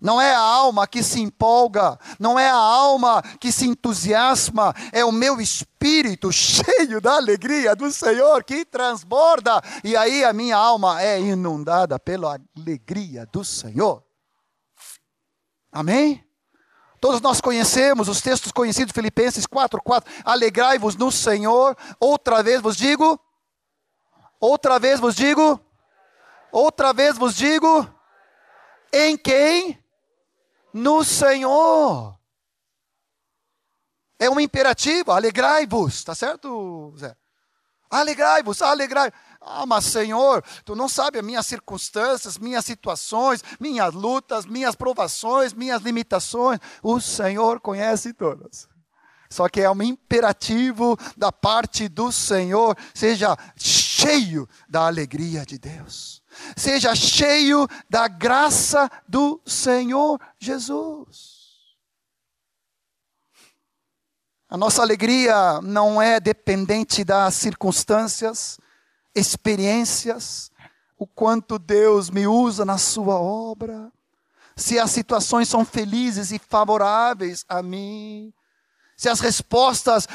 Não 0.00 0.20
é 0.20 0.34
a 0.34 0.40
alma 0.40 0.86
que 0.86 1.02
se 1.02 1.20
empolga, 1.20 1.98
não 2.18 2.38
é 2.38 2.48
a 2.48 2.54
alma 2.54 3.22
que 3.38 3.52
se 3.52 3.66
entusiasma, 3.66 4.74
é 4.92 5.04
o 5.04 5.12
meu 5.12 5.40
espírito 5.40 6.32
cheio 6.32 7.00
da 7.00 7.16
alegria 7.16 7.76
do 7.76 7.90
Senhor 7.92 8.42
que 8.42 8.64
transborda, 8.64 9.60
e 9.84 9.96
aí 9.96 10.24
a 10.24 10.32
minha 10.32 10.56
alma 10.56 11.02
é 11.02 11.20
inundada 11.20 11.98
pela 11.98 12.40
alegria 12.56 13.26
do 13.26 13.44
Senhor. 13.44 14.02
Amém? 15.70 16.24
Todos 17.00 17.20
nós 17.22 17.40
conhecemos 17.40 18.08
os 18.08 18.20
textos 18.20 18.52
conhecidos, 18.52 18.92
Filipenses 18.92 19.46
4, 19.46 19.80
4. 19.82 20.12
Alegrai-vos 20.22 20.96
no 20.96 21.10
Senhor. 21.10 21.74
Outra 21.98 22.42
vez 22.42 22.60
vos 22.60 22.76
digo. 22.76 23.18
Outra 24.38 24.78
vez 24.78 25.00
vos 25.00 25.14
digo. 25.14 25.58
Outra 26.52 26.92
vez 26.92 27.16
vos 27.16 27.34
digo. 27.34 27.88
Em 28.92 29.16
quem? 29.16 29.79
No 30.72 31.04
Senhor. 31.04 32.18
É 34.18 34.28
um 34.28 34.38
imperativo. 34.38 35.12
Alegrai-vos. 35.12 36.04
Tá 36.04 36.14
certo, 36.14 36.94
Zé? 36.98 37.16
Alegrai-vos, 37.90 38.62
alegrai. 38.62 39.12
Ah, 39.40 39.66
mas 39.66 39.86
Senhor, 39.86 40.44
tu 40.64 40.76
não 40.76 40.88
sabe 40.88 41.18
as 41.18 41.24
minhas 41.24 41.46
circunstâncias, 41.46 42.38
minhas 42.38 42.64
situações, 42.64 43.42
minhas 43.58 43.92
lutas, 43.92 44.46
minhas 44.46 44.76
provações, 44.76 45.52
minhas 45.52 45.82
limitações. 45.82 46.60
O 46.82 47.00
Senhor 47.00 47.58
conhece 47.58 48.12
todas. 48.12 48.68
Só 49.28 49.48
que 49.48 49.60
é 49.60 49.70
um 49.70 49.82
imperativo 49.82 50.96
da 51.16 51.32
parte 51.32 51.88
do 51.88 52.12
Senhor, 52.12 52.76
seja 52.94 53.36
cheio 53.56 54.48
da 54.68 54.86
alegria 54.86 55.44
de 55.44 55.58
Deus. 55.58 56.19
Seja 56.56 56.94
cheio 56.94 57.66
da 57.88 58.08
graça 58.08 58.90
do 59.08 59.40
Senhor 59.46 60.20
Jesus. 60.38 61.40
A 64.48 64.56
nossa 64.56 64.82
alegria 64.82 65.60
não 65.62 66.02
é 66.02 66.18
dependente 66.18 67.04
das 67.04 67.34
circunstâncias, 67.34 68.58
experiências, 69.14 70.50
o 70.98 71.06
quanto 71.06 71.58
Deus 71.58 72.10
me 72.10 72.26
usa 72.26 72.64
na 72.64 72.76
sua 72.76 73.14
obra, 73.14 73.92
se 74.56 74.78
as 74.78 74.90
situações 74.90 75.48
são 75.48 75.64
felizes 75.64 76.32
e 76.32 76.38
favoráveis 76.38 77.44
a 77.48 77.62
mim, 77.62 78.34
se 78.96 79.08
as 79.08 79.20
respostas 79.20 80.06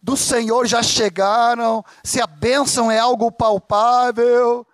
do 0.00 0.16
Senhor 0.16 0.66
já 0.66 0.82
chegaram, 0.82 1.84
se 2.02 2.20
a 2.20 2.26
bênção 2.26 2.90
é 2.90 2.98
algo 2.98 3.30
palpável, 3.30 4.66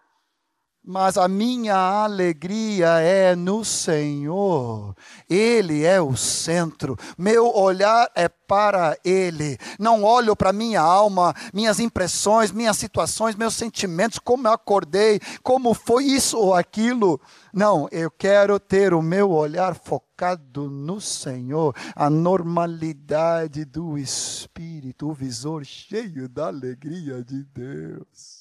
mas 0.91 1.17
a 1.17 1.29
minha 1.29 1.77
alegria 1.77 2.99
é 2.99 3.37
no 3.37 3.65
Senhor. 3.65 4.93
Ele 5.29 5.85
é 5.85 6.01
o 6.01 6.17
centro. 6.17 6.99
Meu 7.17 7.47
olhar 7.47 8.11
é 8.13 8.29
para 8.29 8.99
Ele. 9.05 9.57
Não 9.79 10.03
olho 10.03 10.35
para 10.35 10.53
minha 10.53 10.81
alma, 10.81 11.33
minhas 11.55 11.79
impressões, 11.79 12.51
minhas 12.51 12.77
situações, 12.77 13.37
meus 13.37 13.55
sentimentos, 13.55 14.19
como 14.19 14.49
eu 14.49 14.53
acordei, 14.53 15.21
como 15.45 15.75
foi 15.75 16.07
isso 16.07 16.37
ou 16.37 16.55
aquilo. 16.55 17.21
Não, 17.55 17.89
eu 17.93 18.11
quero 18.11 18.59
ter 18.59 18.93
o 18.93 19.01
meu 19.01 19.31
olhar 19.31 19.77
focado 19.77 20.69
no 20.69 21.01
Senhor, 21.01 21.73
a 21.95 22.11
normalidade 22.11 23.65
do 23.65 23.97
Espírito, 23.97 25.09
o 25.09 25.15
visor 25.15 25.65
cheio 25.65 26.29
da 26.29 26.49
alegria 26.49 27.23
de 27.23 27.45
Deus 27.45 28.40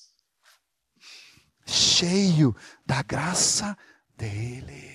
cheio 1.70 2.56
da 2.86 3.02
graça 3.02 3.78
dele. 4.18 4.90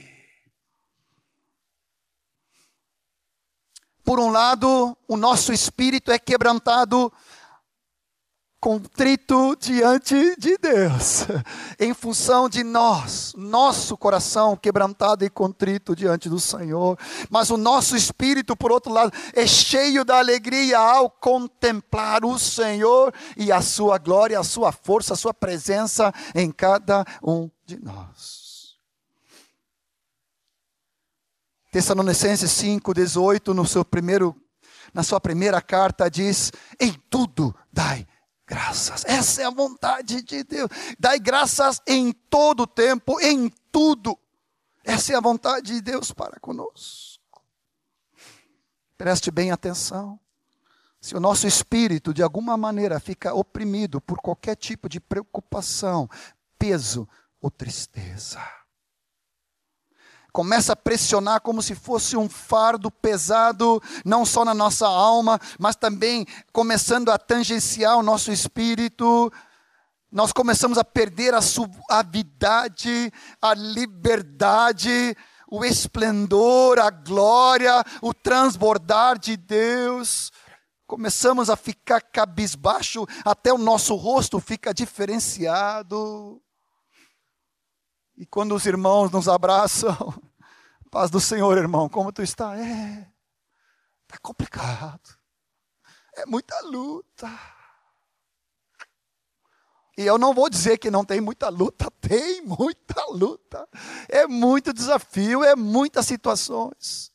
Por 4.05 4.20
um 4.20 4.31
lado, 4.31 4.97
o 5.09 5.16
nosso 5.16 5.53
espírito 5.53 6.12
é 6.12 6.18
quebrantado 6.18 7.11
contrito 8.65 9.55
diante 9.61 10.37
de 10.37 10.57
Deus, 10.57 11.27
em 11.79 11.93
função 11.93 12.49
de 12.49 12.65
nós, 12.65 13.35
nosso 13.37 13.95
coração 13.95 14.57
quebrantado 14.57 15.23
e 15.23 15.29
contrito 15.29 15.95
diante 15.95 16.31
do 16.31 16.41
Senhor, 16.41 16.99
mas 17.29 17.51
o 17.51 17.59
nosso 17.59 17.95
espírito, 17.95 18.57
por 18.57 18.73
outro 18.73 18.91
lado, 18.91 19.12
é 19.35 19.47
cheio 19.47 20.03
da 20.03 20.17
alegria 20.17 20.79
ao 20.79 21.11
contemplar 21.11 22.25
o 22.25 22.39
Senhor 22.39 23.12
e 23.37 23.53
a 23.53 23.61
sua 23.61 23.99
glória, 23.99 24.41
a 24.41 24.43
sua 24.43 24.73
força, 24.73 25.12
a 25.12 25.17
sua 25.17 25.35
presença 25.35 26.11
em 26.35 26.51
cada 26.51 27.05
um 27.23 27.51
de 27.67 27.79
nós. 27.85 28.79
Tessalonicenses 31.71 32.51
5:18 32.51 33.53
no 33.53 33.67
seu 33.67 33.85
primeiro 33.85 34.35
na 34.95 35.03
sua 35.03 35.21
primeira 35.21 35.61
carta 35.61 36.09
diz: 36.09 36.51
"Em 36.81 36.95
tudo 37.11 37.55
dai 37.71 38.07
graças. 38.47 39.05
Essa 39.05 39.43
é 39.43 39.45
a 39.45 39.51
vontade 39.51 40.23
de 40.23 40.43
Deus. 40.45 40.69
Dai 40.99 41.19
graças 41.19 41.81
em 41.87 42.13
todo 42.13 42.67
tempo, 42.67 43.21
em 43.21 43.51
tudo. 43.71 44.19
Essa 44.85 45.15
é 45.15 45.17
a 45.17 45.21
vontade 45.21 45.73
de 45.75 45.81
Deus 45.81 46.13
para 46.13 46.39
conosco. 46.39 47.43
Preste 48.97 49.31
bem 49.31 49.51
atenção. 49.51 50.21
Se 51.01 51.15
o 51.15 51.21
nosso 51.21 51.47
espírito, 51.47 52.15
de 52.15 52.23
alguma 52.23 52.57
maneira, 52.57 52.99
fica 52.99 53.35
oprimido 53.35 54.01
por 54.01 54.21
qualquer 54.21 54.57
tipo 54.57 54.89
de 54.89 55.01
preocupação, 55.01 56.09
peso 56.59 57.07
ou 57.41 57.51
tristeza, 57.51 58.41
começa 60.35 60.72
a 60.72 60.76
pressionar 60.76 61.41
como 61.41 61.62
se 61.62 61.76
fosse 61.76 62.16
um 62.16 62.28
fardo 62.28 62.91
pesado, 62.91 63.80
não 64.05 64.26
só 64.26 64.45
na 64.45 64.53
nossa 64.53 64.85
alma, 64.85 65.41
mas 65.61 65.76
também 65.76 66.26
começando 66.53 67.12
a 67.12 67.16
tangenciar 67.16 67.97
o 67.97 68.03
nosso 68.03 68.32
espírito. 68.32 69.32
Nós 70.11 70.32
começamos 70.32 70.76
a 70.76 70.82
perder 70.82 71.35
a 71.35 71.41
suavidade, 71.41 73.12
a 73.41 73.55
liberdade, 73.55 75.16
o 75.49 75.64
esplendor, 75.64 76.80
a 76.80 76.91
glória, 76.91 77.85
o 78.03 78.12
transbordar 78.12 79.16
de 79.16 79.37
Deus. 79.37 80.32
Começamos 80.85 81.49
a 81.49 81.55
ficar 81.55 82.01
cabisbaixo, 82.01 83.07
até 83.24 83.53
o 83.53 83.59
nosso 83.59 83.95
rosto 83.95 84.41
fica 84.41 84.74
diferenciado. 84.74 86.43
E 88.16 88.26
quando 88.26 88.53
os 88.53 88.66
irmãos 88.66 89.12
nos 89.12 89.28
abraçam, 89.28 89.97
paz 90.95 91.11
do 91.11 91.19
Senhor, 91.19 91.59
irmão, 91.59 91.89
como 91.89 92.13
tu 92.13 92.23
está? 92.23 92.57
É, 92.57 93.05
tá 94.07 94.17
complicado. 94.23 95.19
É 96.17 96.25
muita 96.25 96.57
luta. 96.61 97.29
E 99.99 100.03
eu 100.03 100.17
não 100.17 100.33
vou 100.33 100.49
dizer 100.49 100.79
que 100.79 100.93
não 100.93 101.05
tem 101.05 101.21
muita 101.21 101.49
luta, 101.49 101.91
tem 102.01 102.43
muita 102.43 103.07
luta. 103.07 103.69
É 104.09 104.25
muito 104.29 104.73
desafio, 104.73 105.43
é 105.43 105.57
muitas 105.57 106.07
situações. 106.07 107.11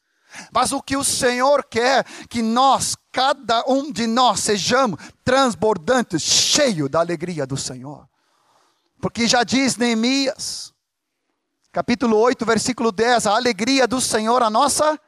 Mas 0.51 0.73
o 0.73 0.81
que 0.81 0.97
o 0.97 1.03
Senhor 1.03 1.63
quer 1.63 2.03
que 2.27 2.41
nós, 2.41 2.97
cada 3.13 3.63
um 3.65 3.93
de 3.93 4.05
nós, 4.07 4.41
sejamos 4.41 4.99
transbordantes, 5.23 6.21
cheios 6.21 6.89
da 6.89 6.99
alegria 6.99 7.47
do 7.47 7.55
Senhor. 7.55 8.09
Porque 8.99 9.25
já 9.25 9.45
diz 9.45 9.77
Neemias, 9.77 10.73
capítulo 11.71 12.17
8, 12.17 12.45
versículo 12.45 12.91
10, 12.91 13.27
a 13.27 13.35
alegria 13.35 13.87
do 13.87 14.01
Senhor, 14.01 14.41
a 14.41 14.49
nossa, 14.49 14.99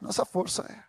nossa 0.00 0.24
força 0.24 0.62
é. 0.68 0.88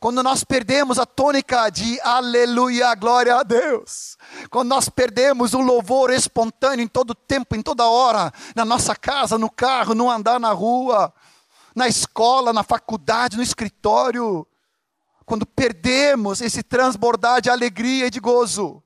Quando 0.00 0.22
nós 0.22 0.44
perdemos 0.44 0.96
a 0.96 1.04
tônica 1.04 1.68
de 1.70 2.00
aleluia, 2.02 2.94
glória 2.94 3.34
a 3.34 3.42
Deus. 3.42 4.16
Quando 4.48 4.68
nós 4.68 4.88
perdemos 4.88 5.54
o 5.54 5.60
louvor 5.60 6.10
espontâneo 6.10 6.84
em 6.84 6.86
todo 6.86 7.16
tempo, 7.16 7.56
em 7.56 7.62
toda 7.62 7.84
hora, 7.84 8.32
na 8.54 8.64
nossa 8.64 8.94
casa, 8.94 9.36
no 9.36 9.50
carro, 9.50 9.96
no 9.96 10.08
andar 10.08 10.38
na 10.38 10.52
rua, 10.52 11.12
na 11.74 11.88
escola, 11.88 12.52
na 12.52 12.62
faculdade, 12.62 13.36
no 13.36 13.42
escritório. 13.42 14.46
Quando 15.26 15.44
perdemos 15.44 16.40
esse 16.40 16.62
transbordar 16.62 17.40
de 17.40 17.50
alegria 17.50 18.06
e 18.06 18.10
de 18.10 18.20
gozo, 18.20 18.80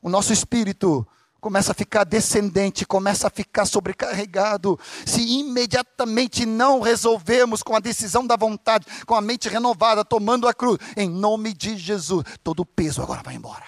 o 0.00 0.08
nosso 0.08 0.32
espírito 0.32 1.04
começa 1.42 1.72
a 1.72 1.74
ficar 1.74 2.04
descendente, 2.04 2.86
começa 2.86 3.26
a 3.26 3.30
ficar 3.30 3.66
sobrecarregado. 3.66 4.78
Se 5.04 5.20
imediatamente 5.20 6.46
não 6.46 6.80
resolvemos 6.80 7.64
com 7.64 7.74
a 7.74 7.80
decisão 7.80 8.24
da 8.24 8.36
vontade, 8.36 8.86
com 9.04 9.16
a 9.16 9.20
mente 9.20 9.48
renovada, 9.48 10.04
tomando 10.04 10.46
a 10.46 10.54
cruz, 10.54 10.78
em 10.96 11.10
nome 11.10 11.52
de 11.52 11.76
Jesus, 11.76 12.24
todo 12.44 12.60
o 12.60 12.66
peso 12.66 13.02
agora 13.02 13.22
vai 13.24 13.34
embora. 13.34 13.64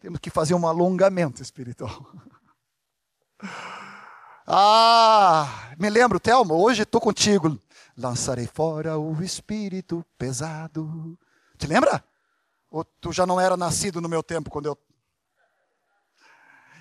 Temos 0.00 0.20
que 0.20 0.30
fazer 0.30 0.54
um 0.54 0.66
alongamento 0.66 1.42
espiritual. 1.42 2.06
Ah, 4.46 5.72
me 5.78 5.88
lembro, 5.88 6.20
Thelma, 6.20 6.52
hoje 6.54 6.82
estou 6.82 7.00
contigo. 7.00 7.58
Lançarei 7.96 8.46
fora 8.46 8.98
o 8.98 9.22
espírito 9.22 10.04
pesado. 10.18 11.18
Te 11.56 11.66
lembra? 11.66 12.04
Ou 12.70 12.84
tu 12.84 13.10
já 13.10 13.24
não 13.24 13.40
era 13.40 13.56
nascido 13.56 14.02
no 14.02 14.08
meu 14.08 14.22
tempo 14.22 14.50
quando 14.50 14.66
eu. 14.66 14.78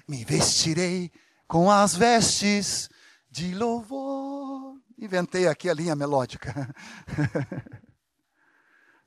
Me 0.08 0.26
vestirei 0.26 1.12
com 1.48 1.72
as 1.72 1.96
vestes 1.96 2.90
de 3.30 3.54
louvor. 3.54 4.76
Inventei 4.98 5.48
aqui 5.48 5.70
a 5.70 5.74
linha 5.74 5.96
melódica. 5.96 6.74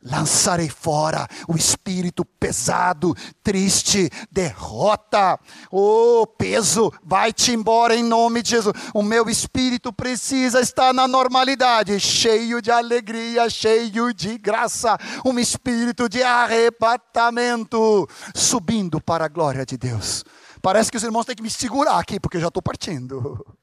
Lançarei 0.02 0.68
fora 0.68 1.26
o 1.48 1.56
espírito 1.56 2.24
pesado, 2.24 3.12
triste, 3.42 4.08
derrota. 4.30 5.38
O 5.70 6.22
oh, 6.22 6.26
peso, 6.26 6.92
vai-te 7.02 7.50
embora 7.50 7.96
em 7.96 8.04
nome 8.04 8.40
de 8.40 8.50
Jesus. 8.50 8.74
O 8.94 9.02
meu 9.02 9.28
espírito 9.28 9.92
precisa 9.92 10.60
estar 10.60 10.94
na 10.94 11.08
normalidade, 11.08 11.98
cheio 11.98 12.62
de 12.62 12.70
alegria, 12.70 13.50
cheio 13.50 14.14
de 14.14 14.38
graça. 14.38 14.96
Um 15.24 15.38
espírito 15.40 16.08
de 16.08 16.22
arrebatamento, 16.22 18.08
subindo 18.34 19.00
para 19.00 19.24
a 19.24 19.28
glória 19.28 19.66
de 19.66 19.76
Deus. 19.76 20.24
Parece 20.66 20.90
que 20.90 20.96
os 20.96 21.04
irmãos 21.04 21.24
têm 21.24 21.36
que 21.36 21.44
me 21.44 21.48
segurar 21.48 21.96
aqui, 21.96 22.18
porque 22.18 22.38
eu 22.38 22.40
já 22.40 22.48
estou 22.48 22.60
partindo. 22.60 23.56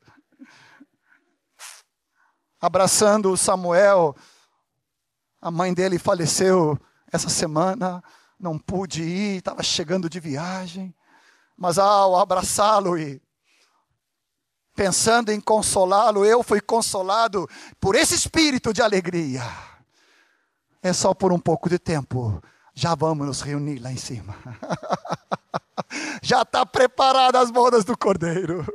Abraçando 2.62 3.36
Samuel 3.36 4.16
a 5.42 5.52
mãe 5.52 5.74
dele 5.74 6.00
faleceu 6.00 6.80
essa 7.12 7.28
semana, 7.28 8.02
não 8.40 8.58
pude 8.58 9.04
ir, 9.04 9.40
estava 9.40 9.62
chegando 9.62 10.10
de 10.10 10.18
viagem. 10.22 10.96
Mas 11.58 11.78
ao 11.78 12.16
abraçá-lo 12.16 12.98
e 12.98 13.22
pensando 14.74 15.30
em 15.30 15.42
consolá-lo, 15.42 16.24
eu 16.24 16.42
fui 16.42 16.62
consolado 16.62 17.50
por 17.82 17.96
esse 17.96 18.16
espírito 18.16 18.72
de 18.72 18.82
alegria. 18.82 19.44
É 20.82 20.94
só 20.94 21.14
por 21.14 21.34
um 21.34 21.40
pouco 21.40 21.68
de 21.68 21.78
tempo. 21.78 22.42
Já 22.74 22.96
vamos 22.96 23.28
nos 23.28 23.42
reunir 23.42 23.80
lá 23.80 23.92
em 23.92 23.98
cima. 23.98 24.34
Já 26.22 26.42
está 26.42 26.66
preparada 26.66 27.40
as 27.40 27.52
bodas 27.52 27.84
do 27.84 27.98
Cordeiro 27.98 28.66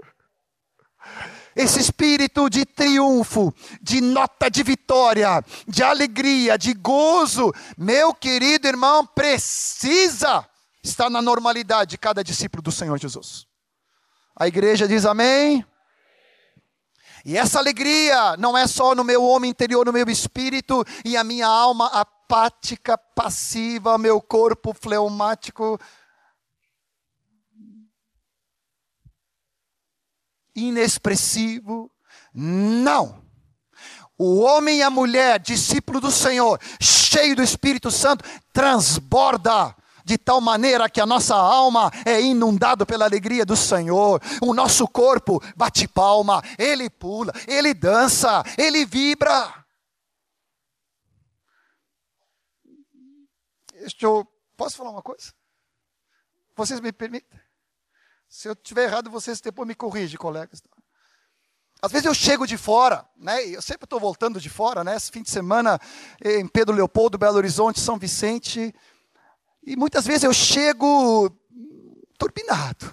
esse 1.59 1.81
espírito 1.81 2.49
de 2.49 2.65
triunfo, 2.65 3.53
de 3.83 4.01
nota 4.01 4.49
de 4.49 4.63
vitória, 4.63 5.45
de 5.67 5.83
alegria, 5.83 6.57
de 6.57 6.73
gozo, 6.73 7.53
meu 7.77 8.15
querido 8.15 8.69
irmão, 8.69 9.05
precisa 9.05 10.49
estar 10.85 11.11
na 11.11 11.21
normalidade 11.21 11.91
de 11.91 11.99
cada 11.99 12.23
discípulo 12.23 12.63
do 12.63 12.71
Senhor 12.71 12.97
Jesus. 12.97 13.45
A 14.37 14.47
igreja 14.47 14.87
diz 14.87 15.05
amém. 15.05 15.67
E 17.25 17.37
essa 17.37 17.59
alegria 17.59 18.37
não 18.37 18.57
é 18.57 18.69
só 18.69 18.95
no 18.95 19.03
meu 19.03 19.25
homem 19.25 19.51
interior, 19.51 19.85
no 19.85 19.93
meu 19.93 20.09
espírito 20.09 20.85
e 21.05 21.17
a 21.17 21.25
minha 21.25 21.49
alma 21.49 21.89
apática, 21.89 22.97
passiva, 22.97 23.99
meu 23.99 24.21
corpo 24.21 24.73
fleumático, 24.73 25.77
inexpressivo. 30.67 31.91
Não. 32.35 33.23
O 34.19 34.41
homem 34.41 34.79
e 34.79 34.83
a 34.83 34.91
mulher, 34.91 35.39
discípulo 35.39 36.01
do 36.01 36.11
Senhor, 36.11 36.61
cheio 36.81 37.37
do 37.37 37.43
Espírito 37.43 37.91
Santo, 37.91 38.25
transborda 38.53 39.75
de 40.05 40.17
tal 40.17 40.41
maneira 40.41 40.89
que 40.89 41.01
a 41.01 41.07
nossa 41.07 41.37
alma 41.37 41.93
é 42.05 42.21
inundada 42.21 42.87
pela 42.87 43.05
alegria 43.05 43.45
do 43.45 43.55
Senhor. 43.55 44.21
O 44.41 44.55
nosso 44.55 44.89
corpo 44.89 45.41
bate 45.55 45.87
palma, 45.87 46.43
ele 46.59 46.89
pula, 46.89 47.33
ele 47.47 47.75
dança, 47.75 48.43
ele 48.57 48.85
vibra. 48.85 49.67
Eu, 54.01 54.27
posso 54.57 54.79
falar 54.79 54.91
uma 54.91 55.03
coisa? 55.03 55.33
Vocês 56.57 56.81
me 56.81 56.91
permitem? 56.91 57.38
Se 58.29 58.47
eu 58.47 58.53
estiver 58.53 58.85
errado, 58.85 59.11
vocês 59.11 59.41
depois 59.41 59.67
me 59.67 59.75
corrigem, 59.75 60.19
colegas. 60.19 60.63
Às 61.81 61.93
vezes 61.93 62.07
eu 62.07 62.15
chego 62.15 62.47
de 62.47 62.59
fora, 62.59 63.09
né? 63.17 63.43
Eu 63.47 63.63
sempre 63.63 63.85
estou 63.85 63.99
voltando 63.99 64.41
de 64.41 64.51
fora, 64.51 64.85
né? 64.85 64.97
Esse 64.97 65.11
fim 65.11 65.23
de 65.23 65.31
semana 65.31 65.81
em 66.23 66.47
Pedro 66.47 66.75
Leopoldo, 66.75 67.17
Belo 67.17 67.37
Horizonte, 67.37 67.81
São 67.81 67.97
Vicente. 67.99 68.75
E 69.65 69.77
muitas 69.77 70.05
vezes 70.05 70.25
eu 70.25 70.33
chego 70.33 71.31
turbinado. 72.19 72.93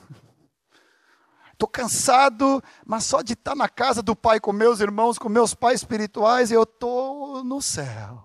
Estou 1.51 1.67
cansado, 1.67 2.63
mas 2.85 3.05
só 3.05 3.21
de 3.21 3.33
estar 3.33 3.55
na 3.55 3.67
casa 3.67 4.01
do 4.01 4.15
Pai 4.15 4.39
com 4.39 4.53
meus 4.53 4.79
irmãos, 4.79 5.17
com 5.17 5.29
meus 5.29 5.53
pais 5.53 5.79
espirituais, 5.81 6.51
eu 6.51 6.63
estou 6.63 7.43
no 7.43 7.61
céu. 7.61 8.23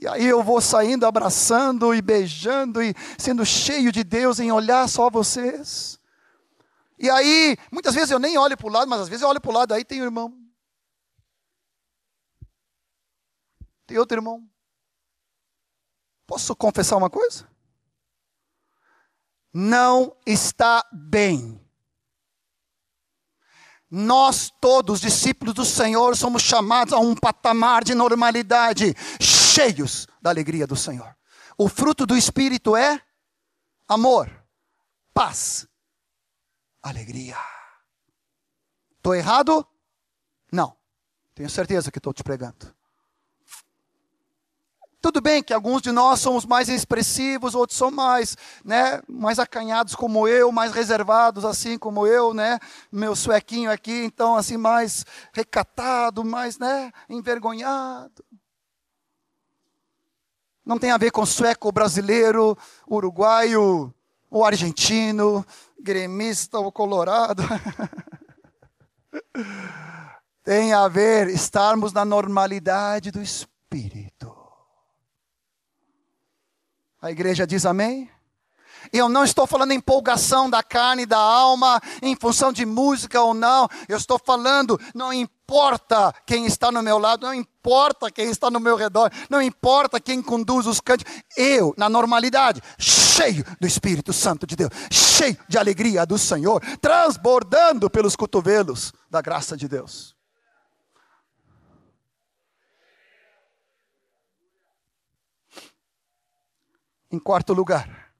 E 0.00 0.06
aí 0.08 0.26
eu 0.26 0.42
vou 0.42 0.60
saindo 0.60 1.06
abraçando 1.06 1.94
e 1.94 2.02
beijando 2.02 2.82
e 2.82 2.94
sendo 3.16 3.46
cheio 3.46 3.90
de 3.92 4.04
Deus 4.04 4.38
em 4.40 4.50
olhar 4.50 4.88
só 4.88 5.08
vocês. 5.08 6.01
E 7.02 7.10
aí, 7.10 7.56
muitas 7.72 7.96
vezes 7.96 8.12
eu 8.12 8.20
nem 8.20 8.38
olho 8.38 8.56
para 8.56 8.68
o 8.68 8.70
lado, 8.70 8.88
mas 8.88 9.00
às 9.00 9.08
vezes 9.08 9.22
eu 9.22 9.28
olho 9.28 9.40
para 9.40 9.50
o 9.50 9.54
lado, 9.54 9.74
aí 9.74 9.84
tem 9.84 9.98
o 9.98 10.02
um 10.02 10.04
irmão. 10.04 10.38
Tem 13.84 13.98
outro 13.98 14.16
irmão. 14.16 14.48
Posso 16.28 16.54
confessar 16.54 16.96
uma 16.96 17.10
coisa? 17.10 17.50
Não 19.52 20.16
está 20.24 20.88
bem. 20.92 21.60
Nós 23.90 24.52
todos, 24.60 25.00
discípulos 25.00 25.54
do 25.54 25.64
Senhor, 25.64 26.16
somos 26.16 26.42
chamados 26.42 26.94
a 26.94 26.98
um 27.00 27.16
patamar 27.16 27.82
de 27.82 27.96
normalidade, 27.96 28.94
cheios 29.20 30.06
da 30.22 30.30
alegria 30.30 30.68
do 30.68 30.76
Senhor. 30.76 31.16
O 31.58 31.68
fruto 31.68 32.06
do 32.06 32.16
Espírito 32.16 32.76
é 32.76 33.04
amor, 33.88 34.30
paz, 35.12 35.66
alegria. 36.82 37.36
Estou 38.96 39.14
errado? 39.14 39.66
Não. 40.50 40.76
Tenho 41.34 41.48
certeza 41.48 41.90
que 41.90 41.98
estou 41.98 42.12
te 42.12 42.22
pregando. 42.22 42.74
Tudo 45.00 45.20
bem 45.20 45.42
que 45.42 45.52
alguns 45.52 45.82
de 45.82 45.90
nós 45.90 46.20
somos 46.20 46.46
mais 46.46 46.68
expressivos, 46.68 47.56
outros 47.56 47.76
são 47.76 47.90
mais, 47.90 48.36
né, 48.64 49.02
mais 49.08 49.40
acanhados 49.40 49.96
como 49.96 50.28
eu, 50.28 50.52
mais 50.52 50.70
reservados 50.70 51.44
assim 51.44 51.76
como 51.76 52.06
eu, 52.06 52.32
né? 52.32 52.60
Meu 52.90 53.16
suequinho 53.16 53.68
aqui, 53.68 54.04
então 54.04 54.36
assim 54.36 54.56
mais 54.56 55.04
recatado, 55.32 56.24
mais, 56.24 56.56
né, 56.56 56.92
envergonhado. 57.08 58.24
Não 60.64 60.78
tem 60.78 60.92
a 60.92 60.98
ver 60.98 61.10
com 61.10 61.26
sueco, 61.26 61.72
brasileiro, 61.72 62.56
uruguaio, 62.86 63.92
ou 64.30 64.44
argentino, 64.44 65.44
gremista 65.82 66.58
ou 66.58 66.70
colorado. 66.70 67.42
Tem 70.44 70.72
a 70.72 70.88
ver 70.88 71.28
estarmos 71.28 71.92
na 71.92 72.04
normalidade 72.04 73.10
do 73.10 73.20
espírito. 73.20 74.32
A 77.00 77.10
igreja 77.10 77.46
diz 77.46 77.66
amém? 77.66 78.10
Eu 78.92 79.08
não 79.08 79.24
estou 79.24 79.46
falando 79.46 79.72
empolgação 79.72 80.48
da 80.48 80.62
carne 80.62 81.02
e 81.02 81.06
da 81.06 81.18
alma, 81.18 81.80
em 82.00 82.16
função 82.16 82.52
de 82.52 82.64
música 82.64 83.20
ou 83.20 83.34
não. 83.34 83.68
Eu 83.88 83.96
estou 83.96 84.18
falando, 84.18 84.80
não 84.94 85.12
importa 85.12 86.12
quem 86.26 86.46
está 86.46 86.72
no 86.72 86.82
meu 86.82 86.98
lado, 86.98 87.26
não 87.26 87.34
importa 87.34 88.10
quem 88.10 88.30
está 88.30 88.50
no 88.50 88.58
meu 88.58 88.76
redor, 88.76 89.10
não 89.28 89.42
importa 89.42 90.00
quem 90.00 90.22
conduz 90.22 90.66
os 90.66 90.80
cânticos. 90.80 91.12
Eu, 91.36 91.74
na 91.76 91.88
normalidade, 91.88 92.62
cheio 93.12 93.44
do 93.60 93.66
Espírito 93.66 94.12
Santo 94.12 94.46
de 94.46 94.56
Deus, 94.56 94.70
cheio 94.90 95.36
de 95.48 95.58
alegria 95.58 96.06
do 96.06 96.16
Senhor, 96.16 96.60
transbordando 96.78 97.90
pelos 97.90 98.16
cotovelos 98.16 98.92
da 99.10 99.20
graça 99.20 99.56
de 99.56 99.68
Deus. 99.68 100.16
Em 107.10 107.18
quarto 107.18 107.52
lugar, 107.52 108.14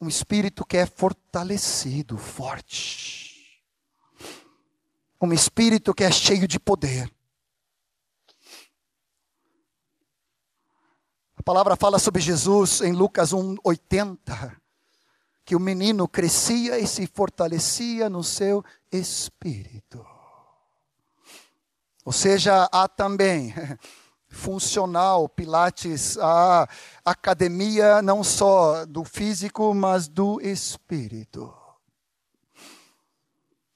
um 0.00 0.08
espírito 0.08 0.64
que 0.64 0.76
é 0.76 0.86
fortalecido, 0.86 2.18
forte. 2.18 3.62
Um 5.22 5.32
espírito 5.32 5.94
que 5.94 6.02
é 6.02 6.10
cheio 6.10 6.48
de 6.48 6.58
poder. 6.58 7.12
A 11.40 11.42
palavra 11.42 11.74
fala 11.74 11.98
sobre 11.98 12.20
Jesus 12.20 12.82
em 12.82 12.92
Lucas 12.92 13.32
1:80, 13.32 14.60
que 15.42 15.56
o 15.56 15.58
menino 15.58 16.06
crescia 16.06 16.78
e 16.78 16.86
se 16.86 17.06
fortalecia 17.06 18.10
no 18.10 18.22
seu 18.22 18.62
espírito. 18.92 20.04
Ou 22.04 22.12
seja, 22.12 22.68
há 22.70 22.86
também 22.86 23.54
funcional, 24.28 25.30
Pilates, 25.30 26.18
a 26.18 26.68
academia 27.02 28.02
não 28.02 28.22
só 28.22 28.84
do 28.84 29.02
físico, 29.02 29.72
mas 29.72 30.08
do 30.08 30.42
espírito. 30.42 31.54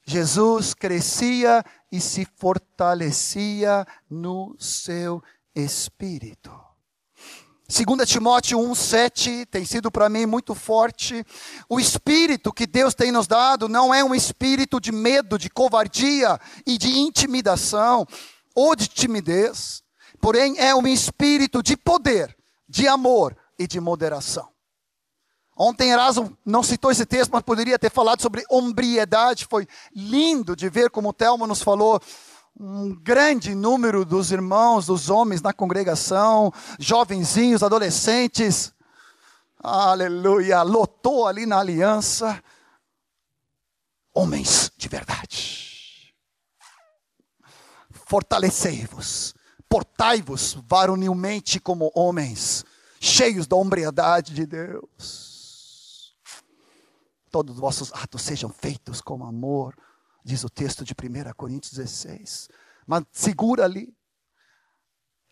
Jesus 0.04 0.74
crescia 0.74 1.64
e 1.90 1.98
se 1.98 2.28
fortalecia 2.36 3.86
no 4.10 4.54
seu 4.58 5.22
espírito. 5.54 6.73
2 7.66 8.06
Timóteo 8.06 8.58
1,7 8.58 9.46
tem 9.46 9.64
sido 9.64 9.90
para 9.90 10.10
mim 10.10 10.26
muito 10.26 10.54
forte. 10.54 11.24
O 11.66 11.80
espírito 11.80 12.52
que 12.52 12.66
Deus 12.66 12.94
tem 12.94 13.10
nos 13.10 13.26
dado 13.26 13.68
não 13.68 13.92
é 13.94 14.04
um 14.04 14.14
espírito 14.14 14.78
de 14.78 14.92
medo, 14.92 15.38
de 15.38 15.48
covardia 15.48 16.38
e 16.66 16.76
de 16.76 16.98
intimidação 16.98 18.06
ou 18.54 18.76
de 18.76 18.86
timidez, 18.86 19.82
porém 20.20 20.58
é 20.58 20.74
um 20.74 20.86
espírito 20.86 21.62
de 21.62 21.74
poder, 21.74 22.36
de 22.68 22.86
amor 22.86 23.34
e 23.58 23.66
de 23.66 23.80
moderação. 23.80 24.48
Ontem 25.56 25.90
Erasmo 25.90 26.36
não 26.44 26.62
citou 26.62 26.90
esse 26.90 27.06
texto, 27.06 27.30
mas 27.30 27.42
poderia 27.42 27.78
ter 27.78 27.90
falado 27.90 28.20
sobre 28.20 28.44
hombriedade. 28.50 29.46
Foi 29.48 29.66
lindo 29.94 30.54
de 30.54 30.68
ver 30.68 30.90
como 30.90 31.08
o 31.08 31.12
Telmo 31.12 31.46
nos 31.46 31.62
falou 31.62 32.00
um 32.58 32.94
grande 32.94 33.54
número 33.54 34.04
dos 34.04 34.30
irmãos, 34.30 34.86
dos 34.86 35.10
homens 35.10 35.42
na 35.42 35.52
congregação, 35.52 36.52
jovenzinhos, 36.78 37.62
adolescentes, 37.62 38.72
aleluia, 39.58 40.62
lotou 40.62 41.26
ali 41.26 41.46
na 41.46 41.58
aliança, 41.58 42.42
homens 44.12 44.70
de 44.76 44.88
verdade. 44.88 46.14
Fortalecei-vos, 47.90 49.34
portai-vos 49.68 50.56
varonilmente 50.68 51.58
como 51.58 51.90
homens, 51.94 52.64
cheios 53.00 53.46
da 53.46 53.56
hombridade 53.56 54.32
de 54.32 54.46
Deus. 54.46 56.14
Todos 57.30 57.56
os 57.56 57.60
vossos 57.60 57.92
atos 57.92 58.22
sejam 58.22 58.48
feitos 58.48 59.00
com 59.00 59.24
amor, 59.24 59.74
diz 60.24 60.42
o 60.42 60.48
texto 60.48 60.84
de 60.84 60.92
1 60.94 61.32
Coríntios 61.36 61.74
16. 61.74 62.48
Mas 62.86 63.04
segura 63.12 63.64
ali. 63.64 63.94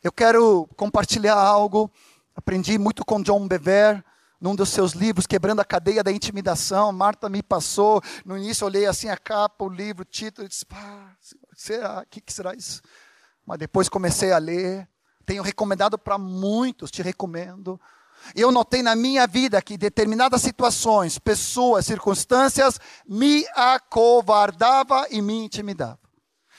Eu 0.02 0.12
quero 0.12 0.68
compartilhar 0.76 1.36
algo. 1.36 1.90
Aprendi 2.34 2.78
muito 2.78 3.04
com 3.04 3.22
John 3.22 3.46
Bever, 3.48 4.04
num 4.40 4.54
dos 4.56 4.70
seus 4.70 4.92
livros, 4.92 5.26
Quebrando 5.26 5.60
a 5.60 5.64
Cadeia 5.64 6.02
da 6.02 6.10
Intimidação. 6.10 6.92
Marta 6.92 7.28
me 7.28 7.42
passou. 7.42 8.02
No 8.24 8.36
início, 8.36 8.66
olhei 8.66 8.86
assim 8.86 9.08
a 9.08 9.16
capa, 9.16 9.64
o 9.64 9.68
livro, 9.68 10.02
o 10.02 10.04
título, 10.04 10.46
e 10.46 10.48
disse: 10.48 10.66
Pá, 10.66 11.16
será? 11.54 12.00
O 12.00 12.06
que, 12.06 12.20
que 12.20 12.32
será 12.32 12.54
isso? 12.54 12.82
Mas 13.46 13.58
depois 13.58 13.88
comecei 13.88 14.32
a 14.32 14.38
ler. 14.38 14.88
Tenho 15.24 15.42
recomendado 15.42 15.96
para 15.96 16.18
muitos, 16.18 16.90
te 16.90 17.00
recomendo. 17.00 17.80
Eu 18.34 18.52
notei 18.52 18.82
na 18.82 18.94
minha 18.94 19.26
vida 19.26 19.60
que 19.60 19.76
determinadas 19.76 20.42
situações, 20.42 21.18
pessoas, 21.18 21.86
circunstâncias 21.86 22.78
me 23.06 23.44
acovardava 23.54 25.06
e 25.10 25.20
me 25.20 25.34
intimidava. 25.34 25.98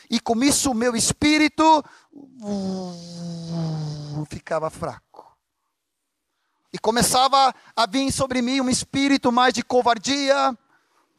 E 0.10 0.20
com 0.20 0.44
isso 0.44 0.72
o 0.72 0.76
meu 0.76 0.96
espírito 0.96 1.84
uh, 2.14 4.26
ficava 4.30 4.70
fraco. 4.70 5.02
E 6.72 6.78
começava 6.78 7.54
a 7.76 7.86
vir 7.86 8.12
sobre 8.12 8.42
mim 8.42 8.60
um 8.60 8.70
espírito 8.70 9.32
mais 9.32 9.54
de 9.54 9.64
covardia, 9.64 10.58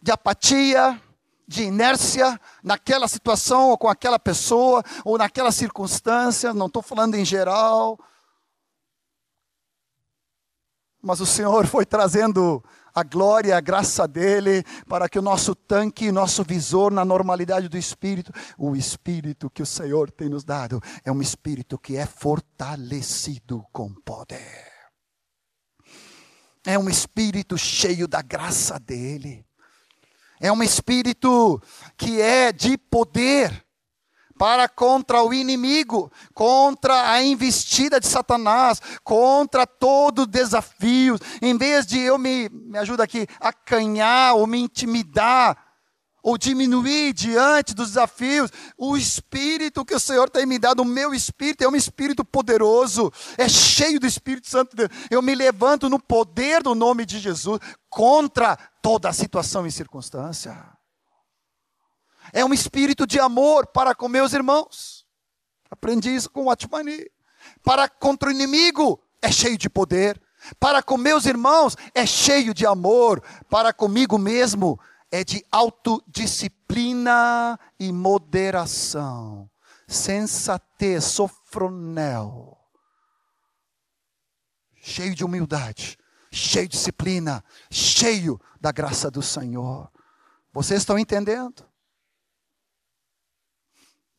de 0.03 0.13
apatia, 0.13 1.01
de 1.47 1.65
inércia 1.65 2.41
naquela 2.63 3.09
situação 3.09 3.71
ou 3.71 3.79
com 3.79 3.89
aquela 3.89 4.19
pessoa 4.19 4.83
ou 5.05 5.17
naquela 5.17 5.53
circunstância, 5.53 6.55
não 6.55 6.67
estou 6.67 6.83
falando 6.83 7.15
em 7.15 7.25
geral 7.25 7.99
mas 11.05 11.21
o 11.21 11.27
Senhor 11.27 11.67
foi 11.67 11.85
trazendo 11.85 12.65
a 12.95 13.03
glória, 13.03 13.57
a 13.57 13.61
graça 13.61 14.07
dele, 14.09 14.65
para 14.89 15.09
que 15.09 15.19
o 15.19 15.23
nosso 15.23 15.55
tanque, 15.55 16.13
nosso 16.13 16.43
visor 16.45 16.93
na 16.93 17.05
normalidade 17.05 17.69
do 17.69 17.77
Espírito, 17.77 18.33
o 18.57 18.75
Espírito 18.75 19.51
que 19.51 19.63
o 19.63 19.67
Senhor 19.67 20.11
tem 20.11 20.29
nos 20.29 20.45
dado, 20.45 20.81
é 21.05 21.13
um 21.13 21.21
Espírito 21.21 21.77
que 21.77 21.97
é 21.97 22.07
fortalecido 22.07 23.65
com 23.73 23.93
poder. 23.93 24.73
É 26.65 26.79
um 26.79 26.89
Espírito 26.89 27.59
cheio 27.59 28.09
da 28.09 28.23
graça 28.23 28.79
dele. 28.79 29.45
É 30.41 30.51
um 30.51 30.63
Espírito 30.63 31.61
que 31.97 32.21
é 32.21 32.53
de 32.53 32.79
poder 32.79 33.64
para 34.45 34.69
contra 34.69 35.23
o 35.23 35.33
inimigo, 35.33 36.13
contra 36.35 37.13
a 37.13 37.23
investida 37.23 37.99
de 37.99 38.07
Satanás, 38.07 38.79
contra 39.03 39.67
todo 39.67 40.27
desafio. 40.27 41.19
Em 41.41 41.57
vez 41.57 41.87
de 41.87 41.99
eu 41.99 42.19
me, 42.19 42.51
me 42.51 42.77
ajuda 42.77 43.05
aqui, 43.05 43.27
acanhar 43.41 44.35
ou 44.35 44.47
me 44.47 44.59
intimidar, 44.59 45.57
ou 46.23 46.37
diminuir 46.37 47.15
diante 47.15 47.75
dos 47.75 47.89
desafios, 47.89 48.51
o 48.77 48.99
espírito 48.99 49.83
que 49.83 49.95
o 49.95 50.01
Senhor 50.01 50.29
tem 50.29 50.45
me 50.45 50.59
dado, 50.59 50.81
o 50.81 50.85
meu 50.85 51.15
espírito 51.15 51.65
é 51.65 51.69
um 51.69 51.75
espírito 51.75 52.23
poderoso, 52.23 53.11
é 53.39 53.49
cheio 53.49 53.99
do 53.99 54.07
Espírito 54.07 54.51
Santo 54.51 54.77
de 54.77 54.87
Deus. 54.87 54.91
Eu 55.11 55.23
me 55.23 55.35
levanto 55.35 55.89
no 55.89 55.99
poder 55.99 56.63
do 56.63 56.75
nome 56.75 57.07
de 57.07 57.19
Jesus 57.19 57.59
contra 57.89 58.59
toda 58.83 59.09
a 59.09 59.13
situação 59.15 59.67
e 59.67 59.73
circunstância 59.73 60.74
é 62.35 62.45
um 62.45 62.53
espírito 62.53 63.07
de 63.07 63.19
amor 63.21 63.69
para 63.69 63.95
com 63.95 64.09
meus 64.09 64.33
irmãos. 64.33 65.07
Aprendi 65.71 66.13
isso 66.13 66.29
com 66.29 66.47
o 66.47 66.51
Atmani. 66.51 67.07
Para 67.63 67.89
contra 67.89 68.29
o 68.29 68.33
inimigo 68.33 69.01
é 69.23 69.31
cheio 69.31 69.57
de 69.57 69.71
poder. 69.71 70.21
Para 70.59 70.83
com 70.83 70.99
meus 70.99 71.27
irmãos 71.27 71.77
é 71.95 72.05
cheio 72.05 72.53
de 72.53 72.67
amor. 72.67 73.23
Para 73.49 73.73
comigo 73.73 74.19
mesmo 74.19 74.81
é 75.13 75.23
de 75.23 75.47
autodisciplina 75.51 77.57
e 77.79 77.93
moderação. 77.93 79.49
Sensatez, 79.87 81.05
sofronel. 81.05 82.59
Cheio 84.83 85.15
de 85.15 85.25
humildade, 85.25 85.97
cheio 86.33 86.67
de 86.67 86.77
disciplina, 86.77 87.45
cheio 87.71 88.41
da 88.61 88.73
graça 88.73 89.09
do 89.09 89.23
Senhor. 89.23 89.89
Vocês 90.53 90.81
estão 90.81 90.99
entendendo? 90.99 91.65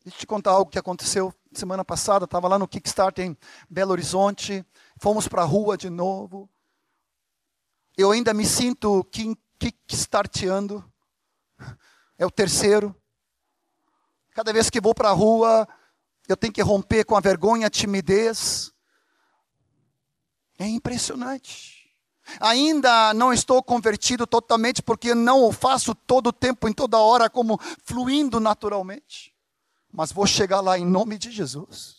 Deixa 0.06 0.18
eu 0.18 0.20
te 0.20 0.26
contar 0.28 0.52
algo 0.52 0.70
que 0.70 0.78
aconteceu 0.78 1.34
semana 1.52 1.84
passada. 1.84 2.26
Estava 2.26 2.46
lá 2.46 2.56
no 2.60 2.68
Kickstarter 2.68 3.26
em 3.26 3.36
Belo 3.68 3.90
Horizonte. 3.90 4.64
Fomos 5.00 5.26
para 5.26 5.42
a 5.42 5.44
rua 5.44 5.76
de 5.76 5.90
novo. 5.90 6.48
Eu 7.96 8.12
ainda 8.12 8.32
me 8.32 8.46
sinto 8.46 9.04
kickstarteando. 9.58 10.88
É 12.16 12.24
o 12.24 12.30
terceiro. 12.30 12.94
Cada 14.30 14.52
vez 14.52 14.70
que 14.70 14.80
vou 14.80 14.94
para 14.94 15.08
a 15.08 15.12
rua, 15.12 15.66
eu 16.28 16.36
tenho 16.36 16.52
que 16.52 16.62
romper 16.62 17.04
com 17.04 17.16
a 17.16 17.20
vergonha, 17.20 17.66
a 17.66 17.70
timidez. 17.70 18.72
É 20.56 20.68
impressionante. 20.68 21.90
Ainda 22.38 23.12
não 23.12 23.32
estou 23.32 23.60
convertido 23.60 24.24
totalmente, 24.24 24.84
porque 24.84 25.16
não 25.16 25.42
o 25.42 25.50
faço 25.50 25.96
todo 25.96 26.28
o 26.28 26.32
tempo, 26.32 26.68
em 26.68 26.72
toda 26.72 26.96
hora, 26.96 27.28
como 27.28 27.58
fluindo 27.84 28.38
naturalmente 28.38 29.35
mas 29.92 30.12
vou 30.12 30.26
chegar 30.26 30.60
lá 30.60 30.78
em 30.78 30.84
nome 30.84 31.18
de 31.18 31.30
Jesus. 31.30 31.96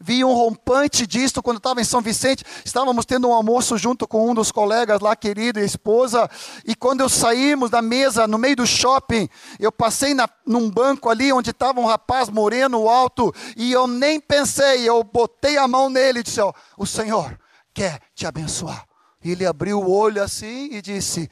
Vi 0.00 0.24
um 0.24 0.32
rompante 0.32 1.04
disto 1.06 1.42
quando 1.42 1.56
estava 1.56 1.80
em 1.80 1.84
São 1.84 2.00
Vicente. 2.00 2.44
Estávamos 2.64 3.04
tendo 3.04 3.28
um 3.28 3.32
almoço 3.32 3.76
junto 3.76 4.06
com 4.06 4.30
um 4.30 4.34
dos 4.34 4.52
colegas 4.52 5.00
lá, 5.00 5.16
querido, 5.16 5.58
e 5.58 5.64
esposa. 5.64 6.30
E 6.64 6.76
quando 6.76 7.00
eu 7.00 7.08
saímos 7.08 7.68
da 7.68 7.82
mesa, 7.82 8.28
no 8.28 8.38
meio 8.38 8.54
do 8.54 8.66
shopping, 8.66 9.28
eu 9.58 9.72
passei 9.72 10.14
na, 10.14 10.28
num 10.46 10.70
banco 10.70 11.10
ali 11.10 11.32
onde 11.32 11.50
estava 11.50 11.80
um 11.80 11.84
rapaz 11.84 12.28
moreno, 12.28 12.88
alto. 12.88 13.34
E 13.56 13.72
eu 13.72 13.88
nem 13.88 14.20
pensei, 14.20 14.88
eu 14.88 15.02
botei 15.02 15.58
a 15.58 15.66
mão 15.66 15.90
nele 15.90 16.20
e 16.20 16.22
disse: 16.22 16.40
ó, 16.40 16.52
O 16.76 16.86
Senhor 16.86 17.36
quer 17.74 18.00
te 18.14 18.24
abençoar. 18.24 18.86
E 19.22 19.32
ele 19.32 19.44
abriu 19.44 19.80
o 19.80 19.90
olho 19.90 20.22
assim 20.22 20.68
e 20.70 20.80
disse: 20.80 21.28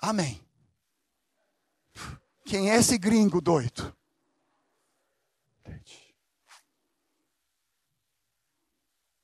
Amém. 0.00 0.41
Quem 2.44 2.70
é 2.70 2.76
esse 2.76 2.98
gringo 2.98 3.40
doido? 3.40 3.96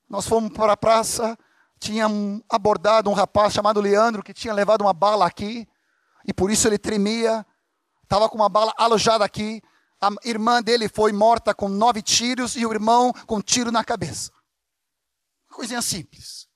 Nós 0.09 0.27
fomos 0.27 0.51
para 0.51 0.73
a 0.73 0.77
praça, 0.77 1.37
tinha 1.79 2.07
abordado 2.49 3.09
um 3.09 3.13
rapaz 3.13 3.53
chamado 3.53 3.79
Leandro 3.79 4.23
que 4.23 4.33
tinha 4.33 4.53
levado 4.53 4.81
uma 4.81 4.93
bala 4.93 5.27
aqui 5.27 5.67
e 6.25 6.33
por 6.33 6.49
isso 6.49 6.67
ele 6.67 6.79
tremia. 6.79 7.45
Estava 8.03 8.27
com 8.27 8.35
uma 8.35 8.49
bala 8.49 8.73
alojada 8.75 9.23
aqui. 9.23 9.61
A 10.01 10.09
irmã 10.23 10.63
dele 10.63 10.89
foi 10.89 11.11
morta 11.11 11.53
com 11.53 11.69
nove 11.69 12.01
tiros 12.01 12.55
e 12.55 12.65
o 12.65 12.73
irmão 12.73 13.13
com 13.27 13.35
um 13.35 13.41
tiro 13.41 13.71
na 13.71 13.83
cabeça. 13.83 14.31
Coisinha 15.47 15.81
simples. 15.81 16.48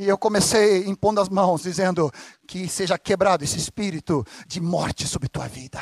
E 0.00 0.08
eu 0.08 0.16
comecei 0.16 0.86
impondo 0.86 1.20
as 1.20 1.28
mãos, 1.28 1.60
dizendo 1.60 2.10
que 2.46 2.66
seja 2.66 2.96
quebrado 2.98 3.44
esse 3.44 3.58
espírito 3.58 4.26
de 4.46 4.58
morte 4.58 5.06
sobre 5.06 5.28
tua 5.28 5.46
vida. 5.46 5.78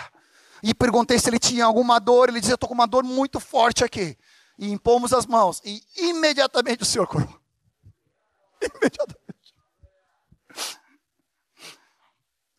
E 0.60 0.74
perguntei 0.74 1.20
se 1.20 1.30
ele 1.30 1.38
tinha 1.38 1.64
alguma 1.64 2.00
dor. 2.00 2.28
Ele 2.28 2.40
disse: 2.40 2.50
Eu 2.50 2.56
estou 2.56 2.68
com 2.68 2.74
uma 2.74 2.88
dor 2.88 3.04
muito 3.04 3.38
forte 3.38 3.84
aqui. 3.84 4.18
E 4.58 4.72
impomos 4.72 5.12
as 5.12 5.24
mãos. 5.24 5.62
E 5.64 5.80
imediatamente 5.96 6.82
o 6.82 6.84
Senhor 6.84 7.06
curou. 7.06 7.28
Imediatamente. 8.60 9.54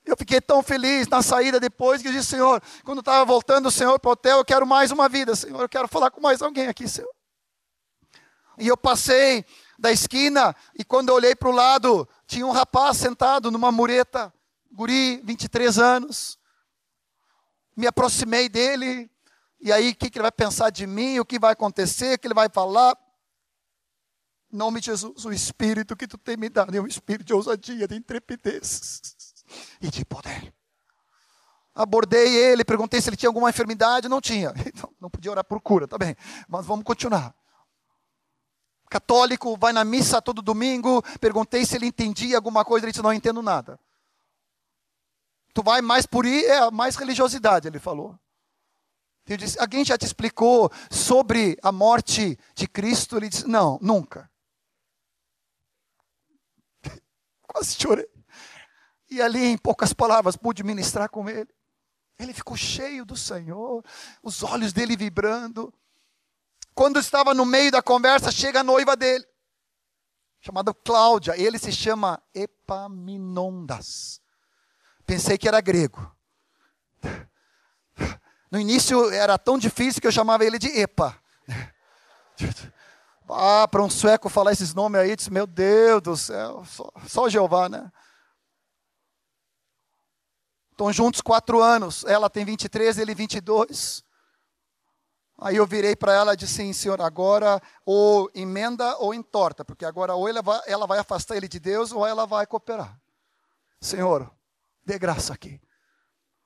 Eu 0.05 0.15
fiquei 0.15 0.39
tão 0.39 0.63
feliz 0.63 1.09
na 1.09 1.21
saída 1.21 1.59
depois 1.59 2.01
que 2.01 2.07
eu 2.07 2.13
disse, 2.13 2.29
Senhor, 2.29 2.63
quando 2.85 2.99
estava 2.99 3.25
voltando 3.25 3.65
o 3.65 3.71
Senhor 3.71 3.99
para 3.99 4.07
o 4.07 4.13
hotel, 4.13 4.37
eu 4.37 4.45
quero 4.45 4.65
mais 4.65 4.91
uma 4.91 5.09
vida, 5.09 5.35
Senhor, 5.35 5.61
eu 5.61 5.69
quero 5.69 5.89
falar 5.89 6.09
com 6.09 6.21
mais 6.21 6.41
alguém 6.41 6.67
aqui, 6.67 6.87
Senhor. 6.87 7.13
E 8.57 8.65
eu 8.67 8.77
passei 8.77 9.45
da 9.79 9.91
esquina 9.91 10.55
e 10.77 10.83
quando 10.83 11.09
eu 11.09 11.15
olhei 11.15 11.35
para 11.35 11.49
o 11.49 11.53
lado, 11.53 12.07
tinha 12.27 12.45
um 12.45 12.51
rapaz 12.51 12.97
sentado 12.97 13.49
numa 13.49 13.71
mureta, 13.71 14.33
guri, 14.71 15.21
23 15.23 15.79
anos. 15.79 16.37
Me 17.75 17.87
aproximei 17.87 18.49
dele, 18.49 19.09
e 19.61 19.71
aí 19.71 19.91
o 19.91 19.95
que, 19.95 20.09
que 20.09 20.17
ele 20.17 20.23
vai 20.23 20.31
pensar 20.31 20.69
de 20.69 20.85
mim, 20.85 21.17
o 21.19 21.25
que 21.25 21.39
vai 21.39 21.53
acontecer, 21.53 22.15
o 22.15 22.19
que 22.19 22.27
ele 22.27 22.33
vai 22.33 22.49
falar. 22.49 22.97
Em 24.51 24.57
nome 24.57 24.81
de 24.81 24.87
Jesus, 24.87 25.25
o 25.25 25.31
Espírito 25.31 25.95
que 25.95 26.07
tu 26.07 26.17
tem 26.17 26.35
me 26.35 26.49
dado 26.49 26.75
é 26.75 26.81
um 26.81 26.87
Espírito 26.87 27.27
de 27.27 27.33
ousadia, 27.33 27.87
de 27.87 27.95
intrepidez 27.95 29.01
e 29.81 29.89
de 29.89 30.03
poder. 30.03 30.53
Abordei 31.73 32.35
ele, 32.35 32.65
perguntei 32.65 32.99
se 32.99 33.09
ele 33.09 33.15
tinha 33.15 33.29
alguma 33.29 33.49
enfermidade, 33.49 34.09
não 34.09 34.19
tinha. 34.19 34.53
Então, 34.67 34.93
não 34.99 35.09
podia 35.09 35.31
orar 35.31 35.45
por 35.45 35.61
cura, 35.61 35.87
tá 35.87 35.97
bem. 35.97 36.15
Mas 36.47 36.65
vamos 36.65 36.83
continuar. 36.83 37.33
Católico, 38.89 39.55
vai 39.55 39.71
na 39.71 39.83
missa 39.83 40.21
todo 40.21 40.41
domingo, 40.41 41.03
perguntei 41.19 41.65
se 41.65 41.75
ele 41.75 41.85
entendia 41.85 42.35
alguma 42.35 42.65
coisa, 42.65 42.85
ele 42.85 42.91
disse, 42.91 43.03
não 43.03 43.13
entendo 43.13 43.41
nada. 43.41 43.79
Tu 45.53 45.61
vai 45.61 45.81
mais 45.81 46.05
por 46.05 46.25
ir, 46.25 46.45
é 46.45 46.71
mais 46.71 46.95
religiosidade, 46.95 47.67
ele 47.67 47.79
falou. 47.79 48.17
Eu 49.27 49.37
disse, 49.37 49.59
alguém 49.59 49.85
já 49.85 49.95
te 49.95 50.05
explicou 50.05 50.71
sobre 50.89 51.55
a 51.61 51.71
morte 51.71 52.37
de 52.55 52.67
Cristo? 52.67 53.15
Ele 53.15 53.29
disse, 53.29 53.47
não, 53.47 53.77
nunca. 53.79 54.29
Quase 57.43 57.75
chorei. 57.79 58.09
E 59.07 59.21
ali, 59.21 59.45
em 59.45 59.57
poucas 59.57 59.93
palavras, 59.93 60.35
pude 60.35 60.63
ministrar 60.63 61.09
com 61.09 61.29
ele. 61.29 61.49
Ele 62.17 62.33
ficou 62.33 62.57
cheio 62.57 63.05
do 63.05 63.15
Senhor, 63.15 63.83
os 64.23 64.41
olhos 64.41 64.73
dele 64.73 64.97
vibrando. 64.97 65.71
Quando 66.79 66.97
estava 66.97 67.33
no 67.33 67.45
meio 67.45 67.69
da 67.73 67.81
conversa, 67.81 68.31
chega 68.31 68.61
a 68.61 68.63
noiva 68.63 68.95
dele, 68.95 69.27
chamada 70.39 70.73
Cláudia. 70.73 71.37
Ele 71.37 71.59
se 71.59 71.73
chama 71.73 72.23
Epaminondas. 72.33 74.21
Pensei 75.05 75.37
que 75.37 75.49
era 75.49 75.59
grego. 75.59 76.09
No 78.49 78.57
início 78.57 79.11
era 79.11 79.37
tão 79.37 79.57
difícil 79.57 79.99
que 79.99 80.07
eu 80.07 80.11
chamava 80.13 80.45
ele 80.45 80.57
de 80.57 80.69
Epa. 80.69 81.21
Ah, 83.29 83.67
para 83.67 83.83
um 83.83 83.89
sueco 83.89 84.29
falar 84.29 84.53
esses 84.53 84.73
nomes 84.73 85.01
aí, 85.01 85.17
disse, 85.17 85.29
meu 85.29 85.45
Deus 85.45 86.01
do 86.01 86.15
céu, 86.15 86.63
só, 86.63 86.89
só 87.05 87.27
Jeová, 87.27 87.67
né? 87.67 87.91
Estão 90.71 90.93
juntos 90.93 91.19
quatro 91.19 91.61
anos. 91.61 92.05
Ela 92.05 92.29
tem 92.29 92.45
23, 92.45 92.97
ele 92.99 93.13
22. 93.13 94.01
Aí 95.41 95.55
eu 95.55 95.65
virei 95.65 95.95
para 95.95 96.13
ela 96.13 96.33
e 96.33 96.37
disse 96.37 96.61
assim, 96.61 96.73
senhor, 96.73 97.01
agora 97.01 97.61
ou 97.85 98.29
emenda 98.35 98.97
ou 98.97 99.13
entorta, 99.13 99.63
porque 99.63 99.85
agora 99.85 100.13
ou 100.13 100.27
ela 100.27 100.41
vai, 100.41 100.61
ela 100.67 100.85
vai 100.85 100.99
afastar 100.99 101.37
ele 101.37 101.47
de 101.47 101.59
Deus 101.59 101.93
ou 101.93 102.05
ela 102.05 102.25
vai 102.25 102.45
cooperar. 102.45 102.99
Senhor, 103.79 104.29
dê 104.85 104.99
graça 104.99 105.33
aqui. 105.33 105.61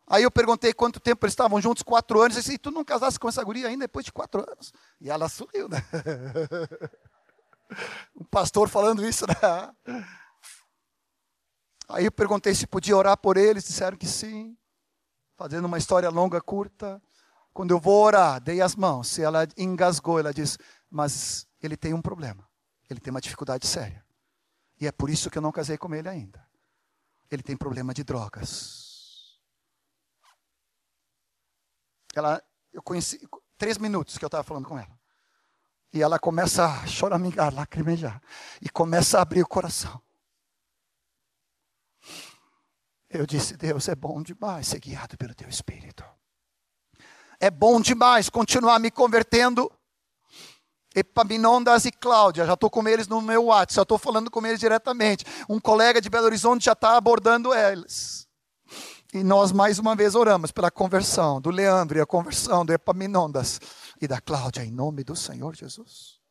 Aí 0.05 0.21
eu 0.21 0.29
perguntei 0.29 0.73
quanto 0.73 0.99
tempo 0.99 1.25
eles 1.25 1.31
estavam 1.31 1.59
juntos, 1.59 1.81
quatro 1.81 2.21
anos. 2.21 2.47
E 2.47 2.57
tu 2.57 2.69
não 2.69 2.83
casaste 2.83 3.19
com 3.19 3.27
essa 3.27 3.43
guria 3.43 3.67
ainda 3.67 3.85
depois 3.85 4.05
de 4.05 4.11
quatro 4.11 4.47
anos? 4.47 4.71
E 5.01 5.09
ela 5.09 5.27
sorriu, 5.27 5.67
né? 5.67 5.81
um 8.15 8.25
pastor 8.25 8.69
falando 8.69 9.03
isso, 9.03 9.25
né? 9.25 9.33
Aí 11.89 12.05
eu 12.05 12.11
perguntei 12.11 12.53
se 12.53 12.67
podia 12.67 12.95
orar 12.95 13.17
por 13.17 13.37
eles, 13.37 13.63
disseram 13.63 13.97
que 13.97 14.05
sim. 14.05 14.55
Fazendo 15.35 15.65
uma 15.65 15.79
história 15.79 16.09
longa, 16.09 16.39
curta. 16.39 17.01
Quando 17.53 17.71
eu 17.71 17.79
vou 17.79 18.03
orar, 18.03 18.41
dei 18.41 18.61
as 18.61 18.75
mãos. 18.75 19.07
Se 19.07 19.21
ela 19.21 19.47
engasgou, 19.57 20.19
ela 20.19 20.33
disse: 20.33 20.57
Mas 20.89 21.47
ele 21.61 21.77
tem 21.77 21.93
um 21.93 22.01
problema. 22.01 22.47
Ele 22.89 22.99
tem 22.99 23.11
uma 23.11 23.21
dificuldade 23.21 23.67
séria. 23.67 24.03
E 24.79 24.87
é 24.87 24.91
por 24.91 25.09
isso 25.09 25.29
que 25.29 25.37
eu 25.37 25.41
não 25.41 25.51
casei 25.51 25.77
com 25.77 25.93
ele 25.93 26.09
ainda. 26.09 26.45
Ele 27.29 27.43
tem 27.43 27.55
problema 27.55 27.93
de 27.93 28.03
drogas. 28.03 29.39
Ela, 32.15 32.43
eu 32.71 32.81
conheci 32.81 33.27
três 33.57 33.77
minutos 33.77 34.17
que 34.17 34.25
eu 34.25 34.27
estava 34.27 34.43
falando 34.43 34.67
com 34.67 34.77
ela. 34.77 34.99
E 35.91 36.01
ela 36.01 36.17
começa 36.17 36.65
a 36.65 36.87
choramingar, 36.87 37.53
lacrimejar. 37.53 38.21
E 38.61 38.69
começa 38.69 39.19
a 39.19 39.21
abrir 39.21 39.43
o 39.43 39.47
coração. 39.47 40.01
Eu 43.09 43.27
disse: 43.27 43.55
Deus, 43.55 43.87
é 43.87 43.95
bom 43.95 44.23
demais 44.23 44.67
ser 44.67 44.79
guiado 44.79 45.15
pelo 45.17 45.35
teu 45.35 45.47
Espírito. 45.47 46.03
É 47.43 47.51
bom 47.51 47.81
demais 47.81 48.29
continuar 48.29 48.79
me 48.79 48.89
convertendo. 48.89 49.69
Epaminondas 50.95 51.83
e 51.83 51.91
Cláudia, 51.91 52.45
já 52.45 52.53
estou 52.53 52.69
com 52.69 52.87
eles 52.87 53.05
no 53.05 53.21
meu 53.21 53.47
WhatsApp, 53.47 53.73
já 53.73 53.81
estou 53.81 53.97
falando 53.97 54.31
com 54.31 54.47
eles 54.47 54.61
diretamente. 54.61 55.25
Um 55.49 55.59
colega 55.59 55.99
de 55.99 56.09
Belo 56.09 56.27
Horizonte 56.27 56.63
já 56.63 56.71
está 56.71 56.95
abordando 56.95 57.53
eles. 57.53 58.25
E 59.13 59.25
nós 59.25 59.51
mais 59.51 59.77
uma 59.77 59.93
vez 59.93 60.15
oramos 60.15 60.53
pela 60.53 60.71
conversão 60.71 61.41
do 61.41 61.49
Leandro 61.49 61.97
e 61.97 62.01
a 62.01 62.05
conversão 62.05 62.65
do 62.65 62.71
Epaminondas 62.71 63.59
e 64.01 64.07
da 64.07 64.21
Cláudia, 64.21 64.63
em 64.63 64.71
nome 64.71 65.03
do 65.03 65.13
Senhor 65.13 65.53
Jesus. 65.53 66.21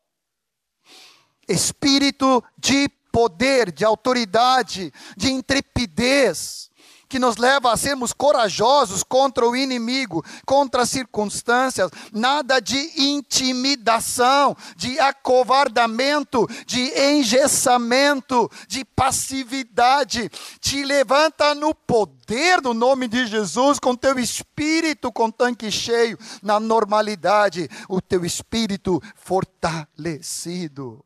Espírito 1.46 2.42
de 2.56 2.88
poder, 3.12 3.70
de 3.70 3.84
autoridade, 3.84 4.90
de 5.14 5.30
intrepidez 5.30 6.70
que 7.12 7.18
nos 7.18 7.36
leva 7.36 7.70
a 7.70 7.76
sermos 7.76 8.14
corajosos 8.14 9.02
contra 9.02 9.46
o 9.46 9.54
inimigo, 9.54 10.24
contra 10.46 10.80
as 10.80 10.88
circunstâncias, 10.88 11.90
nada 12.10 12.58
de 12.58 12.78
intimidação, 12.96 14.56
de 14.78 14.98
acovardamento, 14.98 16.48
de 16.66 16.90
engessamento, 16.98 18.50
de 18.66 18.82
passividade. 18.82 20.30
Te 20.58 20.82
levanta 20.86 21.54
no 21.54 21.74
poder 21.74 22.62
do 22.62 22.72
nome 22.72 23.06
de 23.06 23.26
Jesus, 23.26 23.78
com 23.78 23.94
teu 23.94 24.18
espírito 24.18 25.12
com 25.12 25.30
tanque 25.30 25.70
cheio, 25.70 26.18
na 26.42 26.58
normalidade, 26.58 27.68
o 27.90 28.00
teu 28.00 28.24
espírito 28.24 29.02
fortalecido. 29.16 31.04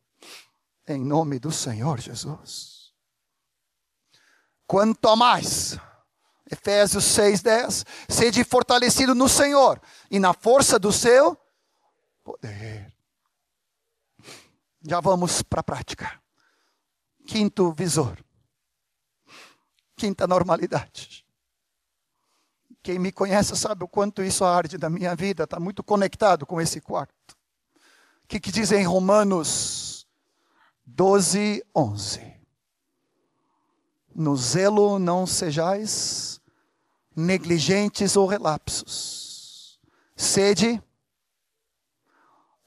Em 0.87 1.05
nome 1.05 1.41
do 1.41 1.51
Senhor 1.51 1.99
Jesus. 1.99 2.93
Quanto 4.69 5.17
mais 5.17 5.77
Efésios 6.51 7.05
6:10, 7.05 7.85
sede 8.09 8.45
fortalecido 8.45 9.15
no 9.15 9.29
Senhor 9.29 9.81
e 10.11 10.19
na 10.21 10.33
força 10.33 10.79
do 10.79 10.93
seu 10.93 11.37
poder. 12.23 12.93
Já 14.83 15.01
vamos 15.01 15.43
para 15.43 15.61
a 15.61 15.65
prática. 15.65 16.21
Quinto 17.27 17.73
visor. 17.73 18.17
Quinta 19.97 20.27
normalidade. 20.27 21.27
Quem 22.83 23.01
me 23.01 23.11
conhece 23.11 23.57
sabe 23.57 23.83
o 23.83 23.89
quanto 23.89 24.23
isso 24.23 24.45
arde 24.45 24.79
da 24.79 24.89
minha 24.89 25.17
vida, 25.17 25.43
está 25.43 25.59
muito 25.59 25.83
conectado 25.83 26.47
com 26.47 26.61
esse 26.61 26.81
quarto. 26.81 27.37
O 28.23 28.29
que, 28.29 28.39
que 28.39 28.53
diz 28.53 28.71
em 28.71 28.85
Romanos 28.85 30.07
12, 30.85 31.65
11? 31.75 32.37
No 34.15 34.37
zelo 34.37 35.01
não 35.01 35.27
sejais 35.27 36.36
negligentes 37.17 38.15
ou 38.15 38.27
relapsos. 38.27 39.81
Sede, 40.15 40.83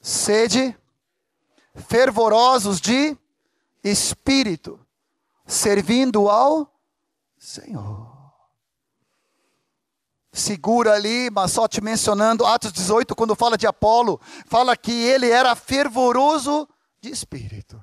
sede, 0.00 0.76
fervorosos 1.74 2.80
de 2.80 3.16
espírito, 3.82 4.84
servindo 5.46 6.28
ao 6.28 6.70
Senhor. 7.38 8.10
Segura 10.32 10.94
ali, 10.94 11.28
mas 11.30 11.52
só 11.52 11.66
te 11.66 11.80
mencionando, 11.80 12.46
Atos 12.46 12.72
18, 12.72 13.16
quando 13.16 13.34
fala 13.34 13.58
de 13.58 13.66
Apolo, 13.66 14.20
fala 14.46 14.76
que 14.76 14.92
ele 14.92 15.28
era 15.28 15.56
fervoroso 15.56 16.68
de 17.00 17.10
espírito. 17.10 17.82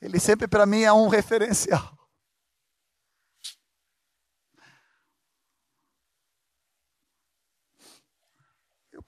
Ele 0.00 0.20
sempre 0.20 0.46
para 0.46 0.66
mim 0.66 0.82
é 0.82 0.92
um 0.92 1.08
referencial. 1.08 1.95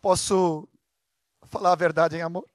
Posso 0.08 0.66
falar 1.42 1.72
a 1.72 1.76
verdade 1.76 2.16
em 2.16 2.22
amor? 2.22 2.48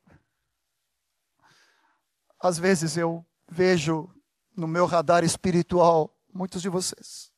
Às 2.40 2.58
vezes 2.58 2.98
eu 2.98 3.24
vejo 3.48 4.10
no 4.58 4.68
meu 4.68 4.88
radar 4.88 5.24
espiritual 5.24 6.18
muitos 6.34 6.64
de 6.64 6.70
vocês 6.70 7.32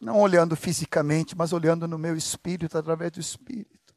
Não 0.00 0.18
olhando 0.18 0.56
fisicamente, 0.56 1.36
mas 1.36 1.52
olhando 1.52 1.86
no 1.86 1.96
meu 1.96 2.16
espírito, 2.16 2.76
através 2.76 3.12
do 3.12 3.20
espírito. 3.20 3.94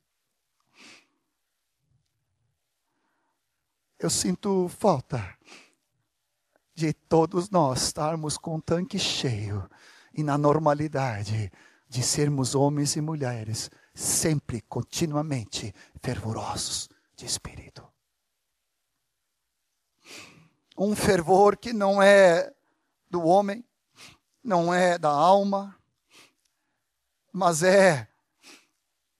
Eu 3.97 4.11
sinto 4.11 4.69
falta 4.69 5.35
de 6.75 6.93
todos 6.93 7.49
nós 7.49 7.81
estarmos 7.85 8.37
com 8.37 8.57
o 8.57 8.61
tanque 8.61 8.99
cheio 8.99 9.67
e 10.13 10.21
na 10.21 10.37
normalidade 10.37 11.51
de 11.89 12.03
sermos 12.03 12.53
homens 12.53 12.95
e 12.95 13.01
mulheres 13.01 13.67
sempre, 14.01 14.61
continuamente 14.61 15.73
fervorosos 16.01 16.89
de 17.15 17.25
espírito. 17.25 17.87
Um 20.77 20.95
fervor 20.95 21.55
que 21.55 21.71
não 21.71 22.01
é 22.01 22.51
do 23.09 23.23
homem, 23.23 23.63
não 24.43 24.73
é 24.73 24.97
da 24.97 25.09
alma, 25.09 25.77
mas 27.31 27.61
é 27.61 28.07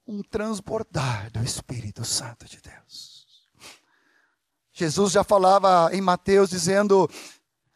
um 0.08 0.24
transbordar 0.24 1.32
do 1.32 1.44
Espírito 1.44 2.04
Santo 2.04 2.46
de 2.46 2.60
Deus. 2.60 3.48
Jesus 4.74 5.14
já 5.14 5.24
falava 5.24 5.94
em 5.94 6.02
Mateus 6.02 6.50
dizendo: 6.50 7.08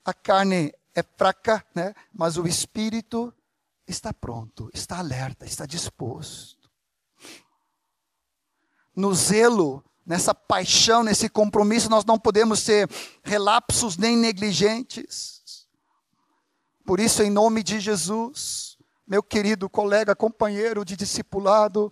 a 0.03 0.13
carne 0.13 0.73
é 0.93 1.03
fraca, 1.03 1.63
né? 1.75 1.93
mas 2.11 2.37
o 2.37 2.47
espírito 2.47 3.33
está 3.87 4.11
pronto, 4.11 4.69
está 4.73 4.97
alerta, 4.97 5.45
está 5.45 5.65
disposto. 5.65 6.54
No 8.95 9.13
zelo, 9.13 9.83
nessa 10.05 10.33
paixão, 10.33 11.03
nesse 11.03 11.27
compromisso, 11.27 11.89
nós 11.89 12.05
não 12.05 12.17
podemos 12.17 12.59
ser 12.59 12.89
relapsos 13.23 13.97
nem 13.97 14.15
negligentes. 14.15 15.41
Por 16.85 16.99
isso, 16.99 17.23
em 17.23 17.29
nome 17.29 17.63
de 17.63 17.79
Jesus, 17.79 18.77
meu 19.07 19.23
querido 19.23 19.69
colega, 19.69 20.15
companheiro 20.15 20.85
de 20.85 20.95
discipulado, 20.95 21.91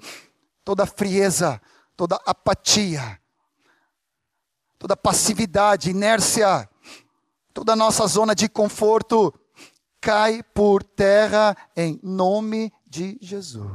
toda 0.63 0.85
frieza, 0.85 1.61
toda 1.97 2.19
apatia, 2.25 3.19
toda 4.77 4.95
passividade, 4.95 5.89
inércia, 5.89 6.69
toda 7.53 7.75
nossa 7.75 8.05
zona 8.07 8.35
de 8.35 8.47
conforto 8.47 9.33
cai 9.99 10.43
por 10.43 10.83
terra 10.83 11.55
em 11.75 11.99
nome 12.03 12.71
de 12.85 13.17
Jesus. 13.21 13.71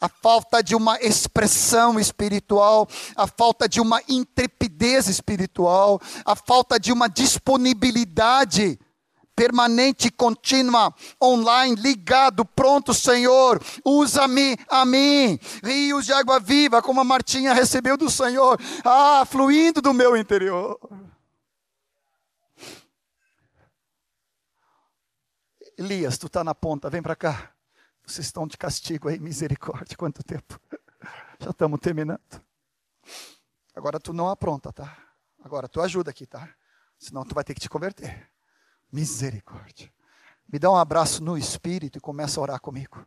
A 0.00 0.08
falta 0.08 0.62
de 0.62 0.74
uma 0.74 0.98
expressão 1.00 1.98
espiritual, 1.98 2.86
a 3.16 3.26
falta 3.26 3.68
de 3.68 3.80
uma 3.80 4.02
intrepidez 4.08 5.08
espiritual, 5.08 6.00
a 6.24 6.36
falta 6.36 6.78
de 6.78 6.92
uma 6.92 7.08
disponibilidade 7.08 8.78
permanente, 9.36 10.10
contínua, 10.10 10.94
online, 11.22 11.76
ligado, 11.76 12.44
pronto, 12.44 12.94
Senhor, 12.94 13.62
usa-me 13.84 14.56
a 14.68 14.84
mim. 14.86 15.38
Rios 15.62 16.06
de 16.06 16.12
água 16.12 16.40
viva, 16.40 16.80
como 16.80 17.02
a 17.02 17.04
Martinha 17.04 17.52
recebeu 17.52 17.98
do 17.98 18.10
Senhor, 18.10 18.58
ah, 18.82 19.24
fluindo 19.26 19.82
do 19.82 19.92
meu 19.92 20.16
interior. 20.16 20.78
Elias, 25.78 26.16
tu 26.16 26.26
está 26.26 26.42
na 26.42 26.54
ponta, 26.54 26.88
vem 26.88 27.02
para 27.02 27.14
cá. 27.14 27.55
Vocês 28.06 28.26
estão 28.26 28.46
de 28.46 28.56
castigo 28.56 29.08
aí, 29.08 29.18
misericórdia. 29.18 29.96
Quanto 29.96 30.22
tempo? 30.22 30.60
Já 31.40 31.50
estamos 31.50 31.80
terminando. 31.80 32.20
Agora 33.74 33.98
tu 33.98 34.12
não 34.12 34.30
apronta, 34.30 34.72
tá? 34.72 34.96
Agora 35.42 35.68
tu 35.68 35.80
ajuda 35.80 36.12
aqui, 36.12 36.24
tá? 36.24 36.48
Senão 36.98 37.24
tu 37.24 37.34
vai 37.34 37.42
ter 37.42 37.52
que 37.52 37.60
te 37.60 37.68
converter. 37.68 38.30
Misericórdia. 38.92 39.92
Me 40.48 40.58
dá 40.58 40.70
um 40.70 40.76
abraço 40.76 41.22
no 41.22 41.36
espírito 41.36 41.98
e 41.98 42.00
começa 42.00 42.38
a 42.38 42.42
orar 42.42 42.60
comigo. 42.60 43.04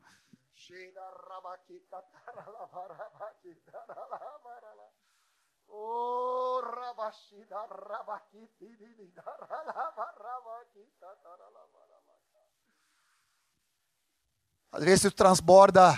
Oh, 5.71 6.61
às 14.71 14.83
vezes 14.83 15.01
tu 15.01 15.11
transborda, 15.11 15.97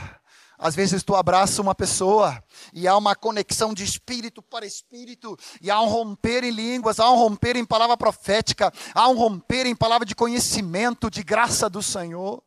às 0.57 0.75
vezes 0.75 1.01
tu 1.01 1.15
abraça 1.15 1.61
uma 1.61 1.73
pessoa 1.73 2.41
e 2.71 2.87
há 2.87 2.95
uma 2.95 3.15
conexão 3.15 3.73
de 3.73 3.83
espírito 3.83 4.41
para 4.41 4.65
espírito, 4.65 5.35
e 5.59 5.71
há 5.71 5.81
um 5.81 5.87
romper 5.87 6.43
em 6.43 6.51
línguas, 6.51 6.99
há 6.99 7.09
um 7.09 7.15
romper 7.15 7.55
em 7.55 7.65
palavra 7.65 7.97
profética, 7.97 8.71
há 8.93 9.07
um 9.09 9.15
romper 9.15 9.65
em 9.65 9.75
palavra 9.75 10.05
de 10.05 10.13
conhecimento, 10.13 11.09
de 11.09 11.23
graça 11.23 11.69
do 11.69 11.81
Senhor. 11.81 12.43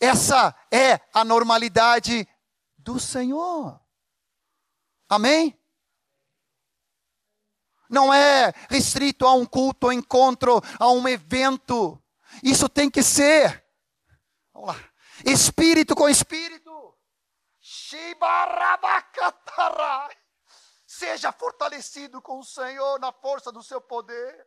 Essa 0.00 0.54
é 0.72 1.00
a 1.12 1.24
normalidade 1.24 2.26
do 2.76 3.00
Senhor. 3.00 3.80
Amém? 5.08 5.58
Não 7.90 8.14
é 8.14 8.52
restrito 8.70 9.26
a 9.26 9.32
um 9.32 9.44
culto, 9.44 9.86
a 9.86 9.90
um 9.90 9.92
encontro, 9.92 10.62
a 10.78 10.90
um 10.90 11.08
evento. 11.08 12.00
Isso 12.42 12.68
tem 12.68 12.88
que 12.88 13.02
ser 13.02 13.64
Vamos 14.58 14.74
lá. 14.74 14.90
Espírito 15.24 15.94
com 15.94 16.08
espírito. 16.08 16.96
Seja 20.86 21.30
fortalecido 21.30 22.20
com 22.20 22.40
o 22.40 22.44
Senhor 22.44 22.98
na 22.98 23.12
força 23.12 23.52
do 23.52 23.62
seu 23.62 23.80
poder. 23.80 24.46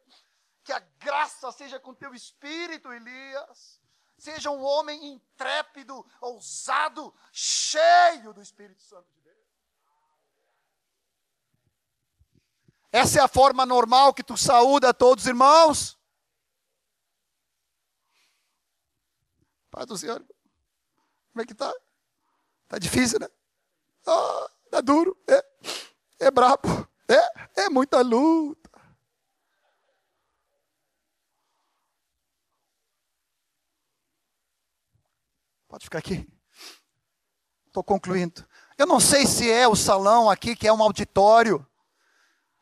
Que 0.64 0.74
a 0.74 0.80
graça 1.00 1.52
seja 1.52 1.80
com 1.80 1.94
teu 1.94 2.14
espírito, 2.14 2.92
Elias. 2.92 3.80
Seja 4.18 4.52
um 4.52 4.62
homem 4.62 5.14
intrépido, 5.14 6.06
ousado, 6.20 7.14
cheio 7.32 8.34
do 8.34 8.42
Espírito 8.42 8.84
Santo 8.84 9.12
de 9.14 9.22
Deus. 9.22 9.38
Essa 12.92 13.20
é 13.20 13.24
a 13.24 13.28
forma 13.28 13.66
normal 13.66 14.14
que 14.14 14.24
tu 14.24 14.38
saúda 14.38 14.94
todos 14.94 15.24
os 15.24 15.28
irmãos. 15.28 15.98
Paz 19.72 19.86
do 19.86 19.98
Senhor. 19.98 20.20
Como 21.32 21.42
é 21.42 21.46
que 21.46 21.56
tá? 21.56 21.74
Tá 22.68 22.78
difícil, 22.78 23.20
né? 23.20 23.28
Ah, 24.06 24.52
tá 24.70 24.82
duro. 24.82 25.18
É, 25.28 26.28
é 26.28 26.32
brabo. 26.32 26.68
É, 27.08 27.64
é 27.64 27.70
muita 27.70 28.02
luta. 28.02 28.70
Pode 35.70 35.86
ficar 35.86 36.00
aqui. 36.00 36.28
Estou 37.68 37.82
concluindo. 37.82 38.46
Eu 38.78 38.86
não 38.86 39.00
sei 39.00 39.26
se 39.26 39.50
é 39.50 39.66
o 39.70 39.76
salão 39.76 40.30
aqui 40.30 40.54
que 40.54 40.68
é 40.68 40.74
um 40.74 40.84
auditório. 40.84 41.66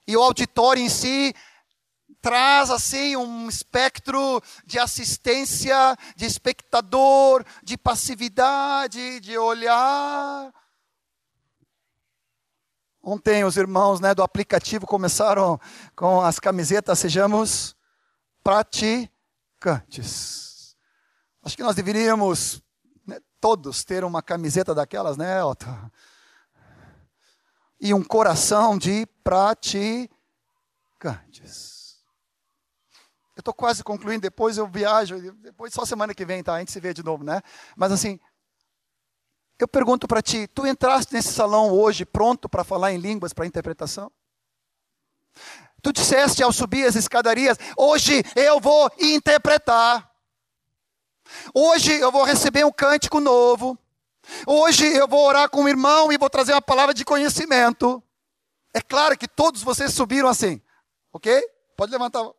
E 0.06 0.16
o 0.16 0.22
auditório 0.22 0.84
em 0.84 0.90
si 0.90 1.34
traz 2.22 2.70
assim 2.70 3.16
um 3.16 3.48
espectro 3.48 4.42
de 4.66 4.78
assistência, 4.78 5.96
de 6.16 6.26
espectador, 6.26 7.46
de 7.64 7.78
passividade, 7.78 9.20
de 9.20 9.38
olhar. 9.38 10.54
Ontem 13.02 13.46
os 13.46 13.58
irmãos 13.58 14.00
né, 14.00 14.14
do 14.14 14.22
aplicativo 14.22 14.86
começaram 14.86 15.60
com 15.96 16.22
as 16.22 16.40
camisetas 16.40 17.00
Sejamos 17.00 17.76
Praticantes. 18.44 20.78
Acho 21.42 21.56
que 21.56 21.64
nós 21.64 21.76
deveríamos 21.76 22.62
né, 23.08 23.18
todos 23.40 23.86
ter 23.86 24.04
uma 24.04 24.22
camiseta 24.22 24.76
daquelas, 24.76 25.16
né, 25.16 25.42
Otto? 25.44 25.66
E 27.80 27.94
um 27.94 28.04
coração 28.04 28.78
de 28.78 29.06
praticantes. 29.24 30.10
Eu 33.40 33.42
estou 33.42 33.54
quase 33.54 33.82
concluindo, 33.86 34.20
depois 34.20 34.58
eu 34.58 34.68
viajo, 34.68 35.18
depois 35.36 35.74
só 35.74 35.86
semana 35.86 36.14
que 36.14 36.26
vem, 36.26 36.44
tá? 36.44 36.56
A 36.56 36.60
gente 36.60 36.74
se 36.74 36.80
vê 36.82 36.94
de 36.94 37.02
novo, 37.02 37.24
né? 37.24 37.42
Mas 37.74 37.90
assim, 37.90 38.20
eu 39.58 39.66
pergunto 39.66 40.10
para 40.10 40.22
ti, 40.22 40.46
tu 40.46 40.68
entraste 40.68 41.14
nesse 41.14 41.32
salão 41.32 41.72
hoje 41.72 42.04
pronto 42.04 42.50
para 42.50 42.66
falar 42.66 42.92
em 42.92 42.98
línguas, 42.98 43.32
para 43.32 43.46
interpretação? 43.46 44.12
Tu 45.82 45.94
disseste 45.94 46.44
ao 46.44 46.52
subir 46.52 46.86
as 46.86 46.98
escadarias, 46.98 47.58
hoje 47.78 48.22
eu 48.36 48.60
vou 48.60 48.92
interpretar. 49.00 50.12
Hoje 51.54 51.94
eu 51.94 52.12
vou 52.12 52.26
receber 52.26 52.66
um 52.66 52.74
cântico 52.74 53.22
novo. 53.22 53.80
Hoje 54.46 54.86
eu 54.86 55.08
vou 55.08 55.26
orar 55.26 55.50
com 55.50 55.64
o 55.64 55.70
irmão 55.70 56.12
e 56.12 56.18
vou 56.18 56.30
trazer 56.30 56.52
uma 56.52 56.62
palavra 56.62 56.94
de 56.94 57.06
conhecimento. 57.06 58.04
É 58.74 58.82
claro 58.82 59.18
que 59.18 59.30
todos 59.30 59.64
vocês 59.64 59.94
subiram 59.94 60.28
assim, 60.28 60.62
ok? 61.14 61.42
Pode 61.78 61.90
levantar. 61.90 62.38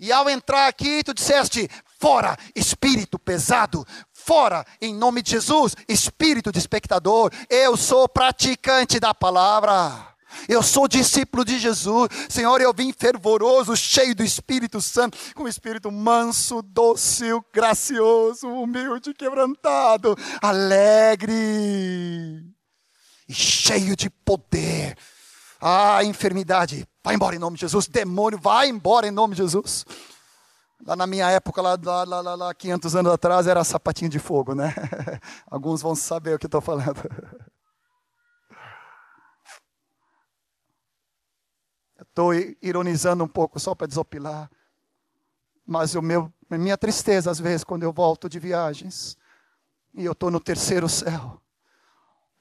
E 0.00 0.10
ao 0.10 0.30
entrar 0.30 0.66
aqui, 0.66 1.04
tu 1.04 1.12
disseste: 1.12 1.68
fora, 1.98 2.34
espírito 2.56 3.18
pesado, 3.18 3.86
fora, 4.14 4.64
em 4.80 4.94
nome 4.94 5.20
de 5.20 5.32
Jesus, 5.32 5.76
espírito 5.86 6.50
de 6.50 6.58
espectador. 6.58 7.30
Eu 7.50 7.76
sou 7.76 8.08
praticante 8.08 8.98
da 8.98 9.12
palavra. 9.12 10.08
Eu 10.48 10.62
sou 10.62 10.88
discípulo 10.88 11.44
de 11.44 11.58
Jesus. 11.58 12.08
Senhor, 12.28 12.60
eu 12.62 12.72
vim 12.72 12.92
fervoroso, 12.92 13.76
cheio 13.76 14.14
do 14.14 14.22
Espírito 14.22 14.80
Santo, 14.80 15.18
com 15.34 15.42
o 15.42 15.48
espírito 15.48 15.90
manso, 15.90 16.62
dócil, 16.62 17.44
gracioso, 17.52 18.46
humilde, 18.48 19.12
quebrantado, 19.12 20.16
alegre 20.40 21.34
e 23.28 23.34
cheio 23.34 23.96
de 23.96 24.08
poder. 24.08 24.96
Ah, 25.60 26.02
enfermidade, 26.02 26.88
vai 27.04 27.14
embora 27.14 27.36
em 27.36 27.38
nome 27.38 27.56
de 27.56 27.60
Jesus. 27.60 27.86
Demônio, 27.86 28.38
vai 28.38 28.68
embora 28.68 29.06
em 29.06 29.10
nome 29.10 29.34
de 29.34 29.42
Jesus. 29.42 29.84
Lá 30.86 30.96
na 30.96 31.06
minha 31.06 31.30
época, 31.30 31.60
lá, 31.60 31.78
lá, 31.82 32.04
lá, 32.04 32.34
lá 32.34 32.54
500 32.54 32.96
anos 32.96 33.12
atrás, 33.12 33.46
era 33.46 33.62
sapatinho 33.62 34.10
de 34.10 34.18
fogo, 34.18 34.54
né? 34.54 34.74
Alguns 35.46 35.82
vão 35.82 35.94
saber 35.94 36.34
o 36.34 36.38
que 36.38 36.46
estou 36.46 36.62
falando. 36.62 37.00
Estou 42.00 42.32
ironizando 42.60 43.22
um 43.22 43.28
pouco 43.28 43.60
só 43.60 43.72
para 43.72 43.86
desopilar. 43.86 44.50
Mas 45.64 45.94
o 45.94 46.02
meu, 46.02 46.32
a 46.50 46.58
minha 46.58 46.76
tristeza, 46.76 47.30
às 47.30 47.38
vezes, 47.38 47.62
quando 47.62 47.84
eu 47.84 47.92
volto 47.92 48.28
de 48.28 48.40
viagens, 48.40 49.16
e 49.94 50.04
eu 50.04 50.12
estou 50.12 50.30
no 50.30 50.40
terceiro 50.40 50.88
céu, 50.88 51.40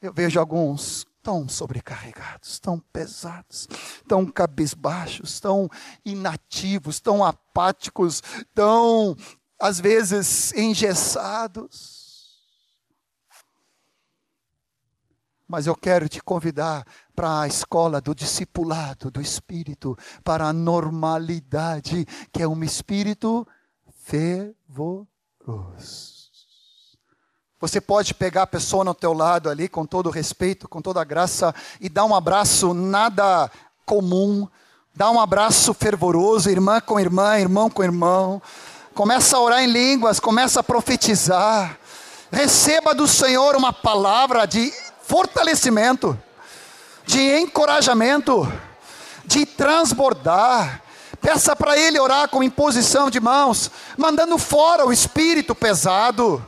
eu 0.02 0.12
vejo 0.12 0.40
alguns 0.40 1.06
tão 1.30 1.48
sobrecarregados, 1.48 2.60
tão 2.60 2.80
pesados, 2.80 3.68
tão 4.08 4.26
cabisbaixos, 4.26 5.40
tão 5.40 5.70
inativos, 6.04 7.00
tão 7.00 7.24
apáticos, 7.24 8.24
tão, 8.52 9.16
às 9.60 9.80
vezes, 9.80 10.52
engessados. 10.54 12.00
Mas 15.48 15.68
eu 15.68 15.76
quero 15.76 16.10
te 16.10 16.20
convidar 16.20 16.84
para 17.16 17.42
a 17.42 17.48
escola 17.48 18.02
do 18.02 18.16
discipulado 18.16 19.12
do 19.12 19.22
Espírito, 19.22 19.96
para 20.24 20.48
a 20.48 20.54
normalidade, 20.54 22.08
que 22.32 22.42
é 22.42 22.48
um 22.48 22.64
espírito 22.64 23.48
fervoroso. 24.00 25.08
Você 27.62 27.82
pode 27.82 28.14
pegar 28.14 28.44
a 28.44 28.48
pessoa 28.48 28.86
no 28.86 28.94
teu 28.94 29.12
lado 29.12 29.50
ali, 29.50 29.68
com 29.68 29.86
todo 29.86 30.10
respeito, 30.10 30.66
com 30.66 30.82
toda 30.82 31.04
graça, 31.04 31.54
e 31.82 31.90
dar 31.90 32.06
um 32.06 32.16
abraço 32.16 32.74
nada 32.74 33.52
comum, 33.86 34.48
dar 34.96 35.12
um 35.12 35.20
abraço 35.20 35.74
fervoroso, 35.74 36.50
irmã 36.50 36.80
com 36.80 36.98
irmã, 36.98 37.38
irmão 37.38 37.70
com 37.70 37.84
irmão. 37.84 38.42
Começa 38.96 39.36
a 39.36 39.42
orar 39.42 39.62
em 39.62 39.68
línguas, 39.68 40.22
começa 40.22 40.62
a 40.62 40.64
profetizar. 40.64 41.78
Receba 42.32 42.96
do 42.96 43.06
Senhor 43.06 43.58
uma 43.58 43.74
palavra 43.74 44.46
de 44.46 44.72
fortalecimento, 45.02 46.18
de 47.06 47.40
encorajamento, 47.42 48.50
de 49.26 49.46
transbordar. 49.46 50.82
Peça 51.20 51.58
para 51.58 51.78
Ele 51.78 52.00
orar 52.00 52.30
com 52.30 52.42
imposição 52.42 53.10
de 53.10 53.20
mãos, 53.20 53.70
mandando 53.98 54.38
fora 54.38 54.86
o 54.86 54.94
espírito 54.94 55.54
pesado 55.54 56.42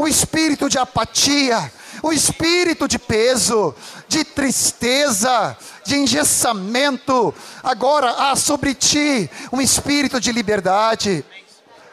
o 0.00 0.08
espírito 0.08 0.66
de 0.66 0.78
apatia, 0.78 1.70
o 2.02 2.10
espírito 2.10 2.88
de 2.88 2.98
peso, 2.98 3.74
de 4.08 4.24
tristeza, 4.24 5.54
de 5.84 5.94
engessamento. 5.94 7.34
Agora 7.62 8.10
há 8.10 8.34
sobre 8.34 8.74
ti 8.74 9.30
um 9.52 9.60
espírito 9.60 10.18
de 10.18 10.32
liberdade, 10.32 11.22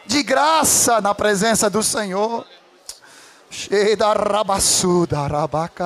de 0.06 0.24
graça 0.24 1.02
na 1.02 1.14
presença 1.14 1.70
do 1.70 1.84
Senhor. 1.84 2.46
Cheida 3.50 4.14
rabassuda 4.14 5.28
rabaca. 5.28 5.86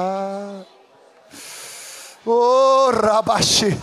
Oh, 2.23 2.91
rabaxi. 2.91 3.75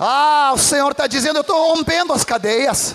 Ah, 0.00 0.52
o 0.54 0.58
Senhor 0.58 0.92
está 0.92 1.08
dizendo: 1.08 1.38
eu 1.38 1.40
estou 1.40 1.74
rompendo 1.74 2.12
as 2.12 2.22
cadeias. 2.22 2.94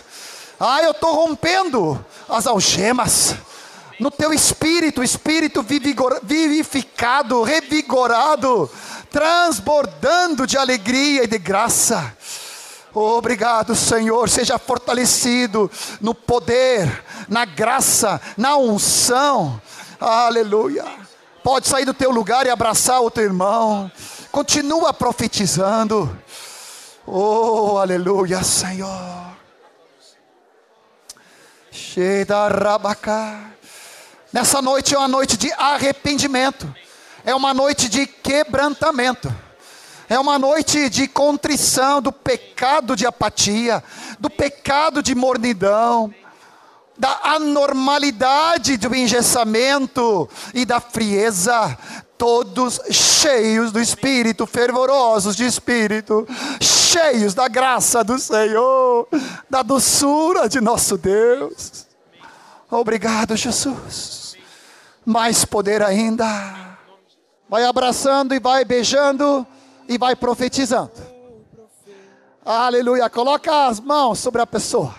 Ah, 0.58 0.82
eu 0.82 0.92
estou 0.92 1.14
rompendo 1.14 2.04
as 2.30 2.48
algemas 2.48 3.36
no 4.00 4.10
teu 4.10 4.34
espírito, 4.34 5.04
espírito 5.04 5.66
vivificado, 6.24 7.44
revigorado, 7.44 8.70
transbordando 9.10 10.48
de 10.48 10.58
alegria 10.58 11.24
e 11.24 11.28
de 11.28 11.38
graça. 11.38 12.16
Obrigado, 12.94 13.76
Senhor. 13.76 14.30
Seja 14.30 14.60
fortalecido 14.60 15.70
no 16.00 16.14
poder, 16.14 17.04
na 17.28 17.44
graça, 17.44 18.22
na 18.38 18.56
unção. 18.58 19.60
Aleluia. 20.00 20.86
Pode 21.44 21.68
sair 21.68 21.86
do 21.86 21.94
teu 21.94 22.12
lugar 22.12 22.46
e 22.46 22.50
abraçar 22.50 23.02
o 23.02 23.12
teu 23.12 23.24
irmão. 23.24 23.92
Continua 24.32 24.94
profetizando. 24.94 26.18
Oh, 27.06 27.78
aleluia, 27.78 28.44
Senhor. 28.44 29.34
Cheia 31.72 32.48
rabacá. 32.48 33.53
Nessa 34.34 34.64
noite 34.64 34.96
é 34.96 34.98
uma 34.98 35.08
noite 35.08 35.38
de 35.38 35.54
arrependimento, 35.54 36.68
é 37.24 37.36
uma 37.36 37.54
noite 37.54 37.88
de 37.88 38.08
quebrantamento, 38.08 39.32
é 40.10 40.18
uma 40.18 40.40
noite 40.40 40.90
de 40.90 41.08
contrição 41.08 42.02
do 42.02 42.12
pecado 42.12 42.96
de 42.96 43.06
apatia, 43.06 43.84
do 44.20 44.32
pecado 44.32 45.04
de 45.04 45.14
mornidão, 45.14 46.12
da 46.98 47.20
anormalidade 47.26 48.76
do 48.76 48.96
engessamento 48.96 50.28
e 50.52 50.66
da 50.66 50.80
frieza, 50.80 51.78
todos 52.18 52.82
cheios 52.90 53.72
do 53.72 53.80
Espírito, 53.80 54.48
fervorosos 54.48 55.36
de 55.36 55.46
Espírito, 55.46 56.28
cheios 56.60 57.36
da 57.36 57.48
graça 57.48 58.04
do 58.04 58.18
Senhor, 58.18 59.08
da 59.48 59.62
doçura 59.62 60.50
de 60.50 60.60
nosso 60.60 60.98
Deus. 60.98 61.86
Obrigado, 62.72 63.36
Jesus 63.36 64.23
mais 65.06 65.46
poder 65.46 65.82
ainda. 65.82 66.26
Vai 67.50 67.66
abraçando 67.66 68.34
e 68.34 68.40
vai 68.40 68.66
beijando 68.66 69.46
e 69.88 69.98
vai 69.98 70.16
profetizando. 70.16 70.92
Aleluia. 72.46 73.10
Coloca 73.10 73.68
as 73.68 73.80
mãos 73.80 74.20
sobre 74.20 74.42
a 74.42 74.48
pessoa. 74.48 74.94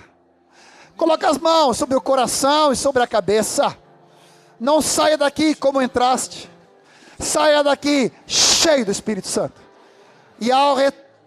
Coloca 0.96 1.28
as 1.28 1.38
mãos 1.38 1.76
sobre 1.76 1.96
o 1.96 2.00
coração 2.00 2.72
e 2.72 2.76
sobre 2.76 3.02
a 3.02 3.06
cabeça. 3.06 3.76
Não 4.58 4.80
saia 4.80 5.18
daqui 5.18 5.54
como 5.54 5.82
entraste. 5.82 6.50
Saia 7.18 7.62
daqui 7.62 8.12
cheio 8.26 8.84
do 8.84 8.92
Espírito 8.92 9.28
Santo. 9.28 9.60
E 10.40 10.52
ao 10.52 10.76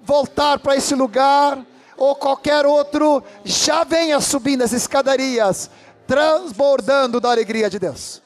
voltar 0.02 0.60
para 0.60 0.76
esse 0.76 0.96
lugar, 0.96 1.60
ou 1.98 2.16
qualquer 2.16 2.66
outro, 2.66 3.24
já 3.44 3.84
venha 3.84 4.22
subindo 4.22 4.64
as 4.64 4.72
escadarias, 4.72 5.70
transbordando 6.06 7.20
da 7.20 7.32
alegria 7.32 7.70
de 7.70 7.80
Deus. 7.80 8.22